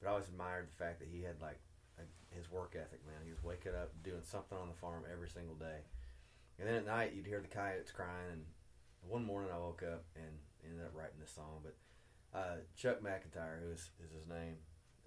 but 0.01 0.09
I 0.09 0.13
always 0.13 0.29
admired 0.29 0.69
the 0.69 0.85
fact 0.85 0.99
that 0.99 1.09
he 1.09 1.23
had 1.23 1.41
like 1.41 1.61
a, 1.99 2.37
his 2.37 2.51
work 2.51 2.75
ethic. 2.75 3.07
Man, 3.07 3.23
he 3.25 3.31
was 3.31 3.45
waking 3.45 3.79
up 3.79 3.93
doing 4.03 4.23
something 4.25 4.59
on 4.59 4.69
the 4.69 4.75
farm 4.75 5.05
every 5.11 5.29
single 5.29 5.55
day, 5.55 5.87
and 6.59 6.69
then 6.69 6.75
at 6.75 6.87
night 6.87 7.13
you'd 7.15 7.31
hear 7.31 7.41
the 7.41 7.55
coyotes 7.55 7.93
crying. 7.93 8.33
And 8.33 8.43
one 9.07 9.25
morning 9.25 9.51
I 9.55 9.59
woke 9.59 9.85
up 9.87 10.03
and 10.17 10.35
ended 10.67 10.85
up 10.85 10.93
writing 10.99 11.21
this 11.21 11.31
song, 11.31 11.61
but 11.63 11.77
uh, 12.35 12.57
Chuck 12.77 13.01
McIntyre, 13.03 13.61
who 13.65 13.73
is, 13.73 13.91
is 14.05 14.13
his 14.13 14.29
name. 14.29 14.57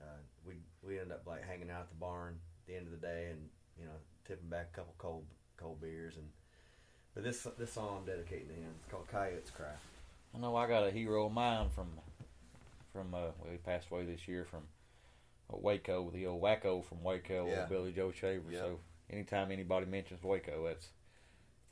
Uh, 0.02 0.06
we 0.46 0.54
we 0.84 1.00
ended 1.00 1.14
up 1.14 1.24
like 1.26 1.46
hanging 1.46 1.70
out 1.70 1.82
at 1.82 1.90
the 1.90 1.96
barn 1.96 2.36
at 2.64 2.68
the 2.68 2.76
end 2.78 2.86
of 2.88 2.92
the 3.00 3.06
day, 3.06 3.30
and 3.32 3.50
you 3.80 3.86
know 3.86 3.92
tipping 4.26 4.50
back 4.50 4.70
a 4.74 4.76
couple 4.78 4.94
cold 4.98 5.26
cold 5.58 5.82
beers, 5.82 6.16
and 6.18 6.28
but 7.14 7.24
this 7.24 7.46
this 7.58 7.74
song 7.74 7.98
I'm 8.00 8.06
dedicating 8.06 8.48
to 8.50 8.54
him. 8.54 8.70
It's 8.82 8.92
called 8.92 9.08
Coyotes 9.12 9.50
Cry. 9.50 9.74
I 10.36 10.38
know 10.40 10.56
I 10.56 10.68
got 10.68 10.86
a 10.86 10.92
hero 10.92 11.26
of 11.26 11.32
mine 11.34 11.70
from 11.74 11.88
from 12.94 13.14
uh, 13.14 13.32
well, 13.40 13.52
he 13.52 13.58
passed 13.58 13.88
away 13.92 14.06
this 14.06 14.28
year 14.28 14.46
from 14.46 14.62
uh, 15.52 15.58
Waco, 15.58 16.12
the 16.12 16.28
old 16.28 16.42
Waco 16.42 16.82
from 16.82 17.04
Waco, 17.04 17.48
Yeah. 17.48 17.62
old 17.62 17.70
Billy 17.70 17.92
Joe 17.92 18.12
Shaver. 18.12 18.52
Yep. 18.52 18.62
So 18.62 18.80
anytime 19.10 19.52
anybody 19.52 19.88
mentions 19.88 20.22
Waco, 20.24 20.66
that's 20.68 20.90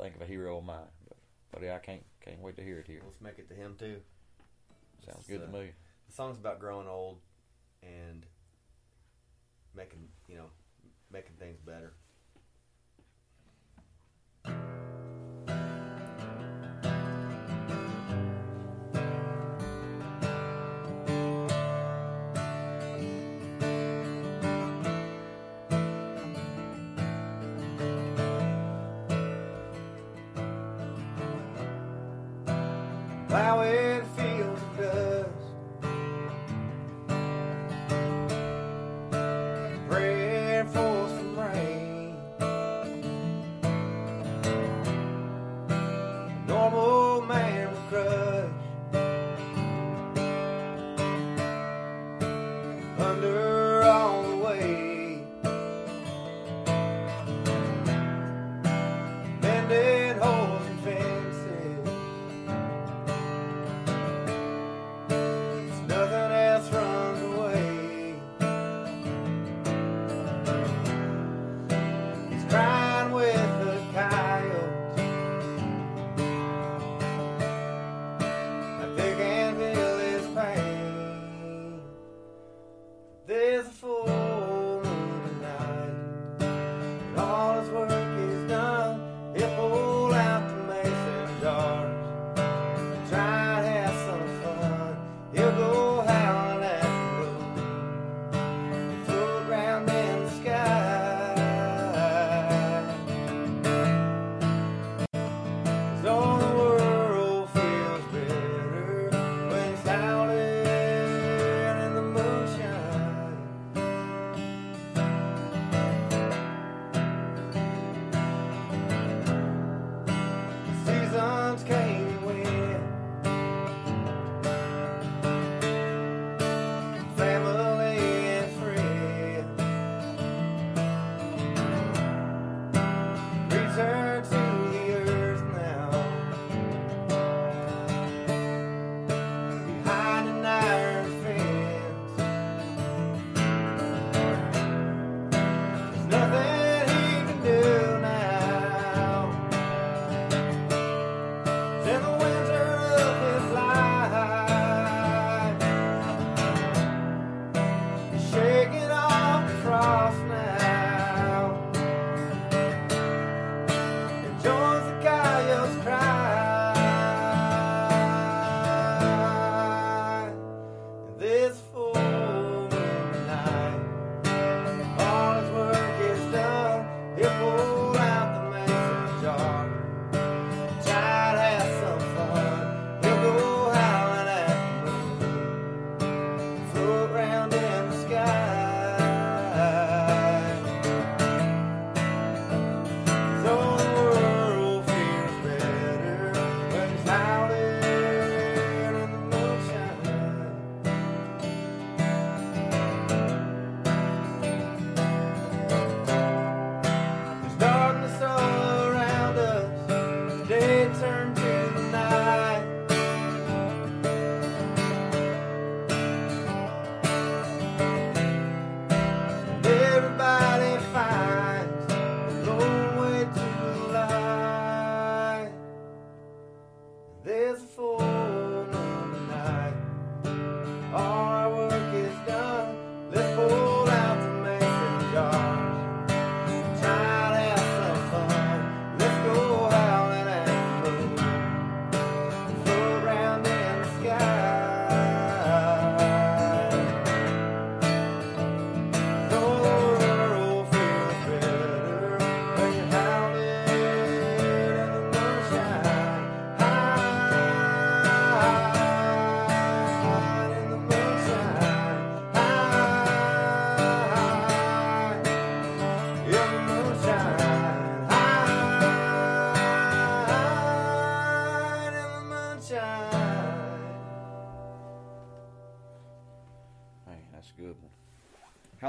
think 0.02 0.16
of 0.16 0.22
a 0.22 0.26
hero 0.26 0.58
of 0.58 0.66
mine. 0.66 0.80
But, 1.08 1.18
but 1.52 1.64
yeah, 1.64 1.76
I 1.76 1.80
can't 1.80 2.04
can't 2.24 2.40
wait 2.42 2.58
to 2.58 2.64
hear 2.64 2.80
it 2.80 2.88
here. 2.88 3.02
Let's 3.06 3.22
make 3.22 3.38
it 3.38 3.48
to 3.50 3.56
him 3.56 3.76
too. 3.78 3.98
Sounds 5.06 5.20
It's, 5.20 5.28
good 5.28 5.42
uh, 5.44 5.46
to 5.46 5.52
me. 5.52 5.72
The 6.08 6.14
song's 6.14 6.38
about 6.38 6.60
growing 6.60 6.88
old 6.88 7.20
and 7.84 8.26
making 9.76 10.08
you 10.28 10.38
know 10.38 10.50
making 11.12 11.36
things 11.38 11.60
better. 11.60 11.94
Plowing 33.28 34.06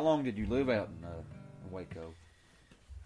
long 0.06 0.22
did 0.22 0.38
you 0.38 0.46
live 0.46 0.70
out 0.70 0.88
in, 0.88 1.04
uh, 1.04 1.22
Waco? 1.70 2.14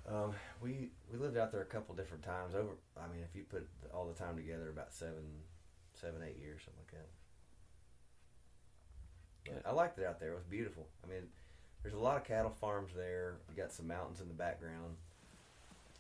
Um, 0.07 0.35
we 0.61 0.91
we 1.11 1.19
lived 1.19 1.37
out 1.37 1.53
there 1.53 1.63
a 1.63 1.67
couple 1.67 1.95
different 1.95 2.23
times. 2.23 2.55
Over, 2.55 2.71
I 2.97 3.07
mean, 3.13 3.23
if 3.23 3.35
you 3.35 3.45
put 3.45 3.67
all 3.95 4.07
the 4.07 4.15
time 4.15 4.37
together, 4.37 4.69
about 4.69 4.93
seven, 4.93 5.25
seven, 5.95 6.23
eight 6.27 6.39
years, 6.41 6.61
something 6.65 6.83
like 6.85 6.93
that. 9.55 9.63
But 9.65 9.71
I 9.71 9.73
liked 9.73 9.99
it 9.99 10.05
out 10.07 10.21
there. 10.21 10.33
It 10.33 10.35
was 10.35 10.45
beautiful. 10.45 10.87
I 11.05 11.09
mean, 11.09 11.23
there's 11.83 11.95
a 11.95 11.99
lot 11.99 12.17
of 12.17 12.25
cattle 12.25 12.55
farms 12.61 12.93
there. 12.95 13.37
You 13.49 13.57
got 13.63 13.73
some 13.73 13.87
mountains 13.87 14.21
in 14.21 14.29
the 14.29 14.35
background. 14.35 14.97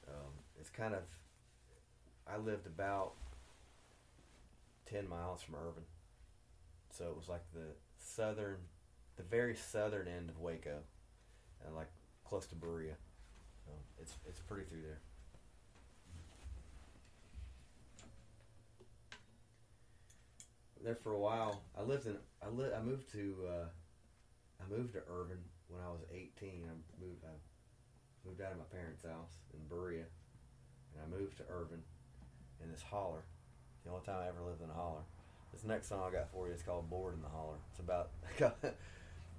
Um, 0.09 0.33
it's 0.59 0.71
kind 0.71 0.95
of. 0.95 1.03
I 2.29 2.37
lived 2.37 2.67
about 2.67 3.13
ten 4.87 5.09
miles 5.09 5.43
from 5.43 5.55
Irvine, 5.55 5.85
so 6.91 7.07
it 7.07 7.17
was 7.17 7.29
like 7.29 7.43
the 7.55 7.75
southern, 7.97 8.59
the 9.17 9.23
very 9.23 9.55
southern 9.57 10.09
end 10.09 10.31
of 10.31 10.39
Waco, 10.39 10.81
and 11.67 11.75
like 11.75 11.89
close 12.25 12.47
to 12.47 12.55
Berea. 12.55 12.95
So 13.67 13.73
it's 14.01 14.15
it's 14.29 14.41
pretty 14.41 14.65
through 14.65 14.83
there. 14.83 15.01
There 20.83 20.95
for 20.95 21.13
a 21.13 21.19
while. 21.19 21.63
I 21.79 21.83
lived 21.83 22.07
in. 22.07 22.17
I 22.43 22.49
li- 22.49 22.73
I 22.75 22.81
moved 22.81 23.13
to. 23.13 23.35
Uh, 23.47 23.67
I 24.61 24.71
moved 24.71 24.95
to 24.95 25.03
Irvine 25.11 25.45
when 25.69 25.83
I 25.83 25.91
was 25.91 26.01
18. 26.13 26.65
I 26.65 27.05
moved. 27.05 27.25
I 27.25 27.37
moved 28.27 28.41
out 28.41 28.53
of 28.53 28.59
my 28.59 28.65
parents' 28.65 29.03
house 29.03 29.37
in 29.53 29.61
Berea, 29.69 30.05
and 30.95 31.03
I 31.05 31.19
moved 31.19 31.37
to 31.39 31.43
Irvine 31.51 31.83
in 32.63 32.71
this 32.71 32.83
holler. 32.83 33.25
The 33.85 33.91
only 33.91 34.05
time 34.05 34.23
I 34.23 34.29
ever 34.29 34.43
lived 34.47 34.63
in 34.63 34.71
a 34.71 34.75
holler. 34.75 35.03
This 35.53 35.65
next 35.65 35.89
song 35.89 36.03
I 36.09 36.13
got 36.13 36.31
for 36.31 36.49
you 36.49 36.55
is 36.55 36.63
called 36.63 36.89
"Bored 36.89 37.15
in 37.15 37.23
the 37.23 37.29
Holler." 37.29 37.57
It's 37.71 37.81
about. 37.81 38.11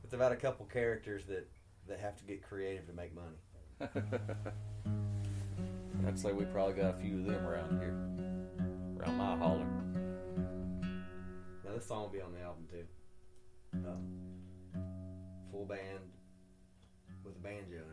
it's 0.03 0.13
about 0.13 0.32
a 0.32 0.36
couple 0.36 0.65
characters 0.65 1.24
that 1.26 1.47
that 1.92 2.00
have 2.00 2.16
to 2.16 2.24
get 2.24 2.42
creative 2.42 2.88
to 2.88 2.94
make 2.94 3.12
money. 3.14 3.36
I'd 6.08 6.18
say 6.18 6.32
we 6.32 6.46
probably 6.46 6.76
got 6.76 6.96
a 6.96 6.98
few 7.02 7.20
of 7.20 7.26
them 7.26 7.46
around 7.46 7.80
here, 7.80 7.98
around 8.98 9.18
my 9.18 9.36
holler. 9.36 9.66
Now 11.66 11.76
this 11.76 11.86
song 11.86 12.04
will 12.04 12.10
be 12.10 12.22
on 12.22 12.32
the 12.32 12.39
album 12.39 12.66
too. 12.72 12.86
Um, 13.86 14.06
full 15.52 15.66
band 15.66 16.00
with 17.26 17.36
a 17.36 17.39
banjo 17.39 17.84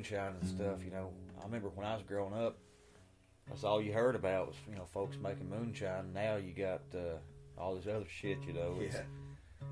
moonshine 0.00 0.32
and 0.40 0.48
stuff, 0.48 0.84
you 0.84 0.90
know. 0.90 1.10
I 1.40 1.44
remember 1.44 1.68
when 1.74 1.86
I 1.86 1.94
was 1.94 2.02
growing 2.02 2.32
up, 2.34 2.56
that's 3.48 3.64
all 3.64 3.80
you 3.82 3.92
heard 3.92 4.14
about 4.14 4.48
was, 4.48 4.56
you 4.68 4.76
know, 4.76 4.84
folks 4.92 5.16
making 5.22 5.48
moonshine. 5.50 6.12
Now 6.14 6.36
you 6.36 6.52
got 6.52 6.80
uh, 6.94 7.18
all 7.60 7.74
this 7.74 7.86
other 7.86 8.06
shit, 8.08 8.38
you 8.46 8.52
know. 8.54 8.76
It's- 8.80 8.94
Yeah. 8.94 9.66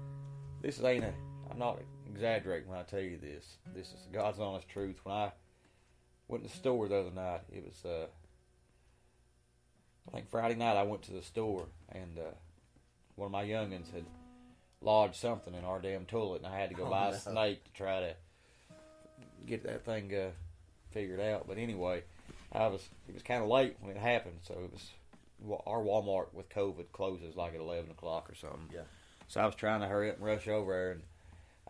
This 0.61 0.83
ain't 0.83 1.05
a, 1.05 1.13
I'm 1.51 1.59
not 1.59 1.79
exaggerating 2.13 2.69
when 2.69 2.79
I 2.79 2.83
tell 2.83 2.99
you 3.01 3.17
this. 3.17 3.59
This 3.75 3.87
is 3.93 4.09
God's 4.13 4.41
honest 4.41 4.69
truth. 4.69 4.97
When 5.05 5.15
I 5.15 5.31
went 6.27 6.43
to 6.43 6.51
the 6.51 6.57
store 6.57 6.89
the 6.89 6.97
other 6.97 7.11
night, 7.13 7.43
it 7.53 7.65
was, 7.65 7.85
uh, 7.85 8.07
think 10.13 10.29
Friday 10.29 10.57
night 10.57 10.77
I 10.77 10.83
went 10.83 11.03
to 11.03 11.13
the 11.13 11.23
store 11.23 11.67
and 11.91 12.19
uh, 12.19 12.23
one 13.15 13.27
of 13.27 13.33
my 13.33 13.45
youngins 13.45 13.93
had 13.93 14.05
lodged 14.81 15.15
something 15.17 15.55
in 15.55 15.65
our 15.65 15.79
damn 15.81 16.07
toilet, 16.07 16.43
and 16.43 16.53
I 16.53 16.59
had 16.59 16.71
to 16.71 16.75
go 16.75 16.87
Oh, 16.87 16.91
buy 16.91 17.11
no. 17.11 17.17
a 17.17 17.19
snake 17.19 17.65
to 17.65 17.73
try 17.73 18.01
to 18.01 18.15
get 19.47 19.65
that 19.65 19.85
thing 19.85 20.15
uh, 20.15 20.31
figured 20.91 21.21
out. 21.21 21.47
But 21.47 21.59
anyway, 21.59 22.03
I 22.53 22.67
was 22.69 22.89
it 23.09 23.15
was 23.15 23.23
kind 23.23 23.43
of 23.43 23.49
late 23.49 23.77
when 23.81 23.97
it 23.97 24.01
happened, 24.01 24.41
so 24.43 24.55
it 24.55 24.73
was 24.73 24.91
wa- 25.41 25.63
our 25.67 25.81
Walmart 25.81 26.33
with 26.33 26.49
COVID 26.51 26.93
closes 26.93 27.37
like 27.37 27.55
at 27.55 27.61
eleven 27.61 27.91
o'clock 27.91 28.31
or 28.31 28.35
something. 28.35 28.69
Yeah. 28.73 28.83
So 29.29 29.41
I 29.41 29.47
was 29.47 29.55
trying 29.55 29.81
to 29.81 29.87
hurry 29.87 30.11
up 30.11 30.17
and 30.17 30.25
rush 30.25 30.49
over 30.49 30.73
there, 30.73 30.91
and 30.93 31.03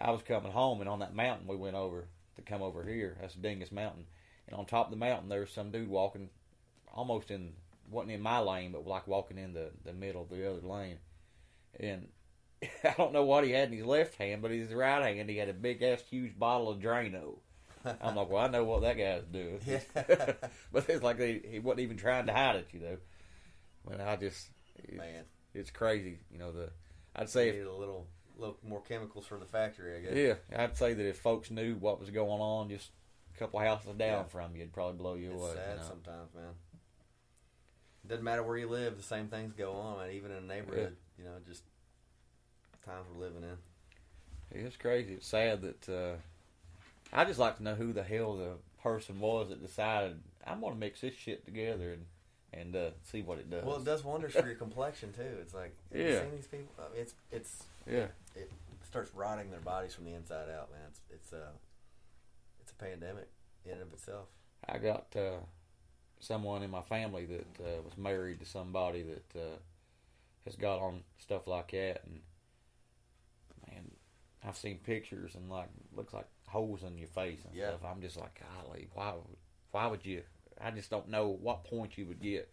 I 0.01 0.11
was 0.11 0.23
coming 0.23 0.53
home, 0.53 0.81
and 0.81 0.89
on 0.89 1.01
that 1.01 1.15
mountain 1.15 1.47
we 1.49 1.57
went 1.57 1.77
over 1.77 2.05
to 2.37 2.43
come 2.43 2.63
over 2.63 2.85
here. 2.85 3.17
That's 3.21 3.35
Dingess 3.35 3.73
Mountain, 3.73 4.07
and 4.47 4.57
on 4.57 4.67
top 4.67 4.87
of 4.87 4.91
the 4.91 4.97
mountain 4.97 5.29
there 5.29 5.41
was 5.41 5.51
some 5.51 5.71
dude 5.71 5.89
walking, 5.89 6.31
almost 6.93 7.31
in 7.31 7.53
wasn't 7.91 8.13
in 8.13 8.21
my 8.21 8.39
lane, 8.39 8.73
but 8.73 8.87
like 8.87 9.07
walking 9.09 9.39
in 9.39 9.55
the 9.55 9.71
the 9.85 9.93
middle 9.93 10.23
of 10.23 10.31
the 10.31 10.49
other 10.51 10.67
lane, 10.67 10.99
and. 11.79 12.09
I 12.83 12.93
don't 12.99 13.13
know 13.13 13.23
what 13.23 13.45
he 13.45 13.53
had 13.53 13.71
in 13.71 13.79
his 13.79 13.87
left 13.87 14.17
hand, 14.17 14.43
but 14.43 14.51
in 14.51 14.59
his 14.59 14.75
right 14.75 15.15
hand 15.15 15.31
he 15.31 15.37
had 15.37 15.49
a 15.49 15.53
big 15.53 15.81
ass 15.81 16.03
huge 16.11 16.37
bottle 16.37 16.69
of 16.69 16.81
Drano. 16.81 17.37
I'm 18.03 18.17
like, 18.17 18.29
well, 18.31 18.45
I 18.45 18.49
know 18.49 18.65
what 18.65 18.83
that 18.83 18.97
guy's 18.99 19.23
doing. 19.25 19.61
Yeah. 19.67 19.81
but 20.73 20.89
it's 20.89 21.03
like 21.03 21.19
they, 21.19 21.41
he 21.49 21.59
wasn't 21.59 21.81
even 21.81 21.97
trying 21.97 22.27
to 22.27 22.33
hide 22.33 22.57
it, 22.57 22.69
you 22.73 22.81
know. 22.81 22.97
When 23.85 24.01
I 24.01 24.17
just, 24.17 24.49
it, 24.77 24.97
Man, 24.97 25.25
it's 25.55 25.71
crazy, 25.71 26.19
you 26.31 26.39
know. 26.39 26.53
The 26.53 26.71
I'd 27.17 27.29
say, 27.31 27.47
needed 27.47 27.63
if, 27.63 27.69
a 27.69 27.73
little, 27.73 28.07
little 28.37 28.59
more 28.67 28.83
chemicals 28.83 29.27
for 29.27 29.39
the 29.39 29.47
factory. 29.47 29.97
I 29.97 30.01
guess. 30.01 30.39
yeah, 30.51 30.63
I'd 30.63 30.77
say 30.77 30.95
that 30.95 31.09
if 31.09 31.19
folks 31.19 31.51
knew 31.51 31.75
what 31.77 32.01
was 32.01 32.11
going 32.11 32.41
on, 32.41 32.69
just 32.69 32.91
a 33.35 33.39
couple 33.39 33.61
houses 33.61 33.95
down 33.97 33.99
Yeah. 33.99 34.23
from 34.25 34.55
you, 34.55 34.63
it'd 34.63 34.73
probably 34.73 34.99
blow 34.99 35.15
you 35.15 35.33
It's 35.33 35.41
away. 35.43 35.53
sad 35.55 35.71
you 35.75 35.77
know? 35.81 35.89
sometimes, 35.89 36.35
man. 36.35 36.55
It 38.05 38.09
Doesn't 38.09 38.25
matter 38.25 38.43
where 38.43 38.57
you 38.57 38.69
live, 38.69 38.97
the 38.97 39.03
same 39.03 39.29
things 39.29 39.53
go 39.53 39.73
on, 39.73 39.99
man. 39.99 40.11
Even 40.15 40.31
in 40.33 40.39
a 40.39 40.47
neighborhood, 40.47 40.97
you 41.19 41.25
know, 41.25 41.33
just 41.47 41.63
times 42.85 43.07
we're 43.15 43.25
living 43.27 43.43
in. 43.43 43.57
It's 44.51 44.77
crazy. 44.77 45.15
It's 45.15 45.27
sad 45.27 45.61
that 45.63 45.89
uh, 45.89 46.17
I 47.13 47.25
just 47.25 47.39
like 47.39 47.57
to 47.59 47.63
know 47.63 47.75
who 47.75 47.93
the 47.93 48.03
hell 48.03 48.37
the 48.37 48.53
person 48.83 49.21
was 49.21 49.49
that 49.49 49.61
decided 49.63 50.21
I'm 50.47 50.61
going 50.61 50.73
to 50.75 50.79
mix 50.79 51.01
this 51.01 51.15
shit 51.15 51.45
together 51.45 51.93
and 51.93 52.07
and 52.51 52.75
uh, 52.75 52.91
see 53.03 53.21
what 53.21 53.39
it 53.39 53.51
does. 53.51 53.63
Well, 53.65 53.77
it 53.77 53.85
does 53.85 54.03
wonders 54.03 54.33
for 54.33 54.47
your 54.47 54.55
complexion 54.55 55.13
too. 55.13 55.37
It's 55.43 55.53
like, 55.53 55.77
have 55.93 56.01
you 56.01 56.07
Yeah. 56.07 56.21
seen 56.23 56.31
these 56.35 56.47
people? 56.47 56.73
I 56.79 56.93
mean, 56.93 57.03
it's 57.03 57.15
it's 57.31 57.65
yeah, 57.87 58.07
it 58.35 58.51
starts 58.85 59.15
rotting 59.15 59.51
their 59.51 59.61
bodies 59.61 59.95
from 59.95 60.07
the 60.07 60.15
inside 60.15 60.49
out, 60.49 60.71
man. 60.71 60.81
It's 60.89 61.01
it's 61.11 61.33
a 61.33 61.49
it's 62.61 62.73
a 62.73 62.75
pandemic 62.77 63.29
in 63.67 63.73
and 63.73 63.83
of 63.83 63.93
itself. 63.93 64.29
I 64.67 64.79
got 64.79 65.15
uh, 65.15 65.41
someone 66.21 66.63
in 66.63 66.71
my 66.71 66.83
family 66.83 67.27
that 67.27 67.63
uh, 67.63 67.83
was 67.83 67.99
married 67.99 68.41
to 68.41 68.47
somebody 68.47 69.03
that 69.03 69.39
uh, 69.39 69.57
has 70.47 70.57
got 70.57 70.79
on 70.81 71.03
stuff 71.19 71.47
like 71.47 71.73
that, 71.73 72.03
and 72.07 72.21
man, 73.71 73.91
I've 74.43 74.57
seen 74.57 74.79
pictures 74.79 75.35
and 75.35 75.51
like 75.51 75.69
looks 75.95 76.15
like 76.15 76.27
holes 76.49 76.83
in 76.83 76.99
your 76.99 77.09
face 77.09 77.45
and 77.45 77.55
Yeah. 77.55 77.69
stuff. 77.71 77.85
I'm 77.85 78.01
just 78.01 78.17
like, 78.17 78.41
golly, 78.41 78.89
why? 78.95 79.15
Why 79.71 79.87
would 79.87 80.05
you? 80.05 80.23
I 80.61 80.71
just 80.71 80.91
don't 80.91 81.09
know 81.09 81.29
what 81.29 81.65
point 81.65 81.97
you 81.99 82.07
would 82.07 82.21
get 82.21 82.53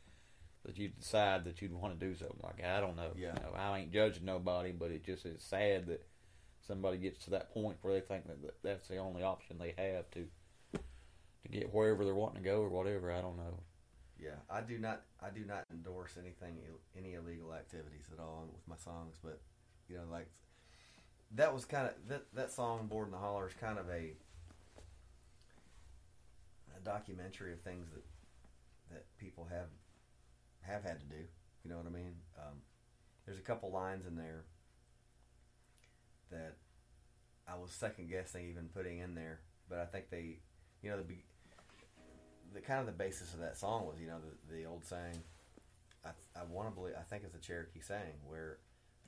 that 0.63 0.77
you 0.77 0.89
decide 0.89 1.43
that 1.45 1.61
you'd 1.61 1.73
want 1.73 1.99
to 1.99 2.05
do 2.05 2.15
something 2.15 2.39
like 2.43 2.57
that. 2.57 2.77
I 2.77 2.79
don't 2.81 2.95
know. 2.95 3.11
Yeah. 3.15 3.33
You 3.35 3.41
know, 3.41 3.53
I 3.55 3.79
ain't 3.79 3.91
judging 3.91 4.25
nobody, 4.25 4.71
but 4.71 4.91
it 4.91 5.03
just 5.03 5.25
is 5.25 5.41
sad 5.41 5.87
that 5.87 6.05
somebody 6.61 6.97
gets 6.97 7.23
to 7.25 7.29
that 7.31 7.51
point 7.53 7.77
where 7.81 7.93
they 7.93 8.01
think 8.01 8.25
that 8.27 8.41
that- 8.41 8.61
that's 8.63 8.87
the 8.87 8.97
only 8.97 9.23
option 9.23 9.57
they 9.57 9.71
have 9.71 10.09
to 10.11 10.27
to 11.43 11.49
get 11.51 11.71
wherever 11.71 12.03
they're 12.03 12.15
wanting 12.15 12.41
to 12.43 12.49
go 12.49 12.59
or 12.61 12.69
whatever. 12.69 13.11
I 13.11 13.21
don't 13.21 13.37
know. 13.37 13.59
Yeah, 14.19 14.37
I 14.49 14.61
do 14.61 14.79
not 14.79 15.03
I 15.21 15.29
do 15.29 15.45
not 15.45 15.65
endorse 15.71 16.17
anything 16.17 16.57
any 16.97 17.13
illegal 17.13 17.53
activities 17.53 18.09
at 18.11 18.19
all 18.19 18.49
with 18.51 18.67
my 18.67 18.77
songs, 18.77 19.17
but 19.23 19.39
you 19.87 19.97
know, 19.97 20.05
like 20.09 20.27
that 21.35 21.53
was 21.53 21.65
kind 21.65 21.87
of 21.87 21.93
that 22.07 22.23
that 22.33 22.51
song 22.51 22.87
"Bored 22.87 23.07
in 23.07 23.11
the 23.11 23.17
Holler" 23.17 23.47
is 23.47 23.53
kind 23.53 23.77
of 23.77 23.89
a 23.89 24.13
a 26.75 26.79
documentary 26.83 27.53
of 27.53 27.61
things 27.61 27.87
that 27.93 28.03
that 28.91 29.05
people 29.17 29.47
have 29.49 29.69
have 30.61 30.83
had 30.83 30.99
to 30.99 31.05
do. 31.05 31.23
You 31.63 31.71
know 31.71 31.77
what 31.77 31.87
I 31.87 31.89
mean? 31.89 32.13
Um, 32.37 32.61
there's 33.25 33.39
a 33.39 33.41
couple 33.41 33.71
lines 33.71 34.05
in 34.05 34.15
there 34.15 34.43
that 36.31 36.55
I 37.47 37.55
was 37.55 37.71
second 37.71 38.09
guessing 38.09 38.47
even 38.49 38.69
putting 38.73 38.99
in 38.99 39.15
there, 39.15 39.39
but 39.69 39.79
I 39.79 39.85
think 39.85 40.09
they, 40.09 40.39
you 40.81 40.89
know, 40.89 40.97
the 40.97 41.15
the 42.53 42.61
kind 42.61 42.79
of 42.79 42.85
the 42.85 42.91
basis 42.91 43.33
of 43.33 43.39
that 43.39 43.57
song 43.57 43.85
was, 43.85 43.99
you 43.99 44.07
know, 44.07 44.17
the, 44.49 44.55
the 44.55 44.65
old 44.65 44.85
saying. 44.85 45.21
I, 46.05 46.09
I 46.39 46.43
want 46.47 46.69
to 46.69 46.75
believe. 46.75 46.93
I 46.97 47.01
think 47.01 47.23
it's 47.25 47.35
a 47.35 47.39
Cherokee 47.39 47.81
saying 47.81 48.21
where 48.27 48.59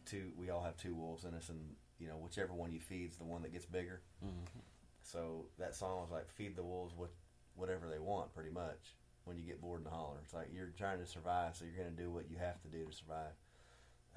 two 0.05 0.31
we 0.35 0.49
all 0.49 0.63
have 0.63 0.75
two 0.77 0.95
wolves 0.95 1.25
in 1.25 1.35
us, 1.35 1.49
and 1.49 1.75
you 1.99 2.07
know 2.07 2.15
whichever 2.15 2.53
one 2.53 2.71
you 2.71 2.79
feed's 2.79 3.17
the 3.17 3.23
one 3.23 3.41
that 3.41 3.53
gets 3.53 3.65
bigger. 3.65 4.01
Mm-hmm. 4.23 4.59
So 5.01 5.45
that 5.57 5.75
song 5.75 6.01
was 6.01 6.11
like 6.11 6.29
feed 6.29 6.55
the 6.55 6.63
wolves 6.63 6.93
with 6.95 7.11
whatever 7.55 7.87
they 7.89 7.99
want, 7.99 8.33
pretty 8.33 8.51
much. 8.51 8.95
When 9.25 9.37
you 9.37 9.43
get 9.43 9.61
bored 9.61 9.81
in 9.81 9.83
the 9.83 9.89
holler, 9.89 10.19
it's 10.23 10.33
like 10.33 10.47
you're 10.53 10.71
trying 10.77 10.99
to 10.99 11.05
survive, 11.05 11.55
so 11.55 11.65
you're 11.65 11.83
going 11.83 11.93
to 11.93 12.01
do 12.01 12.09
what 12.09 12.31
you 12.31 12.37
have 12.37 12.61
to 12.61 12.69
do 12.69 12.85
to 12.85 12.93
survive. 12.93 13.35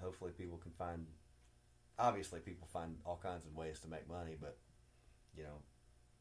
Hopefully, 0.00 0.30
people 0.36 0.56
can 0.58 0.70
find. 0.70 1.06
Obviously, 1.98 2.38
people 2.38 2.68
find 2.72 2.96
all 3.04 3.18
kinds 3.20 3.44
of 3.44 3.56
ways 3.56 3.80
to 3.80 3.88
make 3.88 4.08
money, 4.08 4.36
but 4.40 4.56
you 5.36 5.42
know, 5.42 5.58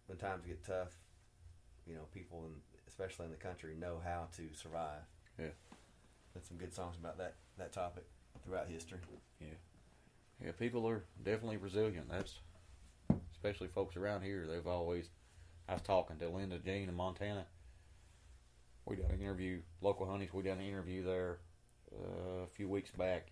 when 0.07 0.17
times 0.17 0.43
get 0.45 0.65
tough, 0.65 0.97
you 1.85 1.93
know, 1.93 2.07
people, 2.11 2.45
in, 2.45 2.53
especially 2.87 3.25
in 3.25 3.31
the 3.31 3.37
country, 3.37 3.75
know 3.75 4.01
how 4.03 4.27
to 4.37 4.49
survive. 4.53 5.05
Yeah. 5.37 5.53
There's 6.33 6.47
some 6.47 6.57
good 6.57 6.73
songs 6.73 6.95
about 6.99 7.17
that 7.19 7.35
that 7.57 7.71
topic 7.71 8.05
throughout 8.43 8.69
history. 8.69 8.99
Yeah, 9.39 9.47
people 10.57 10.87
are 10.87 11.03
definitely 11.23 11.57
resilient. 11.57 12.09
That's 12.09 12.39
especially 13.31 13.67
folks 13.67 13.95
around 13.95 14.23
here. 14.23 14.45
They've 14.47 14.67
always. 14.67 15.09
I 15.67 15.73
was 15.73 15.81
talking 15.81 16.17
to 16.17 16.29
Linda 16.29 16.57
Jean 16.59 16.89
in 16.89 16.95
Montana. 16.95 17.45
We 18.85 18.95
done 18.95 19.11
an 19.11 19.21
interview, 19.21 19.61
local 19.81 20.07
honeys. 20.07 20.33
We 20.33 20.43
done 20.43 20.59
an 20.59 20.65
interview 20.65 21.03
there 21.03 21.37
uh, 21.93 22.43
a 22.43 22.47
few 22.47 22.67
weeks 22.67 22.89
back. 22.91 23.31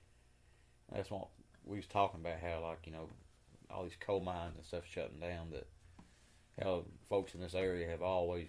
That's 0.93 1.09
what 1.09 1.27
we 1.65 1.77
was 1.77 1.88
talking 1.88 2.19
about. 2.19 2.39
How 2.39 2.61
like 2.61 2.85
you 2.85 2.91
know, 2.91 3.09
all 3.71 3.84
these 3.84 3.97
coal 3.99 4.21
mines 4.21 4.55
and 4.55 4.65
stuff 4.65 4.84
shutting 4.89 5.19
down. 5.19 5.51
That 5.51 5.67
how 6.61 6.85
folks 7.09 7.34
in 7.34 7.41
this 7.41 7.55
area 7.55 7.89
have 7.89 8.01
always 8.01 8.47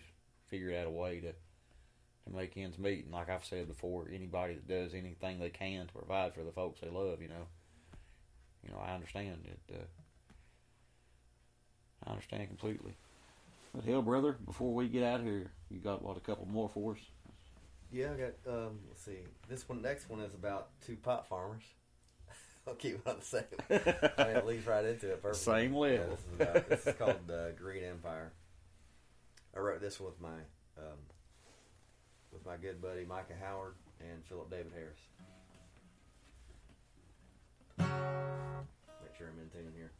figured 0.48 0.74
out 0.74 0.86
a 0.86 0.90
way 0.90 1.20
to 1.20 1.32
to 1.32 2.36
make 2.36 2.56
ends 2.56 2.78
meet. 2.78 3.04
And 3.04 3.12
like 3.12 3.30
I've 3.30 3.44
said 3.44 3.68
before, 3.68 4.08
anybody 4.12 4.54
that 4.54 4.68
does 4.68 4.94
anything 4.94 5.38
they 5.38 5.50
can 5.50 5.86
to 5.86 5.92
provide 5.92 6.34
for 6.34 6.44
the 6.44 6.52
folks 6.52 6.80
they 6.80 6.90
love, 6.90 7.22
you 7.22 7.28
know, 7.28 7.46
you 8.64 8.70
know, 8.70 8.80
I 8.84 8.92
understand 8.92 9.38
it. 9.44 9.74
Uh, 9.74 9.84
I 12.06 12.10
understand 12.10 12.48
completely. 12.48 12.96
But 13.74 13.84
hell, 13.84 14.02
brother, 14.02 14.36
before 14.44 14.72
we 14.72 14.88
get 14.88 15.02
out 15.02 15.20
of 15.20 15.26
here, 15.26 15.50
you 15.70 15.78
got 15.78 16.02
what 16.02 16.16
a 16.16 16.20
couple 16.20 16.46
more 16.46 16.68
for 16.68 16.92
us? 16.92 16.98
Yeah, 17.92 18.12
I 18.12 18.16
got. 18.16 18.34
Um, 18.52 18.80
let's 18.88 19.02
see. 19.02 19.18
This 19.48 19.68
one, 19.68 19.82
next 19.82 20.08
one 20.10 20.20
is 20.20 20.34
about 20.34 20.68
two 20.84 20.96
pot 20.96 21.28
farmers. 21.28 21.62
I'll 22.66 22.74
keep 22.74 22.94
it 22.94 23.00
on 23.06 23.16
the 23.18 23.24
same. 23.24 23.42
I 24.18 24.24
mean, 24.26 24.36
it 24.36 24.46
leads 24.46 24.66
right 24.66 24.84
into 24.84 25.10
it. 25.10 25.22
Perfectly. 25.22 25.54
Same 25.54 25.74
level. 25.74 25.98
Yeah, 25.98 26.06
this 26.08 26.18
is 26.20 26.40
about. 26.40 26.68
This 26.68 26.86
is 26.86 26.94
called 26.98 27.30
uh, 27.30 27.50
Green 27.52 27.84
Empire. 27.84 28.32
I 29.56 29.60
wrote 29.60 29.80
this 29.80 29.98
one 29.98 30.10
with 30.10 30.20
my 30.20 30.38
um, 30.78 30.98
with 32.32 32.44
my 32.44 32.56
good 32.56 32.80
buddy 32.80 33.04
Micah 33.04 33.34
Howard 33.40 33.74
and 34.00 34.24
Philip 34.24 34.50
David 34.50 34.72
Harris. 34.74 35.00
Make 37.78 39.14
sure 39.16 39.28
I'm 39.28 39.40
in 39.42 39.48
tune 39.50 39.72
here. 39.76 39.90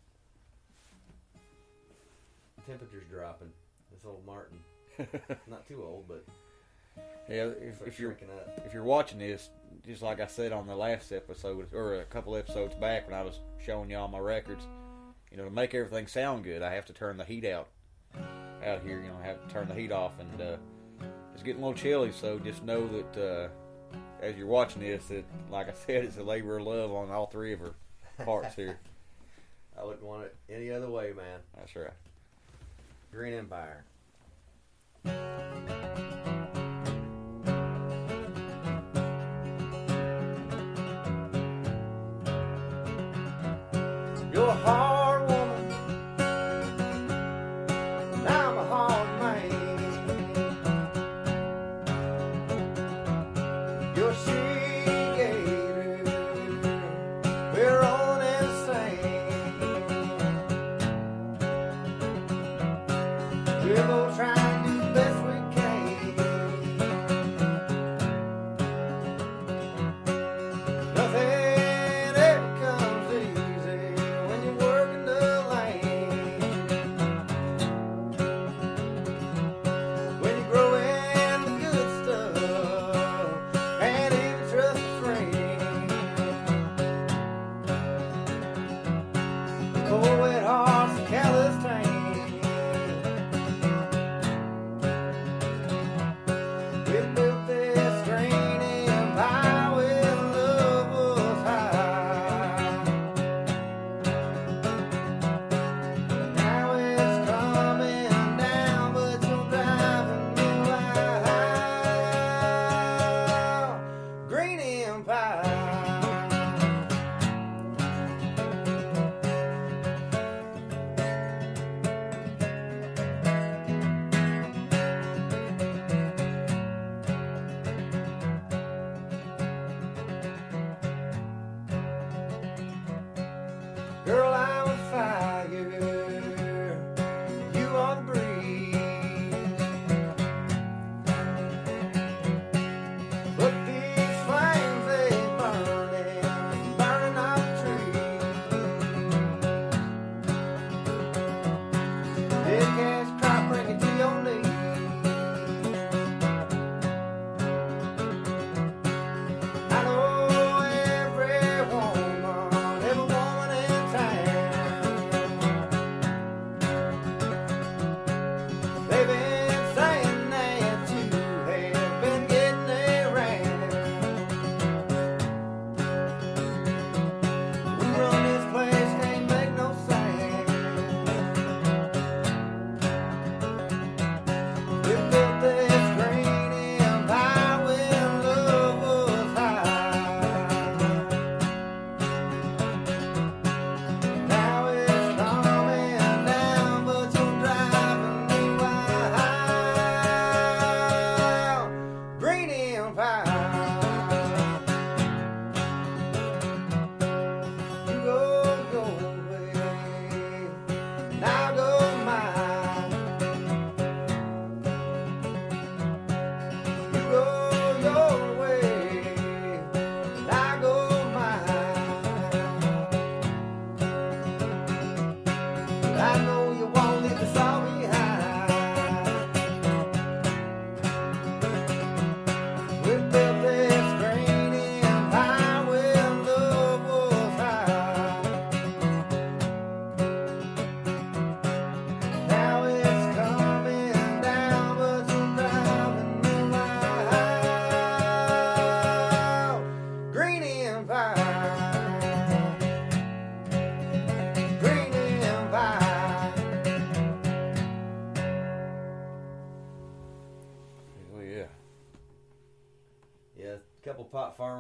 Temperature's 2.67 3.07
dropping. 3.11 3.49
This 3.93 4.05
old 4.05 4.25
Martin, 4.27 4.59
not 5.49 5.67
too 5.67 5.83
old, 5.83 6.05
but 6.07 6.25
Yeah, 7.29 7.47
if, 7.61 7.81
if 7.87 7.99
you're 7.99 8.13
up. 8.13 8.63
if 8.67 8.75
you're 8.75 8.85
watching 8.85 9.19
this, 9.19 9.49
just 9.87 10.03
like 10.03 10.21
I 10.21 10.27
said 10.27 10.53
on 10.53 10.67
the 10.67 10.77
last 10.77 11.11
episode 11.11 11.73
or 11.73 12.01
a 12.01 12.05
couple 12.05 12.37
episodes 12.37 12.75
back 12.75 13.09
when 13.09 13.19
I 13.19 13.23
was 13.23 13.41
showing 13.65 13.91
you 13.91 13.97
all 13.97 14.09
my 14.09 14.19
records, 14.19 14.65
you 15.31 15.37
know, 15.39 15.45
to 15.45 15.51
make 15.51 15.75
everything 15.75 16.07
sound 16.07 16.45
good, 16.45 16.63
I 16.63 16.73
have 16.75 16.85
to 16.87 16.93
turn 16.93 17.17
the 17.17 17.25
heat 17.25 17.45
out 17.47 17.69
out 18.65 18.83
here. 18.83 19.01
You 19.01 19.09
know, 19.09 19.17
I 19.23 19.27
have 19.27 19.47
to 19.47 19.53
turn 19.53 19.69
the 19.69 19.75
heat 19.75 19.91
off, 19.93 20.13
and 20.21 20.41
uh, 20.41 20.57
it's 21.33 21.43
getting 21.43 21.63
a 21.63 21.67
little 21.67 21.81
chilly. 21.81 22.13
So 22.13 22.39
just 22.39 22.63
know 22.65 22.87
that 22.89 23.17
uh, 23.21 23.49
as 24.21 24.37
you're 24.37 24.47
watching 24.47 24.83
this, 24.83 25.07
that 25.07 25.25
like 25.51 25.69
I 25.69 25.73
said, 25.73 26.05
it's 26.05 26.19
a 26.19 26.23
labor 26.23 26.59
of 26.59 26.67
love 26.67 26.93
on 26.93 27.11
all 27.11 27.27
three 27.27 27.53
of 27.53 27.61
her 27.61 27.75
parts 28.25 28.55
here. 28.55 28.79
I 29.79 29.85
wouldn't 29.85 30.05
want 30.05 30.25
it 30.25 30.37
any 30.49 30.71
other 30.71 30.91
way, 30.91 31.13
man. 31.17 31.41
That's 31.57 31.75
right. 31.77 31.91
Green 33.13 33.35
Empire. 33.35 33.85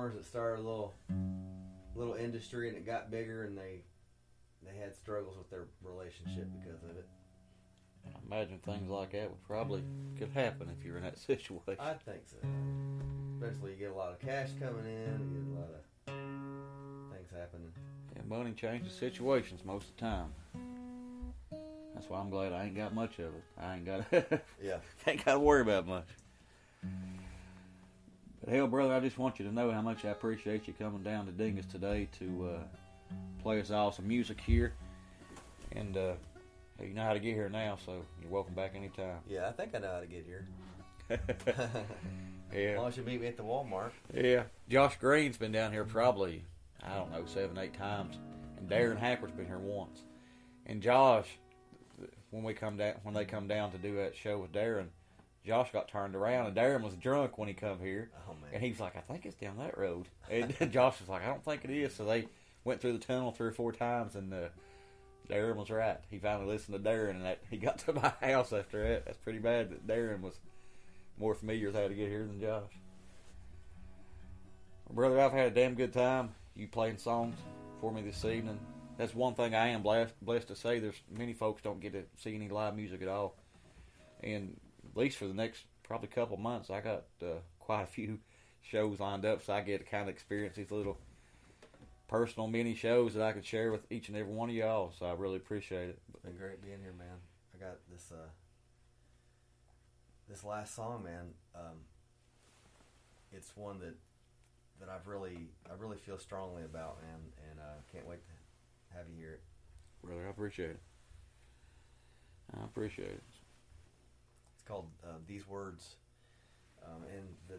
Farmers 0.09 0.23
that 0.25 0.29
started 0.29 0.61
a 0.61 0.65
little 0.65 0.95
little 1.95 2.15
industry 2.15 2.69
and 2.69 2.77
it 2.77 2.87
got 2.87 3.11
bigger 3.11 3.45
and 3.45 3.57
they 3.57 3.81
they 4.65 4.77
had 4.79 4.95
struggles 4.95 5.37
with 5.37 5.49
their 5.51 5.67
relationship 5.83 6.49
because 6.61 6.83
of 6.83 6.97
it. 6.97 7.07
I 8.07 8.11
imagine 8.27 8.59
things 8.59 8.89
like 8.89 9.13
that 9.13 9.29
would 9.29 9.43
probably 9.45 9.83
could 10.19 10.31
happen 10.31 10.69
if 10.79 10.85
you're 10.85 10.97
in 10.97 11.03
that 11.03 11.19
situation. 11.27 11.77
I 11.79 11.95
think 11.95 12.23
so. 12.25 12.37
Especially 13.35 13.73
you 13.73 13.77
get 13.77 13.91
a 13.91 13.95
lot 13.95 14.13
of 14.13 14.19
cash 14.21 14.51
coming 14.61 14.85
in, 14.85 15.21
you 15.21 15.41
get 15.41 15.57
a 15.57 15.61
lot 15.61 15.69
of 15.71 17.13
things 17.17 17.31
happening. 17.37 17.73
Yeah, 18.17 18.23
money 18.29 18.53
changes 18.53 18.93
situations 18.93 19.61
most 19.65 19.91
of 19.91 19.97
the 19.97 20.01
time. 20.01 20.33
That's 21.95 22.09
why 22.09 22.21
I'm 22.21 22.31
glad 22.31 22.53
I 22.53 22.65
ain't 22.65 22.77
got 22.77 22.95
much 22.95 23.19
of 23.19 23.27
it. 23.35 23.45
I 23.61 23.77
ain't 23.77 23.85
got 23.85 24.05
Yeah. 24.63 24.79
ain't 25.07 25.25
got 25.25 25.35
to 25.35 25.41
worry 25.41 25.63
about 25.63 25.87
much. 25.87 26.07
But 28.45 28.55
hell, 28.55 28.67
brother, 28.67 28.95
I 28.95 29.01
just 29.01 29.19
want 29.19 29.39
you 29.39 29.45
to 29.47 29.53
know 29.53 29.71
how 29.71 29.83
much 29.83 30.05
I 30.05 30.09
appreciate 30.09 30.67
you 30.69 30.75
coming 30.75 31.03
down 31.03 31.27
to 31.27 31.33
Dingess 31.33 31.71
today 31.71 32.09
to 32.19 32.51
uh, 32.55 33.15
play 33.43 33.61
us 33.61 33.71
all 33.71 33.93
some 33.93 34.07
music 34.07 34.41
here. 34.41 34.75
And 35.73 35.97
uh, 35.97 36.13
you 36.81 36.95
know 36.95 37.03
how 37.03 37.13
to 37.13 37.21
get 37.21 37.35
here 37.35 37.49
now, 37.49 37.79
so 37.85 38.05
you're 38.23 38.31
welcome 38.31 38.55
back 38.55 38.75
anytime. 38.75 39.19
Yeah, 39.29 39.49
I 39.49 39.53
think 39.53 39.75
I 39.75 39.79
know 39.79 39.93
how 39.93 40.01
to 40.01 40.07
get 40.07 40.25
here. 40.25 40.47
as 41.11 41.19
yeah. 42.55 42.79
long 42.79 42.89
as 42.89 42.97
you 42.97 43.03
meet 43.03 43.21
me 43.21 43.27
at 43.27 43.37
the 43.37 43.43
Walmart. 43.43 43.91
Yeah, 44.15 44.45
Josh 44.69 44.97
Green's 44.99 45.37
been 45.37 45.53
down 45.53 45.73
here 45.73 45.85
probably 45.85 46.45
I 46.83 46.95
don't 46.95 47.11
know 47.11 47.25
seven, 47.27 47.59
eight 47.59 47.75
times, 47.75 48.17
and 48.59 48.69
Darren 48.69 48.99
Hacker's 48.99 49.33
been 49.33 49.47
here 49.47 49.59
once. 49.59 50.03
And 50.67 50.83
Josh, 50.83 51.27
when 52.31 52.43
we 52.43 52.55
come 52.55 52.77
down, 52.77 52.95
when 53.03 53.15
they 53.15 53.25
come 53.25 53.49
down 53.49 53.73
to 53.73 53.79
do 53.79 53.97
that 53.97 54.15
show 54.17 54.39
with 54.39 54.53
Darren, 54.53 54.89
Josh 55.49 55.73
got 55.73 55.89
turned 55.89 56.15
around, 56.15 56.47
and 56.47 56.55
Darren 56.57 56.83
was 56.83 56.95
drunk 56.95 57.39
when 57.39 57.49
he 57.49 57.55
come 57.55 57.81
here, 57.81 58.11
Oh 58.29 58.35
man. 58.35 58.51
and 58.53 58.63
he 58.63 58.71
was 58.71 58.79
like, 58.79 58.97
"I 58.97 59.01
think 59.01 59.27
it's 59.27 59.35
down 59.35 59.57
that 59.59 59.77
road," 59.77 60.07
and 60.31 60.55
Josh 60.73 61.01
was 61.01 61.09
like, 61.09 61.23
"I 61.23 61.27
don't 61.27 61.45
think 61.45 61.65
it 61.65 61.71
is." 61.71 61.95
So 61.95 62.05
they 62.05 62.27
went 62.65 62.81
through 62.81 62.93
the 62.93 62.99
tunnel 62.99 63.33
three 63.33 63.49
or 63.49 63.53
four 63.53 63.73
times, 63.73 64.15
and 64.15 64.33
uh, 64.33 64.49
Darren 65.29 65.57
was 65.57 65.71
right. 65.71 65.99
He 66.11 66.19
finally 66.19 66.47
listened 66.47 66.77
to 66.77 66.91
Darren, 66.91 67.11
and 67.17 67.25
that 67.25 67.41
he 67.51 67.57
got 67.57 67.79
to 67.81 67.93
my 67.95 68.13
house 68.21 68.53
after 68.53 68.87
that. 68.87 69.07
That's 69.07 69.19
pretty 69.19 69.39
bad 69.41 69.71
that 69.71 69.87
Darren 69.87 70.21
was 70.21 70.39
more 71.19 71.35
familiar 71.35 71.67
with 71.69 71.77
how 71.77 71.89
to 71.89 71.95
get 71.95 72.09
here 72.09 72.27
than 72.27 72.41
Josh. 72.41 72.71
Well, 74.87 74.95
brother, 74.95 75.21
I've 75.21 75.33
had 75.33 75.47
a 75.49 75.51
damn 75.55 75.75
good 75.75 75.93
time. 75.93 76.31
You 76.55 76.69
playing 76.69 76.99
songs 76.99 77.37
for 77.81 77.93
me 77.93 78.03
this 78.03 78.25
evening. 78.25 78.59
That's 78.97 79.15
one 79.15 79.35
thing 79.35 79.55
I 79.55 79.69
am 79.69 79.83
blessed 79.83 80.15
blessed 80.21 80.49
to 80.49 80.57
say. 80.57 80.79
There's 80.79 81.01
many 81.11 81.33
folks 81.33 81.63
don't 81.63 81.81
get 81.81 81.93
to 81.93 82.03
see 82.17 82.35
any 82.35 82.49
live 82.49 82.75
music 82.77 83.01
at 83.03 83.09
all, 83.09 83.37
and 84.23 84.59
least 84.99 85.17
for 85.17 85.27
the 85.27 85.35
next 85.35 85.65
probably 85.83 86.09
couple 86.09 86.37
months, 86.37 86.71
I 86.71 86.81
got 86.81 87.05
uh, 87.23 87.39
quite 87.59 87.83
a 87.83 87.87
few 87.87 88.19
shows 88.63 89.01
lined 89.01 89.25
up, 89.25 89.43
so 89.43 89.53
I 89.53 89.63
get 89.63 89.79
to 89.79 89.85
kind 89.85 90.03
of 90.03 90.09
experience 90.09 90.57
these 90.57 90.71
little 90.71 90.99
personal 92.09 92.49
mini 92.49 92.75
shows 92.75 93.15
that 93.15 93.23
I 93.23 93.33
can 93.33 93.43
share 93.43 93.71
with 93.71 93.91
each 93.91 94.09
and 94.09 94.17
every 94.17 94.33
one 94.33 94.49
of 94.49 94.55
y'all. 94.55 94.93
So 94.99 95.07
I 95.07 95.13
really 95.13 95.37
appreciate 95.37 95.91
it. 95.91 95.99
Been 96.25 96.37
great 96.37 96.63
being 96.63 96.81
here, 96.83 96.95
man. 96.99 97.17
I 97.55 97.65
got 97.65 97.77
this 97.91 98.11
uh 98.13 98.29
this 100.29 100.45
last 100.45 100.75
song, 100.75 101.05
man. 101.05 101.33
Um, 101.55 101.79
it's 103.33 103.57
one 103.57 103.79
that 103.81 103.95
that 104.81 104.89
I've 104.89 105.07
really 105.07 105.49
I 105.71 105.75
really 105.79 105.97
feel 105.97 106.19
strongly 106.19 106.65
about, 106.65 106.99
man, 107.03 107.21
and 107.51 107.61
uh, 107.61 107.81
can't 107.93 108.07
wait 108.07 108.21
to 108.27 108.97
have 108.97 109.07
you 109.09 109.17
hear 109.19 109.35
it. 109.35 109.43
Brother, 110.03 110.27
I 110.27 110.31
appreciate 110.31 110.71
it. 110.71 110.81
I 112.59 112.65
appreciate 112.65 113.11
it. 113.11 113.23
Called 114.69 114.87
uh, 115.03 115.17
"These 115.27 115.49
Words," 115.49 115.97
um, 116.85 117.03
and 117.11 117.25
the 117.49 117.59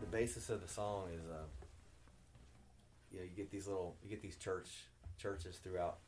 the 0.00 0.06
basis 0.06 0.48
of 0.48 0.62
the 0.62 0.68
song 0.68 1.08
is, 1.12 1.28
uh, 1.28 1.46
you 3.10 3.18
know, 3.18 3.24
you 3.24 3.36
get 3.36 3.50
these 3.50 3.66
little, 3.66 3.96
you 4.00 4.08
get 4.08 4.22
these 4.22 4.36
church 4.36 4.68
churches 5.18 5.56
throughout, 5.56 5.98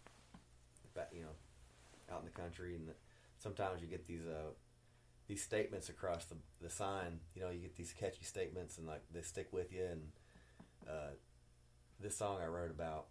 you 1.12 1.22
know, 1.22 2.14
out 2.14 2.20
in 2.20 2.24
the 2.24 2.30
country, 2.30 2.76
and 2.76 2.90
sometimes 3.38 3.82
you 3.82 3.88
get 3.88 4.06
these 4.06 4.24
uh, 4.24 4.52
these 5.26 5.42
statements 5.42 5.88
across 5.88 6.26
the 6.26 6.36
the 6.60 6.70
sign. 6.70 7.18
You 7.34 7.42
know, 7.42 7.50
you 7.50 7.58
get 7.58 7.74
these 7.74 7.92
catchy 7.92 8.24
statements, 8.24 8.78
and 8.78 8.86
like 8.86 9.02
they 9.12 9.22
stick 9.22 9.48
with 9.50 9.72
you. 9.72 9.84
And 9.84 10.02
uh, 10.88 11.10
this 11.98 12.16
song 12.16 12.38
I 12.40 12.46
wrote 12.46 12.70
about 12.70 13.06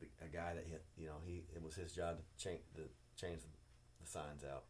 the, 0.00 0.06
a 0.24 0.28
guy 0.28 0.54
that 0.54 0.64
hit, 0.66 0.84
you 0.96 1.08
know, 1.08 1.16
he 1.26 1.42
it 1.54 1.62
was 1.62 1.74
his 1.74 1.92
job 1.92 2.16
to 2.16 2.42
change 2.42 2.60
the 2.74 2.84
change 3.14 3.42
the, 3.42 3.48
the 4.02 4.10
signs 4.10 4.42
out 4.42 4.64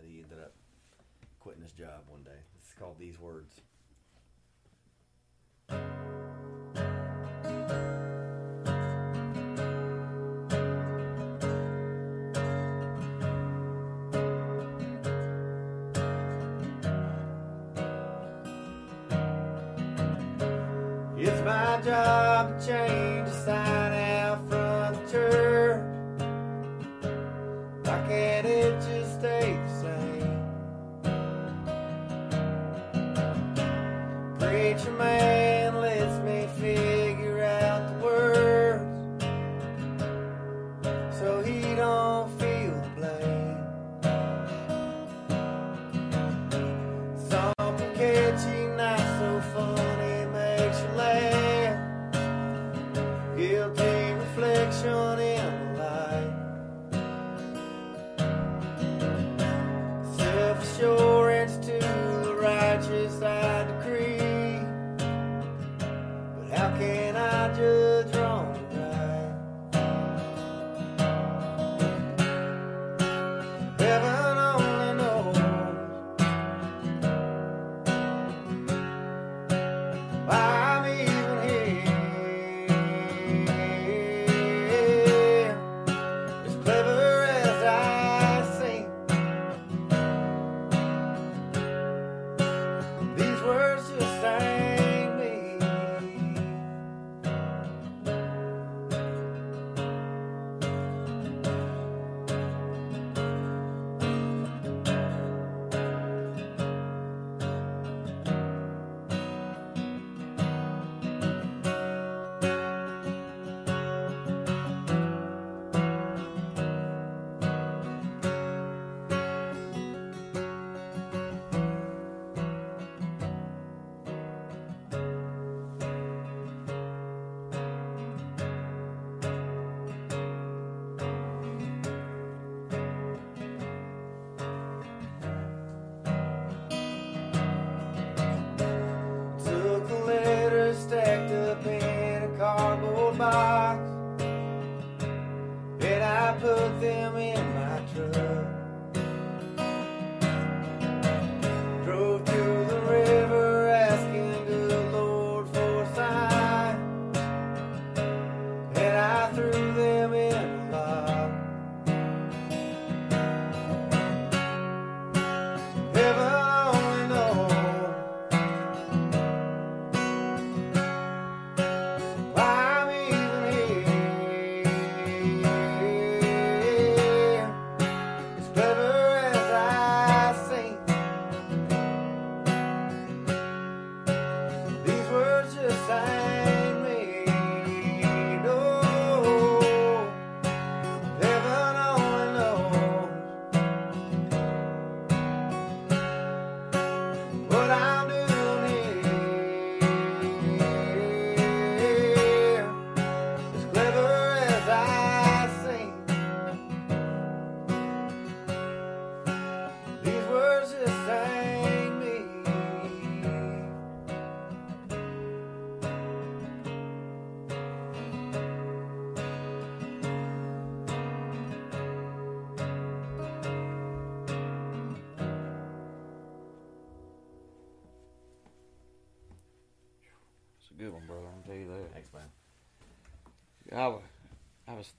that 0.00 0.08
he 0.08 0.22
ended 0.22 0.38
up 0.38 0.52
quitting 1.40 1.62
his 1.62 1.72
job 1.72 2.02
one 2.08 2.22
day. 2.22 2.30
It's 2.60 2.72
called 2.78 2.98
These 2.98 3.18
Words. 3.18 3.54
It's 21.20 21.44
my 21.44 21.80
job 21.84 22.60
to 22.60 22.66
change 22.66 23.28
the 23.28 23.44
sign. 23.44 23.97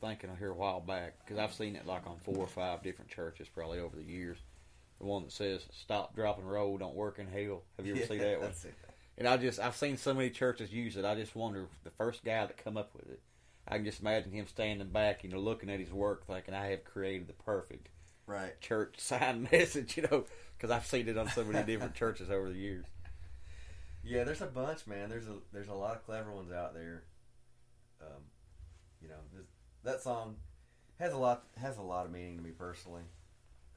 Thinking 0.01 0.29
of 0.29 0.37
here 0.37 0.51
a 0.51 0.55
while 0.55 0.79
back 0.79 1.15
because 1.19 1.37
I've 1.39 1.53
seen 1.53 1.75
it 1.75 1.85
like 1.85 2.07
on 2.07 2.17
four 2.19 2.37
or 2.37 2.47
five 2.47 2.81
different 2.83 3.09
churches 3.11 3.47
probably 3.47 3.79
over 3.79 3.95
the 3.95 4.03
years. 4.03 4.37
The 4.99 5.05
one 5.05 5.23
that 5.23 5.31
says 5.31 5.65
"Stop, 5.71 6.15
drop, 6.15 6.37
and 6.39 6.49
roll 6.49 6.77
don't 6.77 6.95
work 6.95 7.19
in 7.19 7.27
hell." 7.27 7.63
Have 7.77 7.85
you 7.85 7.95
ever 7.95 8.05
seen 8.05 8.17
that 8.19 8.41
one? 8.41 8.51
And 9.17 9.27
I 9.27 9.37
just 9.37 9.59
I've 9.59 9.75
seen 9.75 9.97
so 9.97 10.13
many 10.13 10.29
churches 10.29 10.71
use 10.71 10.97
it. 10.97 11.05
I 11.05 11.15
just 11.15 11.35
wonder 11.35 11.63
if 11.63 11.83
the 11.83 11.91
first 11.91 12.23
guy 12.23 12.45
that 12.45 12.57
come 12.57 12.77
up 12.77 12.91
with 12.95 13.09
it. 13.09 13.21
I 13.67 13.75
can 13.75 13.85
just 13.85 14.01
imagine 14.01 14.31
him 14.31 14.47
standing 14.47 14.89
back, 14.89 15.23
you 15.23 15.29
know, 15.29 15.37
looking 15.39 15.69
at 15.69 15.79
his 15.79 15.91
work, 15.91 16.25
thinking, 16.25 16.53
"I 16.53 16.67
have 16.67 16.83
created 16.85 17.27
the 17.27 17.33
perfect 17.33 17.89
Right. 18.25 18.59
church 18.61 18.95
sign 18.99 19.47
message," 19.51 19.95
you 19.97 20.03
know, 20.03 20.25
because 20.57 20.71
I've 20.71 20.85
seen 20.85 21.07
it 21.07 21.17
on 21.17 21.29
so 21.29 21.43
many 21.43 21.65
different 21.65 21.93
churches 22.01 22.29
over 22.29 22.49
the 22.49 22.57
years. 22.57 22.85
Yeah, 24.03 24.23
there's 24.23 24.41
a 24.41 24.47
bunch, 24.47 24.87
man. 24.87 25.09
There's 25.09 25.27
a 25.27 25.35
there's 25.51 25.67
a 25.67 25.73
lot 25.73 25.95
of 25.95 26.05
clever 26.05 26.31
ones 26.31 26.51
out 26.51 26.73
there. 26.73 27.03
Um, 28.01 28.23
you 29.01 29.09
know, 29.09 29.15
this, 29.35 29.45
that 29.83 30.01
song 30.01 30.35
has 30.99 31.13
a 31.13 31.17
lot 31.17 31.43
has 31.59 31.77
a 31.77 31.81
lot 31.81 32.05
of 32.05 32.11
meaning 32.11 32.37
to 32.37 32.43
me 32.43 32.51
personally. 32.51 33.03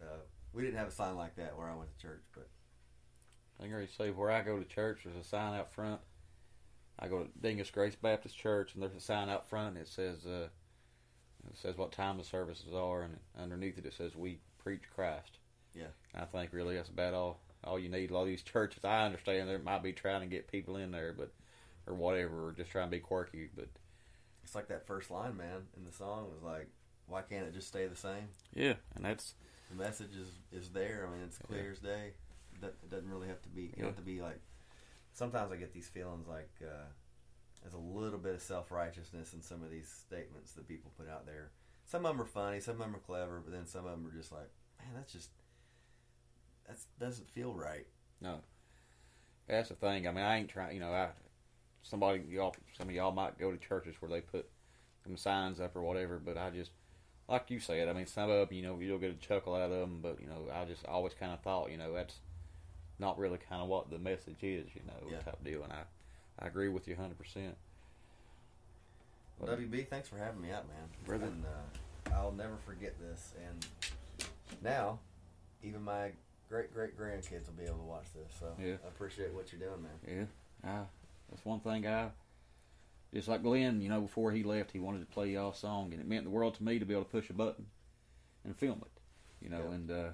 Uh, 0.01 0.21
we 0.53 0.63
didn't 0.63 0.79
have 0.79 0.89
a 0.89 0.93
sign 0.93 1.17
like 1.17 1.37
that 1.37 1.57
where 1.57 1.69
I 1.69 1.75
went 1.75 1.97
to 1.97 2.07
church, 2.07 2.23
but 2.35 2.49
I 3.61 3.65
can 3.65 3.73
already 3.73 3.91
say 3.97 4.11
where 4.11 4.31
I 4.31 4.43
go 4.43 4.59
to 4.59 4.65
church, 4.65 5.03
there's 5.05 5.17
a 5.17 5.29
sign 5.29 5.55
out 5.55 5.73
front. 5.73 6.01
I 6.99 7.09
go 7.09 7.23
to 7.23 7.29
Dingess 7.41 7.71
Grace 7.73 7.95
Baptist 7.95 8.37
Church, 8.37 8.75
and 8.75 8.83
there's 8.83 8.95
a 8.95 9.01
sign 9.01 9.29
out 9.29 9.49
front. 9.49 9.77
And 9.77 9.79
it 9.79 9.89
says, 9.89 10.27
uh, 10.27 10.49
it 11.49 11.57
says 11.57 11.77
what 11.77 11.93
time 11.93 12.19
the 12.19 12.25
services 12.25 12.75
are, 12.75 13.03
and 13.03 13.17
underneath 13.41 13.79
it 13.79 13.87
it 13.87 13.95
says 13.95 14.15
we 14.15 14.39
preach 14.63 14.83
Christ. 14.95 15.39
Yeah. 15.75 15.87
And 16.15 16.23
I 16.23 16.27
think 16.27 16.53
really 16.53 16.77
that's 16.77 16.89
about 16.89 17.15
all 17.15 17.41
all 17.65 17.79
you 17.79 17.89
need. 17.89 18.11
A 18.11 18.15
lot 18.15 18.23
of 18.23 18.27
these 18.27 18.43
churches, 18.43 18.85
I 18.85 19.05
understand 19.05 19.49
they 19.49 19.57
might 19.59 19.83
be 19.83 19.93
trying 19.93 20.21
to 20.21 20.27
get 20.27 20.51
people 20.51 20.77
in 20.77 20.91
there, 20.91 21.15
but 21.17 21.33
or 21.87 21.95
whatever, 21.95 22.49
or 22.49 22.53
just 22.53 22.71
trying 22.71 22.89
to 22.89 22.97
be 22.97 23.01
quirky. 23.01 23.49
But 23.55 23.69
it's 24.45 24.55
like 24.55 24.69
that 24.69 24.87
first 24.87 25.11
line, 25.11 25.37
man, 25.37 25.63
in 25.77 25.85
the 25.85 25.93
song 25.93 26.31
was 26.33 26.43
like, 26.43 26.69
"Why 27.07 27.23
can't 27.23 27.47
it 27.47 27.55
just 27.55 27.69
stay 27.69 27.87
the 27.87 27.97
same?" 27.97 28.29
yeah, 28.55 28.75
and 28.97 29.05
that's 29.05 29.35
The 29.71 29.77
message 29.77 30.15
is 30.17 30.29
is 30.53 30.71
there. 30.71 31.07
I 31.09 31.15
mean, 31.15 31.25
it's 31.25 31.39
clear 31.39 31.65
Yeah. 31.67 31.71
as 31.73 31.79
day. 31.79 32.13
It 32.63 32.65
it 32.83 32.91
doesn't 32.91 33.09
really 33.11 33.29
have 33.29 33.43
to 33.43 33.49
be. 33.49 33.63
You 33.63 33.69
Yeah. 33.77 33.83
don't 33.85 33.87
have 33.91 33.97
to 33.97 34.03
be 34.03 34.21
like. 34.21 34.41
Sometimes 35.15 35.53
I 35.53 35.57
get 35.57 35.73
these 35.75 35.89
feelings 35.89 36.27
like 36.27 36.51
uh, 36.63 36.87
there's 37.61 37.75
a 37.75 37.79
little 37.79 38.19
bit 38.19 38.35
of 38.35 38.41
self 38.43 38.71
righteousness 38.71 39.35
in 39.35 39.43
some 39.43 39.63
of 39.63 39.71
these 39.71 39.89
statements 39.89 40.53
that 40.55 40.67
people 40.69 40.91
put 40.97 41.09
out 41.09 41.27
there. 41.27 41.51
Some 41.85 42.07
of 42.07 42.13
them 42.17 42.23
are 42.23 42.27
funny, 42.29 42.61
some 42.61 42.75
of 42.75 42.79
them 42.81 42.95
are 42.97 43.01
clever, 43.01 43.41
but 43.41 43.53
then 43.53 43.67
some 43.67 43.85
of 43.87 43.91
them 43.93 44.07
are 44.07 44.17
just 44.17 44.33
like, 44.33 44.49
man, 44.81 44.95
that's 44.95 45.13
just 45.13 45.31
that 46.67 46.77
doesn't 46.99 47.29
feel 47.31 47.53
right. 47.55 47.87
No, 48.21 48.41
that's 49.47 49.69
the 49.69 49.75
thing. 49.75 50.07
I 50.09 50.13
mean, 50.13 50.25
I 50.25 50.39
ain't 50.39 50.49
trying. 50.49 50.75
You 50.75 50.81
know, 50.81 50.93
I 50.93 51.11
somebody 51.83 52.23
y'all 52.31 52.55
some 52.77 52.89
of 52.89 52.95
y'all 52.95 53.13
might 53.13 53.39
go 53.39 53.51
to 53.51 53.57
churches 53.59 53.95
where 54.01 54.11
they 54.11 54.21
put 54.21 54.49
some 55.05 55.17
signs 55.17 55.61
up 55.61 55.75
or 55.77 55.83
whatever, 55.83 56.19
but 56.25 56.37
I 56.37 56.51
just 56.51 56.71
like 57.29 57.51
you 57.51 57.61
said, 57.61 57.89
I 57.89 57.93
mean 57.93 58.07
some 58.07 58.31
of 58.31 58.49
them, 58.49 58.57
you 58.57 58.63
know, 58.63 58.79
you'll 58.81 58.99
get 58.99 59.11
a 59.11 59.15
chuckle 59.15 59.55
out 59.55 59.71
of 59.71 59.81
them, 59.81 60.01
but 60.03 60.21
you 60.21 60.27
know, 60.27 60.47
I 60.53 60.65
just 60.65 60.85
always 60.87 61.15
kind 61.15 61.33
of 61.33 61.41
thought, 61.41 61.71
you 61.71 61.77
know, 61.77 61.93
that's 61.93 62.17
not 62.99 63.19
really 63.19 63.39
kind 63.49 63.63
of 63.63 63.69
what 63.69 63.91
the 63.91 63.99
message 63.99 64.43
is, 64.43 64.67
you 64.75 64.83
know, 64.87 65.11
Yeah. 65.11 65.19
type 65.21 65.43
deal, 65.45 65.63
and 65.65 65.73
I 65.73 65.83
I 66.39 66.47
agree 66.47 66.69
with 66.69 66.87
you 66.89 66.97
hundred 66.97 67.19
percent. 67.19 67.57
Well, 69.39 69.57
WB, 69.57 69.89
thanks 69.89 70.09
for 70.09 70.17
having 70.19 70.41
me 70.41 70.51
out, 70.51 70.67
man. 70.69 70.89
Brother. 71.05 71.27
And, 71.27 71.45
uh, 71.45 72.15
I'll 72.15 72.33
never 72.33 72.57
forget 72.67 72.95
this. 73.01 73.33
And 73.49 73.67
now, 74.63 74.99
even 75.63 75.83
my 75.83 76.13
great 76.49 76.73
great 76.73 76.99
grandkids 76.99 77.47
will 77.47 77.55
be 77.59 77.65
able 77.65 77.79
to 77.79 77.83
watch 77.85 78.07
this. 78.15 78.33
So 78.39 78.55
Yeah. 78.59 78.77
I 78.85 78.89
appreciate 78.89 79.33
what 79.33 79.53
you're 79.53 79.61
doing, 79.61 79.83
man. 79.83 80.29
Yeah, 80.65 80.71
I, 80.71 80.85
that's 81.33 81.45
one 81.45 81.61
thing 81.61 81.87
I. 81.87 82.11
Just 83.15 83.29
like 83.29 83.43
Glenn, 83.43 83.83
you 83.83 83.91
know, 83.91 84.01
before 84.01 84.33
he 84.33 84.43
left, 84.43 84.71
he 84.71 84.79
wanted 84.79 85.01
to 85.01 85.07
play 85.13 85.31
y'all 85.33 85.53
song, 85.53 85.93
and 85.93 86.01
it 86.01 86.09
meant 86.09 86.25
the 86.25 86.31
world 86.31 86.55
to 86.55 86.65
me 86.65 86.79
to 86.79 86.87
be 86.87 86.95
able 86.95 87.05
to 87.05 87.11
push 87.11 87.29
a 87.29 87.35
button 87.35 87.67
and 88.45 88.57
film 88.57 88.83
it, 88.83 89.01
you 89.45 89.51
know, 89.51 89.65
Yeah. 89.69 89.75
and 89.75 89.91
uh, 89.91 90.09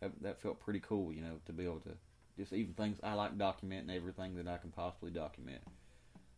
that, 0.00 0.22
that 0.22 0.42
felt 0.42 0.60
pretty 0.60 0.80
cool, 0.80 1.10
you 1.10 1.22
know, 1.22 1.40
to 1.46 1.52
be 1.54 1.64
able 1.64 1.80
to 1.80 1.96
just 2.38 2.52
even 2.52 2.74
things 2.74 2.98
I 3.02 3.14
like 3.14 3.38
documenting 3.38 3.94
everything 3.96 4.34
that 4.36 4.46
I 4.46 4.58
can 4.58 4.70
possibly 4.72 5.10
document, 5.10 5.62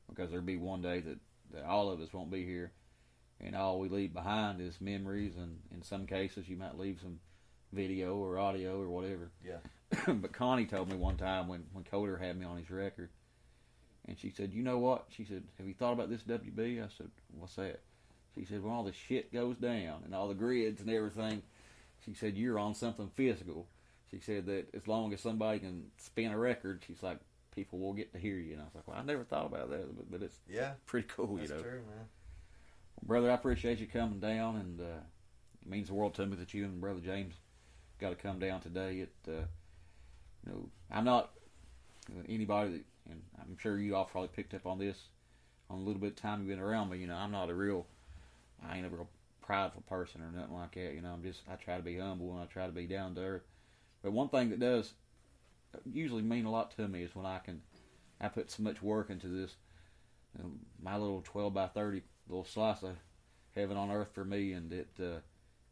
because 0.08 0.30
there'll 0.30 0.46
be 0.46 0.56
one 0.58 0.80
day 0.80 1.00
that 1.00 1.18
that 1.52 1.64
all 1.64 1.90
of 1.90 2.00
us 2.00 2.12
won't 2.12 2.30
be 2.30 2.44
here, 2.44 2.70
and 3.40 3.56
all 3.56 3.80
we 3.80 3.88
leave 3.88 4.12
behind 4.12 4.60
is 4.60 4.80
memories, 4.80 5.34
and 5.36 5.58
in 5.74 5.82
some 5.82 6.06
cases 6.06 6.48
you 6.48 6.56
might 6.56 6.78
leave 6.78 7.00
some 7.02 7.18
video 7.72 8.14
or 8.16 8.38
audio 8.38 8.80
or 8.80 8.88
whatever. 8.88 9.32
Yeah. 9.44 9.58
but 10.14 10.32
Connie 10.32 10.66
told 10.66 10.88
me 10.88 10.96
one 10.96 11.16
time 11.16 11.48
when 11.48 11.64
when 11.72 11.82
Coder 11.82 12.20
had 12.20 12.38
me 12.38 12.46
on 12.46 12.58
his 12.58 12.70
record, 12.70 13.10
and 14.06 14.18
she 14.18 14.30
said, 14.30 14.52
"You 14.52 14.62
know 14.62 14.78
what?" 14.78 15.06
She 15.10 15.24
said, 15.24 15.44
"Have 15.58 15.66
you 15.66 15.74
thought 15.74 15.92
about 15.92 16.08
this 16.10 16.22
WB?" 16.22 16.82
I 16.82 16.88
said, 16.96 17.10
"What's 17.38 17.56
that?" 17.56 17.80
She 18.34 18.44
said, 18.44 18.62
"When 18.62 18.72
all 18.72 18.84
the 18.84 18.92
shit 18.92 19.32
goes 19.32 19.56
down 19.56 20.02
and 20.04 20.14
all 20.14 20.28
the 20.28 20.34
grids 20.34 20.80
and 20.80 20.90
everything," 20.90 21.42
she 22.04 22.14
said, 22.14 22.36
"You're 22.36 22.58
on 22.58 22.74
something 22.74 23.08
physical." 23.14 23.66
She 24.10 24.20
said 24.20 24.46
that 24.46 24.72
as 24.74 24.86
long 24.86 25.12
as 25.12 25.20
somebody 25.20 25.58
can 25.58 25.90
spin 25.96 26.30
a 26.30 26.38
record, 26.38 26.82
she's 26.86 27.02
like, 27.02 27.18
people 27.56 27.78
will 27.80 27.92
get 27.94 28.12
to 28.12 28.18
hear 28.18 28.36
you. 28.36 28.52
And 28.52 28.62
I 28.62 28.64
was 28.66 28.74
like, 28.76 28.86
"Well, 28.86 28.96
I 28.96 29.02
never 29.02 29.24
thought 29.24 29.46
about 29.46 29.70
that, 29.70 29.96
but, 29.96 30.10
but 30.10 30.22
it's 30.22 30.38
Yeah. 30.48 30.74
pretty 30.86 31.08
cool, 31.08 31.40
you 31.40 31.48
know." 31.48 31.60
true, 31.60 31.82
man. 31.88 32.06
brother, 33.02 33.30
I 33.30 33.34
appreciate 33.34 33.78
you 33.80 33.86
coming 33.86 34.20
down, 34.20 34.56
and 34.56 34.80
uh, 34.80 35.00
it 35.62 35.68
means 35.68 35.88
the 35.88 35.94
world 35.94 36.14
to 36.14 36.26
me 36.26 36.36
that 36.36 36.54
you 36.54 36.64
and 36.64 36.80
brother 36.80 37.00
James 37.00 37.34
got 37.98 38.10
to 38.10 38.14
come 38.16 38.38
down 38.38 38.60
today. 38.60 39.00
It, 39.00 39.12
uh, 39.26 39.46
you 40.46 40.52
know, 40.52 40.68
I'm 40.90 41.04
not 41.04 41.30
anybody 42.28 42.70
that, 42.72 42.84
and 43.10 43.22
I'm 43.40 43.56
sure 43.58 43.78
you 43.78 43.96
all 43.96 44.04
probably 44.04 44.28
picked 44.28 44.54
up 44.54 44.66
on 44.66 44.78
this 44.78 44.98
on 45.68 45.78
a 45.78 45.82
little 45.82 46.00
bit 46.00 46.10
of 46.10 46.16
time 46.16 46.40
you've 46.40 46.48
been 46.48 46.60
around 46.60 46.90
me. 46.90 46.98
You 46.98 47.06
know, 47.06 47.16
I'm 47.16 47.32
not 47.32 47.50
a 47.50 47.54
real, 47.54 47.86
I 48.66 48.76
ain't 48.76 48.86
a 48.86 48.90
real 48.90 49.08
prideful 49.42 49.82
person 49.88 50.22
or 50.22 50.30
nothing 50.30 50.54
like 50.54 50.74
that. 50.74 50.94
You 50.94 51.00
know, 51.00 51.12
I'm 51.12 51.22
just, 51.22 51.42
I 51.50 51.56
try 51.56 51.76
to 51.76 51.82
be 51.82 51.98
humble 51.98 52.32
and 52.32 52.40
I 52.40 52.46
try 52.46 52.66
to 52.66 52.72
be 52.72 52.86
down 52.86 53.14
to 53.16 53.20
earth. 53.20 53.44
But 54.02 54.12
one 54.12 54.28
thing 54.28 54.50
that 54.50 54.60
does 54.60 54.94
usually 55.84 56.22
mean 56.22 56.44
a 56.44 56.50
lot 56.50 56.76
to 56.76 56.88
me 56.88 57.02
is 57.02 57.14
when 57.14 57.26
I 57.26 57.38
can, 57.38 57.62
I 58.20 58.28
put 58.28 58.50
so 58.50 58.62
much 58.62 58.82
work 58.82 59.10
into 59.10 59.28
this. 59.28 59.56
You 60.36 60.44
know, 60.44 60.50
my 60.82 60.96
little 60.96 61.22
12 61.24 61.52
by 61.52 61.66
30 61.66 62.02
little 62.28 62.44
slice 62.44 62.82
of 62.82 62.96
heaven 63.54 63.76
on 63.76 63.90
earth 63.90 64.10
for 64.12 64.24
me, 64.24 64.52
and 64.52 64.72
it 64.72 64.88
uh, 65.00 65.18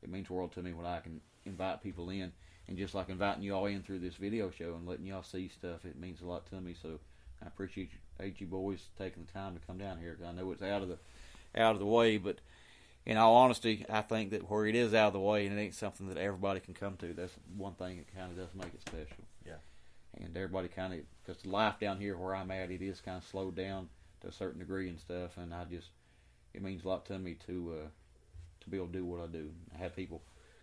it 0.03 0.09
means 0.11 0.29
the 0.29 0.35
world 0.35 0.53
to 0.53 0.63
me 0.63 0.73
when 0.73 0.87
I 0.87 1.01
can 1.01 1.21
invite 1.45 1.83
people 1.83 2.11
in, 2.11 2.33
and 2.67 2.79
just 2.79 2.95
like 2.95 3.09
inviting 3.09 3.43
you 3.43 3.55
all 3.55 3.67
in 3.67 3.83
through 3.83 4.01
this 4.01 4.15
video 4.15 4.51
show 4.51 4.75
and 4.75 4.87
letting 4.87 5.07
y'all 5.07 5.23
see 5.23 5.49
stuff, 5.49 5.85
it 5.85 5.99
means 5.99 6.23
a 6.23 6.27
lot 6.27 6.47
to 6.47 6.61
me. 6.61 6.75
So 6.81 6.99
I 7.45 7.49
appreciate 7.49 7.91
you, 7.93 8.25
HG 8.25 8.49
boys 8.49 8.89
taking 8.99 9.25
the 9.25 9.33
time 9.33 9.55
to 9.55 9.61
come 9.67 9.79
down 9.79 9.99
here. 9.99 10.15
'cause 10.15 10.27
I 10.27 10.33
know 10.33 10.51
it's 10.53 10.63
out 10.63 10.83
of 10.83 10.89
the 10.89 10.99
out 11.57 11.75
of 11.75 11.79
the 11.79 11.87
way, 11.87 12.17
but 12.19 12.39
in 13.07 13.17
all 13.17 13.37
honesty, 13.37 13.85
I 13.89 14.01
think 14.01 14.31
that 14.31 14.51
where 14.51 14.67
it 14.67 14.75
is 14.75 14.95
out 14.95 15.09
of 15.09 15.13
the 15.13 15.21
way 15.21 15.47
and 15.47 15.57
it 15.57 15.63
ain't 15.63 15.75
something 15.75 16.09
that 16.09 16.17
everybody 16.17 16.59
can 16.61 16.75
come 16.75 16.97
to. 16.99 17.13
That's 17.13 17.35
one 17.57 17.75
thing 17.75 17.99
that 17.99 18.15
kind 18.15 18.31
of 18.31 18.37
does 18.37 18.55
make 18.55 18.73
it 18.75 18.81
special. 18.81 19.25
Yeah. 19.47 19.59
And 20.15 20.37
everybody 20.37 20.69
kind 20.69 20.95
of 20.95 21.01
because 21.25 21.45
life 21.45 21.79
down 21.79 21.99
here 21.99 22.17
where 22.17 22.35
I'm 22.35 22.51
at, 22.51 22.71
it 22.71 22.83
is 22.83 23.01
kind 23.01 23.19
of 23.19 23.25
slowed 23.25 23.55
down 23.57 23.89
to 24.23 24.29
a 24.29 24.33
certain 24.33 24.61
degree 24.61 24.89
and 24.89 24.99
stuff, 24.99 25.37
and 25.37 25.53
I 25.53 25.65
just 25.65 25.91
it 26.55 26.63
means 26.63 26.85
a 26.85 26.89
lot 26.89 27.05
to 27.07 27.19
me 27.19 27.35
to 27.47 27.81
uh, 27.85 27.89
to 28.61 28.71
be 28.71 28.77
able 28.77 28.87
to 28.87 28.93
do 28.93 29.05
what 29.05 29.21
I 29.21 29.27
do. 29.27 29.53
I 29.75 29.79
have 29.79 29.95
people 29.95 30.23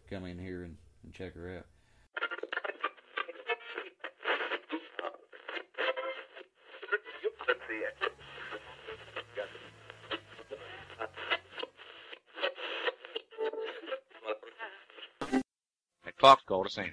come 0.10 0.26
in 0.26 0.40
here 0.40 0.64
and, 0.64 0.78
and 1.04 1.14
check 1.14 1.36
her 1.36 1.58
out. 1.58 1.66
Clock's 16.22 16.44
go 16.46 16.64
the 16.64 16.70
same. 16.70 16.92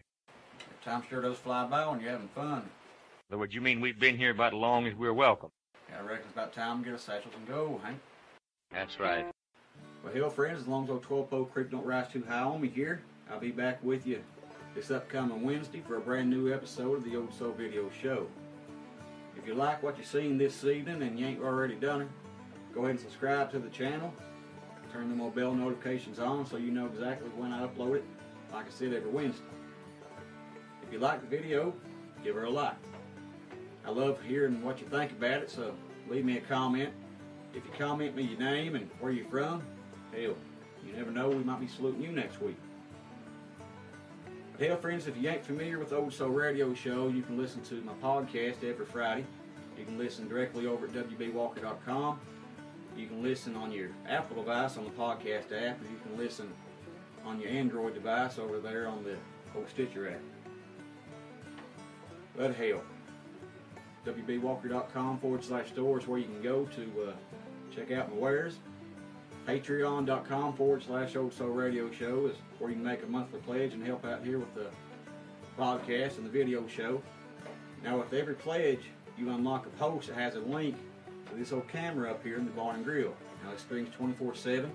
Time 0.82 1.02
sure 1.08 1.20
does 1.20 1.36
fly 1.36 1.66
by 1.66 1.86
when 1.86 2.00
you're 2.00 2.10
having 2.10 2.28
fun. 2.28 2.62
In 2.62 3.34
other 3.34 3.38
words, 3.38 3.54
you 3.54 3.60
mean 3.60 3.78
we've 3.78 4.00
been 4.00 4.16
here 4.16 4.30
about 4.30 4.54
as 4.54 4.58
long 4.58 4.86
as 4.86 4.94
we're 4.94 5.12
welcome? 5.12 5.50
I 5.94 6.00
reckon 6.00 6.24
it's 6.24 6.32
about 6.32 6.54
time 6.54 6.78
to 6.78 6.84
get 6.84 6.92
our 6.92 6.98
satchels 6.98 7.34
and 7.36 7.46
go, 7.46 7.78
Hank. 7.84 7.98
That's 8.72 8.98
right. 8.98 9.26
Well, 10.02 10.14
hell, 10.14 10.30
friends, 10.30 10.60
as 10.60 10.66
long 10.66 10.84
as 10.84 10.90
old 10.90 11.02
12 11.02 11.28
Pole 11.28 11.44
Creek 11.44 11.70
don't 11.70 11.84
rise 11.84 12.08
too 12.08 12.24
high 12.26 12.40
on 12.40 12.62
me 12.62 12.68
here, 12.68 13.02
I'll 13.30 13.38
be 13.38 13.50
back 13.50 13.84
with 13.84 14.06
you 14.06 14.22
this 14.74 14.90
upcoming 14.90 15.42
Wednesday 15.42 15.82
for 15.86 15.96
a 15.96 16.00
brand 16.00 16.30
new 16.30 16.52
episode 16.52 16.96
of 16.96 17.04
the 17.04 17.16
Old 17.16 17.34
Soul 17.34 17.52
Video 17.52 17.90
Show. 18.02 18.26
If 19.36 19.46
you 19.46 19.54
like 19.54 19.82
what 19.82 19.98
you're 19.98 20.06
seeing 20.06 20.38
this 20.38 20.64
evening 20.64 21.02
and 21.02 21.18
you 21.18 21.26
ain't 21.26 21.42
already 21.42 21.74
done 21.74 22.02
it, 22.02 22.08
go 22.72 22.80
ahead 22.80 22.92
and 22.92 23.00
subscribe 23.00 23.50
to 23.50 23.58
the 23.58 23.68
channel. 23.68 24.14
Turn 24.90 25.10
them 25.10 25.30
bell 25.30 25.52
notifications 25.52 26.18
on 26.18 26.46
so 26.46 26.56
you 26.56 26.70
know 26.70 26.86
exactly 26.86 27.28
when 27.36 27.52
I 27.52 27.66
upload 27.66 27.96
it, 27.96 28.04
like 28.52 28.66
I 28.66 28.70
said, 28.70 28.92
every 28.92 29.10
Wednesday. 29.10 29.44
If 30.82 30.92
you 30.92 30.98
like 30.98 31.20
the 31.20 31.26
video, 31.26 31.74
give 32.24 32.34
her 32.34 32.44
a 32.44 32.50
like. 32.50 32.76
I 33.86 33.90
love 33.90 34.20
hearing 34.22 34.62
what 34.62 34.80
you 34.80 34.86
think 34.86 35.12
about 35.12 35.42
it, 35.42 35.50
so 35.50 35.74
leave 36.08 36.24
me 36.24 36.38
a 36.38 36.40
comment. 36.40 36.90
If 37.54 37.64
you 37.64 37.70
comment 37.78 38.14
me 38.14 38.22
your 38.22 38.38
name 38.38 38.74
and 38.74 38.88
where 39.00 39.12
you're 39.12 39.28
from, 39.28 39.62
hell, 40.12 40.34
you 40.86 40.92
never 40.96 41.10
know, 41.10 41.28
we 41.28 41.42
might 41.44 41.60
be 41.60 41.66
saluting 41.66 42.02
you 42.02 42.12
next 42.12 42.40
week. 42.40 42.56
But 44.52 44.66
hell, 44.66 44.76
friends, 44.76 45.06
if 45.06 45.16
you 45.16 45.28
ain't 45.28 45.44
familiar 45.44 45.78
with 45.78 45.90
the 45.90 45.96
Old 45.96 46.12
Soul 46.12 46.30
Radio 46.30 46.74
Show, 46.74 47.08
you 47.08 47.22
can 47.22 47.38
listen 47.38 47.62
to 47.64 47.74
my 47.82 47.92
podcast 48.02 48.64
every 48.64 48.86
Friday. 48.86 49.24
You 49.78 49.84
can 49.84 49.96
listen 49.96 50.28
directly 50.28 50.66
over 50.66 50.86
at 50.86 50.92
WBWalker.com. 50.92 52.20
You 52.96 53.06
can 53.06 53.22
listen 53.22 53.54
on 53.54 53.70
your 53.70 53.90
Apple 54.08 54.42
device 54.42 54.76
on 54.76 54.84
the 54.84 54.90
podcast 54.90 55.52
app, 55.52 55.80
or 55.80 55.84
you 55.84 55.98
can 56.02 56.16
listen 56.18 56.52
on 57.24 57.40
your 57.40 57.50
Android 57.50 57.94
device 57.94 58.38
over 58.38 58.58
there 58.58 58.86
on 58.88 59.04
the 59.04 59.16
old 59.56 59.68
Stitcher 59.68 60.08
app. 60.08 60.20
But 62.36 62.54
hell, 62.54 62.82
WBWalker.com 64.06 65.18
forward 65.18 65.44
slash 65.44 65.68
store 65.68 65.98
is 65.98 66.06
where 66.06 66.18
you 66.18 66.26
can 66.26 66.42
go 66.42 66.64
to 66.66 67.08
uh, 67.08 67.12
check 67.74 67.90
out 67.90 68.10
my 68.10 68.16
wares. 68.16 68.58
Patreon.com 69.46 70.54
forward 70.54 70.82
slash 70.82 71.16
Old 71.16 71.32
Soul 71.32 71.48
Radio 71.48 71.90
Show 71.90 72.26
is 72.26 72.36
where 72.58 72.70
you 72.70 72.76
can 72.76 72.84
make 72.84 73.02
a 73.02 73.06
monthly 73.06 73.40
pledge 73.40 73.72
and 73.72 73.84
help 73.84 74.04
out 74.04 74.22
here 74.22 74.38
with 74.38 74.54
the 74.54 74.66
podcast 75.58 76.18
and 76.18 76.26
the 76.26 76.30
video 76.30 76.66
show. 76.66 77.02
Now, 77.82 77.98
with 77.98 78.12
every 78.12 78.34
pledge, 78.34 78.90
you 79.16 79.30
unlock 79.30 79.66
a 79.66 79.70
post 79.70 80.08
that 80.08 80.16
has 80.16 80.34
a 80.36 80.40
link 80.40 80.76
to 81.30 81.34
this 81.34 81.52
old 81.52 81.66
camera 81.68 82.10
up 82.10 82.22
here 82.22 82.36
in 82.36 82.44
the 82.44 82.50
barn 82.50 82.76
and 82.76 82.84
grill. 82.84 83.14
Now, 83.44 83.52
it 83.52 83.60
streams 83.60 83.88
24 83.96 84.34
7. 84.34 84.70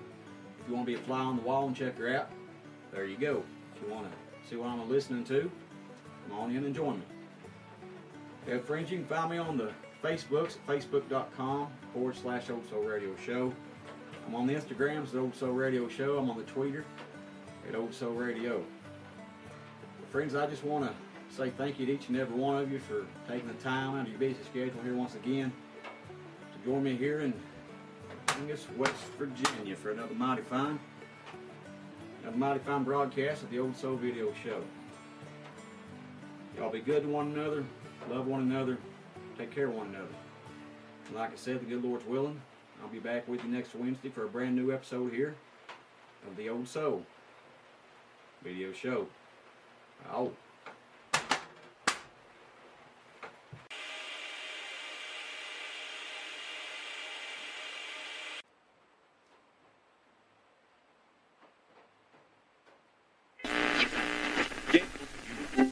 If 0.64 0.70
you 0.70 0.76
want 0.76 0.86
to 0.86 0.94
be 0.94 0.98
a 0.98 1.04
fly 1.04 1.20
on 1.20 1.36
the 1.36 1.42
wall 1.42 1.66
and 1.66 1.76
check 1.76 1.98
her 1.98 2.16
out, 2.16 2.30
there 2.90 3.04
you 3.04 3.18
go. 3.18 3.42
If 3.76 3.82
you 3.82 3.92
want 3.92 4.06
to 4.10 4.48
see 4.48 4.56
what 4.56 4.68
I'm 4.68 4.88
listening 4.88 5.22
to, 5.24 5.50
come 6.26 6.38
on 6.38 6.50
in 6.50 6.64
and 6.64 6.74
join 6.74 7.00
me. 7.00 7.04
Yeah, 8.48 8.58
friends, 8.60 8.90
you 8.90 8.96
can 8.96 9.06
find 9.06 9.30
me 9.30 9.36
on 9.36 9.58
the 9.58 9.72
Facebooks 10.02 10.56
at 10.56 10.66
facebook.com 10.66 11.68
forward 11.92 12.16
slash 12.16 12.48
Old 12.48 12.66
Soul 12.70 12.82
Radio 12.82 13.14
Show. 13.26 13.52
I'm 14.26 14.34
on 14.34 14.46
the 14.46 14.54
Instagrams 14.54 15.10
at 15.10 15.16
Old 15.16 15.34
Soul 15.34 15.52
Radio 15.52 15.86
Show. 15.86 16.16
I'm 16.16 16.30
on 16.30 16.38
the 16.38 16.44
Twitter 16.44 16.86
at 17.68 17.74
Old 17.74 17.92
Soul 17.92 18.12
Radio. 18.12 18.64
But 20.00 20.10
friends, 20.10 20.34
I 20.34 20.46
just 20.46 20.64
want 20.64 20.86
to 20.86 21.36
say 21.36 21.50
thank 21.58 21.78
you 21.78 21.84
to 21.84 21.92
each 21.92 22.08
and 22.08 22.16
every 22.16 22.38
one 22.38 22.56
of 22.56 22.72
you 22.72 22.78
for 22.78 23.04
taking 23.28 23.48
the 23.48 23.54
time 23.54 23.96
out 23.96 24.02
of 24.02 24.08
your 24.08 24.18
busy 24.18 24.42
schedule 24.44 24.80
here 24.82 24.94
once 24.94 25.14
again 25.14 25.52
to 26.54 26.70
join 26.70 26.82
me 26.82 26.96
here 26.96 27.20
in 27.20 27.34
Dingess, 28.34 28.66
West 28.76 28.94
Virginia 29.16 29.76
for 29.76 29.92
another 29.92 30.14
mighty 30.14 30.42
fine, 30.42 30.78
another 32.22 32.36
mighty 32.36 32.58
fine 32.60 32.82
broadcast 32.82 33.44
of 33.44 33.50
the 33.50 33.60
Old 33.60 33.76
Soul 33.76 33.96
Video 33.96 34.32
Show. 34.42 34.60
Y'all 36.56 36.70
be 36.70 36.80
good 36.80 37.04
to 37.04 37.08
one 37.08 37.32
another, 37.32 37.64
love 38.10 38.26
one 38.26 38.40
another, 38.40 38.76
take 39.38 39.54
care 39.54 39.68
of 39.68 39.74
one 39.74 39.88
another. 39.88 40.14
Like 41.14 41.32
I 41.32 41.36
said, 41.36 41.60
the 41.60 41.64
good 41.64 41.84
Lord's 41.84 42.06
willing, 42.06 42.40
I'll 42.82 42.88
be 42.88 42.98
back 42.98 43.28
with 43.28 43.44
you 43.44 43.50
next 43.50 43.74
Wednesday 43.74 44.08
for 44.08 44.24
a 44.24 44.28
brand 44.28 44.56
new 44.56 44.72
episode 44.72 45.12
here 45.12 45.36
of 46.26 46.36
the 46.36 46.48
Old 46.48 46.66
Soul 46.66 47.04
Video 48.42 48.72
Show. 48.72 49.06
Out. 50.10 50.34